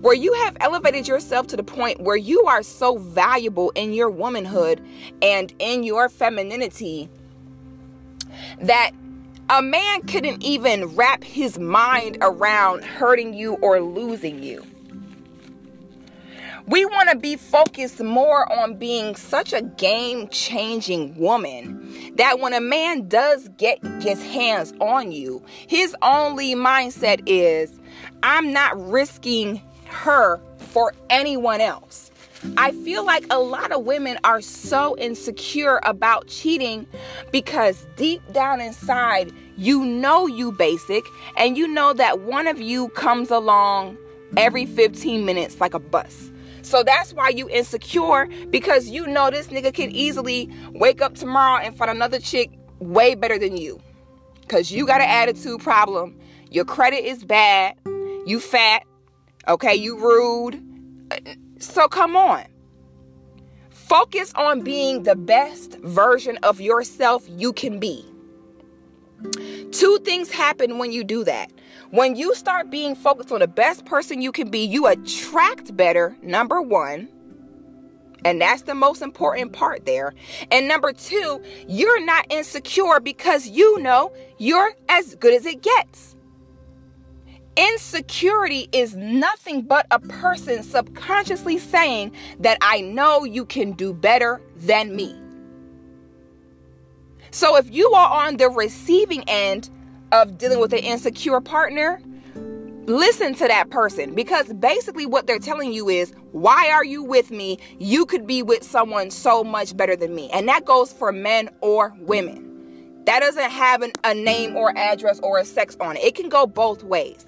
where 0.00 0.14
you 0.14 0.32
have 0.44 0.56
elevated 0.60 1.06
yourself 1.06 1.46
to 1.48 1.56
the 1.56 1.62
point 1.62 2.00
where 2.00 2.16
you 2.16 2.44
are 2.46 2.62
so 2.62 2.98
valuable 2.98 3.70
in 3.70 3.92
your 3.92 4.10
womanhood 4.10 4.80
and 5.22 5.52
in 5.58 5.82
your 5.82 6.08
femininity 6.08 7.08
that 8.60 8.92
a 9.48 9.62
man 9.62 10.02
couldn't 10.02 10.42
even 10.42 10.86
wrap 10.94 11.24
his 11.24 11.58
mind 11.58 12.18
around 12.20 12.84
hurting 12.84 13.34
you 13.34 13.54
or 13.54 13.80
losing 13.80 14.42
you. 14.42 14.64
We 16.66 16.84
want 16.84 17.10
to 17.10 17.16
be 17.16 17.34
focused 17.34 18.00
more 18.00 18.50
on 18.52 18.76
being 18.76 19.16
such 19.16 19.52
a 19.52 19.62
game 19.62 20.28
changing 20.28 21.16
woman 21.16 22.14
that 22.14 22.38
when 22.38 22.52
a 22.52 22.60
man 22.60 23.08
does 23.08 23.48
get 23.56 23.84
his 24.00 24.22
hands 24.22 24.72
on 24.80 25.10
you, 25.10 25.42
his 25.66 25.96
only 26.00 26.54
mindset 26.54 27.22
is, 27.26 27.79
I'm 28.22 28.52
not 28.52 28.80
risking 28.90 29.62
her 29.86 30.40
for 30.58 30.94
anyone 31.08 31.60
else. 31.60 32.10
I 32.56 32.72
feel 32.72 33.04
like 33.04 33.24
a 33.30 33.38
lot 33.38 33.70
of 33.70 33.84
women 33.84 34.18
are 34.24 34.40
so 34.40 34.96
insecure 34.96 35.80
about 35.84 36.26
cheating 36.26 36.86
because 37.32 37.86
deep 37.96 38.22
down 38.32 38.60
inside, 38.60 39.30
you 39.58 39.84
know 39.84 40.26
you 40.26 40.52
basic 40.52 41.04
and 41.36 41.58
you 41.58 41.68
know 41.68 41.92
that 41.92 42.20
one 42.20 42.46
of 42.46 42.58
you 42.58 42.88
comes 42.90 43.30
along 43.30 43.98
every 44.38 44.64
15 44.64 45.26
minutes 45.26 45.60
like 45.60 45.74
a 45.74 45.78
bus. 45.78 46.30
So 46.62 46.82
that's 46.82 47.12
why 47.12 47.28
you 47.30 47.48
insecure 47.50 48.28
because 48.48 48.88
you 48.88 49.06
know 49.06 49.30
this 49.30 49.48
nigga 49.48 49.74
can 49.74 49.90
easily 49.90 50.48
wake 50.72 51.02
up 51.02 51.14
tomorrow 51.14 51.62
and 51.62 51.76
find 51.76 51.90
another 51.90 52.18
chick 52.18 52.50
way 52.78 53.14
better 53.14 53.38
than 53.38 53.56
you. 53.56 53.80
Cause 54.48 54.70
you 54.70 54.86
got 54.86 55.00
an 55.00 55.08
attitude 55.08 55.60
problem. 55.60 56.18
Your 56.50 56.64
credit 56.64 57.04
is 57.04 57.24
bad. 57.24 57.76
You 58.26 58.40
fat. 58.40 58.84
Okay, 59.48 59.74
you 59.74 59.98
rude. 59.98 60.62
So 61.58 61.88
come 61.88 62.16
on. 62.16 62.44
Focus 63.70 64.32
on 64.34 64.62
being 64.62 65.02
the 65.02 65.16
best 65.16 65.78
version 65.80 66.38
of 66.42 66.60
yourself 66.60 67.24
you 67.28 67.52
can 67.52 67.80
be. 67.80 68.06
Two 69.72 69.98
things 70.04 70.30
happen 70.30 70.78
when 70.78 70.92
you 70.92 71.04
do 71.04 71.24
that. 71.24 71.50
When 71.90 72.14
you 72.14 72.34
start 72.34 72.70
being 72.70 72.94
focused 72.94 73.32
on 73.32 73.40
the 73.40 73.48
best 73.48 73.84
person 73.84 74.22
you 74.22 74.32
can 74.32 74.50
be, 74.50 74.60
you 74.60 74.86
attract 74.86 75.76
better, 75.76 76.16
number 76.22 76.62
one. 76.62 77.08
And 78.24 78.40
that's 78.40 78.62
the 78.62 78.74
most 78.74 79.02
important 79.02 79.52
part 79.52 79.86
there. 79.86 80.14
And 80.50 80.68
number 80.68 80.92
two, 80.92 81.42
you're 81.66 82.04
not 82.04 82.26
insecure 82.30 83.00
because 83.00 83.48
you 83.48 83.78
know 83.80 84.12
you're 84.38 84.72
as 84.88 85.14
good 85.16 85.34
as 85.34 85.46
it 85.46 85.62
gets. 85.62 86.16
Insecurity 87.56 88.68
is 88.72 88.94
nothing 88.94 89.62
but 89.62 89.86
a 89.90 89.98
person 89.98 90.62
subconsciously 90.62 91.58
saying 91.58 92.12
that 92.38 92.58
I 92.60 92.80
know 92.80 93.24
you 93.24 93.44
can 93.44 93.72
do 93.72 93.92
better 93.92 94.40
than 94.56 94.94
me. 94.94 95.14
So 97.32 97.56
if 97.56 97.72
you 97.72 97.90
are 97.92 98.26
on 98.26 98.36
the 98.36 98.48
receiving 98.48 99.24
end 99.28 99.68
of 100.12 100.38
dealing 100.38 100.60
with 100.60 100.72
an 100.72 100.80
insecure 100.80 101.40
partner, 101.40 102.00
listen 102.86 103.34
to 103.34 103.46
that 103.46 103.70
person 103.70 104.14
because 104.14 104.52
basically 104.54 105.06
what 105.06 105.26
they're 105.26 105.38
telling 105.38 105.72
you 105.72 105.88
is, 105.88 106.12
why 106.32 106.70
are 106.70 106.84
you 106.84 107.02
with 107.02 107.30
me? 107.30 107.58
You 107.78 108.06
could 108.06 108.26
be 108.26 108.42
with 108.42 108.62
someone 108.62 109.10
so 109.10 109.44
much 109.44 109.76
better 109.76 109.96
than 109.96 110.14
me. 110.14 110.30
And 110.30 110.48
that 110.48 110.64
goes 110.64 110.92
for 110.92 111.12
men 111.12 111.50
or 111.60 111.94
women. 112.00 112.46
That 113.06 113.20
doesn't 113.20 113.50
have 113.50 113.82
an, 113.82 113.92
a 114.04 114.14
name 114.14 114.56
or 114.56 114.76
address 114.76 115.20
or 115.20 115.38
a 115.38 115.44
sex 115.44 115.76
on 115.80 115.96
it. 115.96 116.04
It 116.04 116.14
can 116.14 116.28
go 116.28 116.46
both 116.46 116.84
ways. 116.84 117.26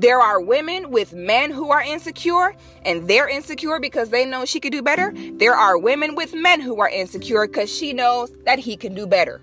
There 0.00 0.18
are 0.18 0.40
women 0.40 0.90
with 0.90 1.12
men 1.12 1.50
who 1.50 1.70
are 1.70 1.82
insecure 1.82 2.56
and 2.86 3.06
they're 3.06 3.28
insecure 3.28 3.78
because 3.78 4.08
they 4.08 4.24
know 4.24 4.46
she 4.46 4.58
could 4.58 4.72
do 4.72 4.80
better. 4.80 5.12
There 5.34 5.52
are 5.52 5.76
women 5.76 6.14
with 6.14 6.32
men 6.32 6.62
who 6.62 6.80
are 6.80 6.88
insecure 6.88 7.46
because 7.46 7.70
she 7.70 7.92
knows 7.92 8.32
that 8.46 8.58
he 8.58 8.78
can 8.78 8.94
do 8.94 9.06
better. 9.06 9.42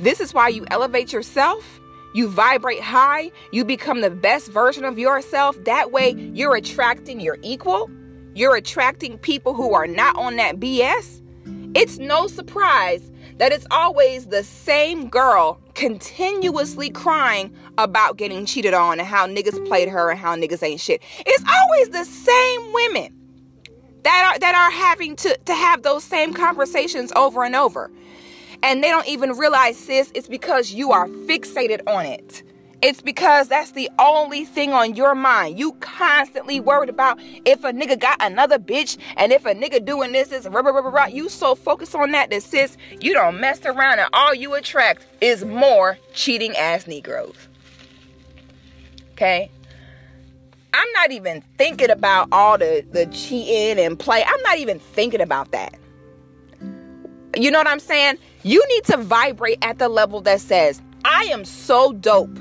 This 0.00 0.18
is 0.18 0.34
why 0.34 0.48
you 0.48 0.66
elevate 0.68 1.12
yourself. 1.12 1.78
You 2.12 2.26
vibrate 2.26 2.80
high. 2.80 3.30
You 3.52 3.64
become 3.64 4.00
the 4.00 4.10
best 4.10 4.50
version 4.50 4.84
of 4.84 4.98
yourself. 4.98 5.62
That 5.62 5.92
way, 5.92 6.10
you're 6.34 6.56
attracting 6.56 7.20
your 7.20 7.38
equal. 7.42 7.88
You're 8.34 8.56
attracting 8.56 9.18
people 9.18 9.54
who 9.54 9.74
are 9.74 9.86
not 9.86 10.16
on 10.16 10.34
that 10.36 10.58
BS. 10.58 11.22
It's 11.76 11.98
no 11.98 12.26
surprise 12.26 13.12
that 13.38 13.52
it's 13.52 13.66
always 13.70 14.26
the 14.26 14.44
same 14.44 15.08
girl 15.08 15.60
continuously 15.74 16.90
crying 16.90 17.54
about 17.78 18.16
getting 18.16 18.46
cheated 18.46 18.74
on 18.74 18.98
and 19.00 19.08
how 19.08 19.26
niggas 19.26 19.66
played 19.66 19.88
her 19.88 20.10
and 20.10 20.18
how 20.18 20.36
niggas 20.36 20.62
ain't 20.62 20.80
shit. 20.80 21.02
It's 21.26 21.44
always 21.60 21.88
the 21.90 22.04
same 22.04 22.72
women 22.72 23.14
that 24.04 24.32
are 24.34 24.38
that 24.38 24.54
are 24.54 24.70
having 24.70 25.16
to 25.16 25.36
to 25.46 25.54
have 25.54 25.82
those 25.82 26.04
same 26.04 26.32
conversations 26.32 27.12
over 27.16 27.42
and 27.44 27.56
over. 27.56 27.90
And 28.62 28.82
they 28.82 28.88
don't 28.88 29.06
even 29.06 29.32
realize, 29.32 29.76
sis, 29.76 30.10
it's 30.14 30.28
because 30.28 30.72
you 30.72 30.92
are 30.92 31.06
fixated 31.08 31.80
on 31.86 32.06
it. 32.06 32.42
It's 32.84 33.00
because 33.00 33.48
that's 33.48 33.70
the 33.70 33.88
only 33.98 34.44
thing 34.44 34.74
on 34.74 34.94
your 34.94 35.14
mind. 35.14 35.58
You 35.58 35.72
constantly 35.80 36.60
worried 36.60 36.90
about 36.90 37.18
if 37.46 37.64
a 37.64 37.72
nigga 37.72 37.98
got 37.98 38.18
another 38.20 38.58
bitch 38.58 38.98
and 39.16 39.32
if 39.32 39.46
a 39.46 39.54
nigga 39.54 39.82
doing 39.82 40.12
this 40.12 40.30
is 40.30 40.46
rah, 40.46 40.60
rah, 40.60 40.70
rah, 40.70 40.90
rah. 40.90 41.06
You 41.06 41.30
so 41.30 41.54
focused 41.54 41.94
on 41.94 42.10
that 42.10 42.28
that 42.28 42.42
sis, 42.42 42.76
you 43.00 43.14
don't 43.14 43.40
mess 43.40 43.64
around 43.64 44.00
and 44.00 44.08
all 44.12 44.34
you 44.34 44.52
attract 44.52 45.06
is 45.22 45.46
more 45.46 45.96
cheating 46.12 46.54
ass 46.58 46.86
Negroes. 46.86 47.48
Okay? 49.12 49.50
I'm 50.74 50.92
not 50.92 51.10
even 51.10 51.42
thinking 51.56 51.88
about 51.88 52.28
all 52.32 52.58
the, 52.58 52.84
the 52.92 53.06
cheating 53.06 53.82
and 53.82 53.98
play. 53.98 54.22
I'm 54.26 54.42
not 54.42 54.58
even 54.58 54.78
thinking 54.78 55.22
about 55.22 55.52
that. 55.52 55.74
You 57.34 57.50
know 57.50 57.60
what 57.60 57.66
I'm 57.66 57.80
saying? 57.80 58.18
You 58.42 58.62
need 58.68 58.84
to 58.84 58.98
vibrate 58.98 59.56
at 59.62 59.78
the 59.78 59.88
level 59.88 60.20
that 60.20 60.42
says, 60.42 60.82
I 61.06 61.24
am 61.24 61.46
so 61.46 61.94
dope 61.94 62.38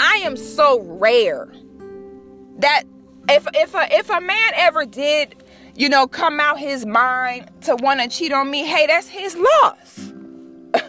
I 0.00 0.20
am 0.24 0.36
so 0.36 0.80
rare 0.82 1.52
that 2.58 2.84
if 3.28 3.46
if 3.54 3.74
a, 3.74 3.94
if 3.94 4.10
a 4.10 4.20
man 4.20 4.52
ever 4.54 4.84
did, 4.84 5.42
you 5.74 5.88
know, 5.88 6.06
come 6.06 6.40
out 6.40 6.58
his 6.58 6.86
mind 6.86 7.50
to 7.62 7.76
want 7.76 8.00
to 8.00 8.08
cheat 8.08 8.32
on 8.32 8.50
me, 8.50 8.64
hey, 8.64 8.86
that's 8.86 9.08
his 9.08 9.36
loss. 9.36 10.12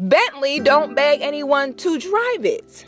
Bentley 0.00 0.60
don't 0.60 0.94
beg 0.94 1.20
anyone 1.20 1.74
to 1.74 1.98
drive 1.98 2.44
it. 2.44 2.84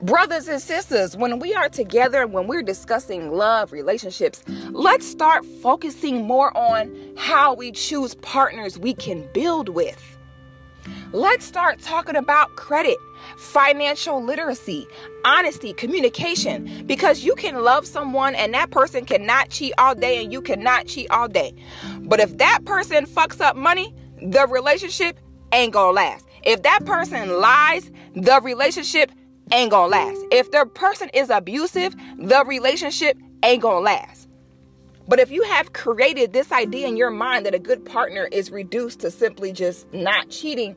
Brothers 0.00 0.46
and 0.46 0.62
sisters, 0.62 1.16
when 1.16 1.40
we 1.40 1.54
are 1.54 1.68
together, 1.68 2.26
when 2.28 2.46
we're 2.46 2.62
discussing 2.62 3.32
love, 3.32 3.72
relationships, 3.72 4.44
let's 4.70 5.04
start 5.04 5.44
focusing 5.60 6.24
more 6.24 6.56
on 6.56 6.94
how 7.16 7.52
we 7.52 7.72
choose 7.72 8.14
partners 8.16 8.78
we 8.78 8.94
can 8.94 9.28
build 9.34 9.68
with. 9.68 10.17
Let's 11.12 11.46
start 11.46 11.80
talking 11.80 12.16
about 12.16 12.54
credit, 12.56 12.98
financial 13.38 14.22
literacy, 14.22 14.86
honesty, 15.24 15.72
communication, 15.72 16.84
because 16.86 17.24
you 17.24 17.34
can 17.34 17.62
love 17.62 17.86
someone 17.86 18.34
and 18.34 18.52
that 18.52 18.70
person 18.70 19.06
cannot 19.06 19.48
cheat 19.48 19.72
all 19.78 19.94
day 19.94 20.22
and 20.22 20.30
you 20.30 20.42
cannot 20.42 20.86
cheat 20.86 21.10
all 21.10 21.26
day. 21.26 21.54
But 22.00 22.20
if 22.20 22.36
that 22.36 22.60
person 22.66 23.06
fucks 23.06 23.40
up 23.40 23.56
money, 23.56 23.94
the 24.20 24.46
relationship 24.48 25.18
ain't 25.52 25.72
gonna 25.72 25.92
last. 25.92 26.26
If 26.42 26.62
that 26.64 26.84
person 26.84 27.40
lies, 27.40 27.90
the 28.14 28.42
relationship 28.42 29.10
ain't 29.50 29.70
gonna 29.70 29.90
last. 29.90 30.20
If 30.30 30.50
the 30.50 30.66
person 30.66 31.08
is 31.14 31.30
abusive, 31.30 31.96
the 32.18 32.44
relationship 32.46 33.16
ain't 33.42 33.62
gonna 33.62 33.80
last. 33.80 34.28
But 35.08 35.20
if 35.20 35.30
you 35.30 35.42
have 35.44 35.72
created 35.72 36.34
this 36.34 36.52
idea 36.52 36.86
in 36.86 36.98
your 36.98 37.08
mind 37.08 37.46
that 37.46 37.54
a 37.54 37.58
good 37.58 37.86
partner 37.86 38.28
is 38.30 38.50
reduced 38.50 39.00
to 39.00 39.10
simply 39.10 39.52
just 39.52 39.90
not 39.94 40.28
cheating, 40.28 40.76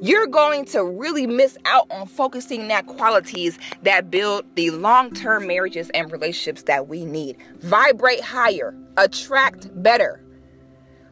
you're 0.00 0.26
going 0.26 0.64
to 0.66 0.84
really 0.84 1.26
miss 1.26 1.56
out 1.64 1.90
on 1.90 2.06
focusing 2.06 2.68
that 2.68 2.86
qualities 2.86 3.58
that 3.82 4.10
build 4.10 4.44
the 4.54 4.70
long-term 4.70 5.46
marriages 5.46 5.90
and 5.90 6.10
relationships 6.12 6.62
that 6.64 6.88
we 6.88 7.04
need. 7.04 7.36
Vibrate 7.60 8.20
higher, 8.20 8.74
attract 8.96 9.68
better. 9.82 10.24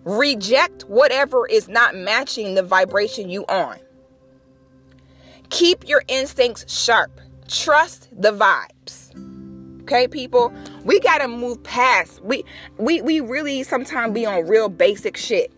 Reject 0.05 0.83
whatever 0.85 1.47
is 1.49 1.69
not 1.69 1.97
matching 1.97 2.55
the 2.55 2.63
vibration 2.63 3.29
you 3.29 3.45
on. 3.47 3.79
Keep 5.51 5.89
your 5.89 6.03
instincts 6.09 6.65
sharp. 6.73 7.21
Trust 7.49 8.09
the 8.13 8.33
vibes. 8.33 9.13
Okay, 9.83 10.09
people, 10.09 10.53
we 10.85 10.99
got 10.99 11.19
to 11.19 11.29
move 11.29 11.63
past. 11.63 12.21
We 12.23 12.45
we 12.77 13.01
we 13.03 13.21
really 13.21 13.63
sometimes 13.63 14.13
be 14.13 14.27
on 14.27 14.47
real 14.49 14.69
basic 14.69 15.17
shit. 15.17 15.53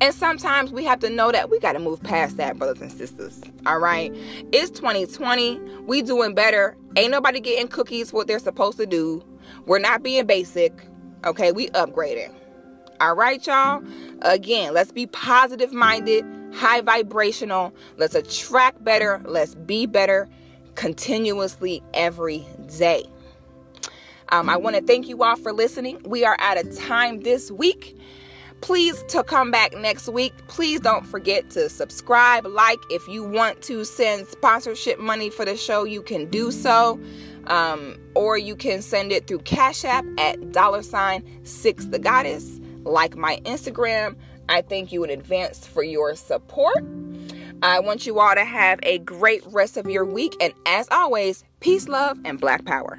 And 0.00 0.14
sometimes 0.14 0.72
we 0.72 0.84
have 0.84 1.00
to 1.00 1.10
know 1.10 1.30
that 1.30 1.50
we 1.50 1.58
got 1.60 1.72
to 1.72 1.78
move 1.78 2.02
past 2.02 2.38
that, 2.38 2.58
brothers 2.58 2.80
and 2.80 2.90
sisters. 2.90 3.40
All 3.66 3.78
right. 3.78 4.10
It's 4.50 4.70
2020. 4.70 5.60
We 5.86 6.00
doing 6.00 6.34
better. 6.34 6.76
Ain't 6.96 7.10
nobody 7.10 7.38
getting 7.38 7.68
cookies 7.68 8.10
for 8.10 8.18
what 8.18 8.26
they're 8.26 8.38
supposed 8.38 8.78
to 8.78 8.86
do. 8.86 9.22
We're 9.66 9.78
not 9.78 10.02
being 10.02 10.26
basic. 10.26 10.72
Okay. 11.24 11.52
We 11.52 11.68
upgrading. 11.70 12.32
All 13.00 13.14
right, 13.14 13.46
y'all. 13.46 13.82
Again, 14.22 14.74
let's 14.74 14.92
be 14.92 15.06
positive 15.06 15.72
minded, 15.72 16.24
high 16.54 16.80
vibrational. 16.80 17.74
Let's 17.96 18.14
attract 18.14 18.82
better. 18.82 19.22
Let's 19.24 19.54
be 19.54 19.86
better 19.86 20.28
continuously 20.76 21.82
every 21.92 22.46
day. 22.78 23.04
Um, 24.30 24.48
I 24.48 24.56
want 24.56 24.76
to 24.76 24.82
thank 24.82 25.08
you 25.08 25.22
all 25.22 25.36
for 25.36 25.52
listening. 25.52 26.00
We 26.04 26.24
are 26.24 26.36
out 26.38 26.58
of 26.58 26.76
time 26.76 27.20
this 27.20 27.50
week 27.50 27.98
please 28.60 29.02
to 29.04 29.22
come 29.24 29.50
back 29.50 29.76
next 29.76 30.08
week 30.08 30.32
please 30.48 30.80
don't 30.80 31.06
forget 31.06 31.48
to 31.50 31.68
subscribe 31.68 32.46
like 32.46 32.78
if 32.90 33.06
you 33.08 33.22
want 33.24 33.60
to 33.62 33.84
send 33.84 34.26
sponsorship 34.28 34.98
money 34.98 35.30
for 35.30 35.44
the 35.44 35.56
show 35.56 35.84
you 35.84 36.02
can 36.02 36.26
do 36.26 36.50
so. 36.50 37.00
Um, 37.46 37.96
or 38.14 38.38
you 38.38 38.54
can 38.54 38.82
send 38.82 39.12
it 39.12 39.26
through 39.26 39.40
cash 39.40 39.84
app 39.84 40.04
at 40.18 40.52
dollar 40.52 40.82
sign 40.82 41.24
six 41.44 41.86
the 41.86 41.98
goddess. 41.98 42.60
Like 42.84 43.16
my 43.16 43.38
instagram. 43.44 44.16
I 44.48 44.62
thank 44.62 44.92
you 44.92 45.04
in 45.04 45.10
advance 45.10 45.66
for 45.66 45.82
your 45.82 46.14
support. 46.16 46.84
I 47.62 47.78
want 47.78 48.06
you 48.06 48.18
all 48.18 48.34
to 48.34 48.44
have 48.44 48.80
a 48.82 48.98
great 48.98 49.42
rest 49.46 49.76
of 49.76 49.88
your 49.88 50.04
week. 50.04 50.34
And 50.40 50.52
as 50.66 50.88
always 50.90 51.44
peace 51.60 51.88
love 51.88 52.18
and 52.24 52.40
black 52.40 52.64
power 52.64 52.98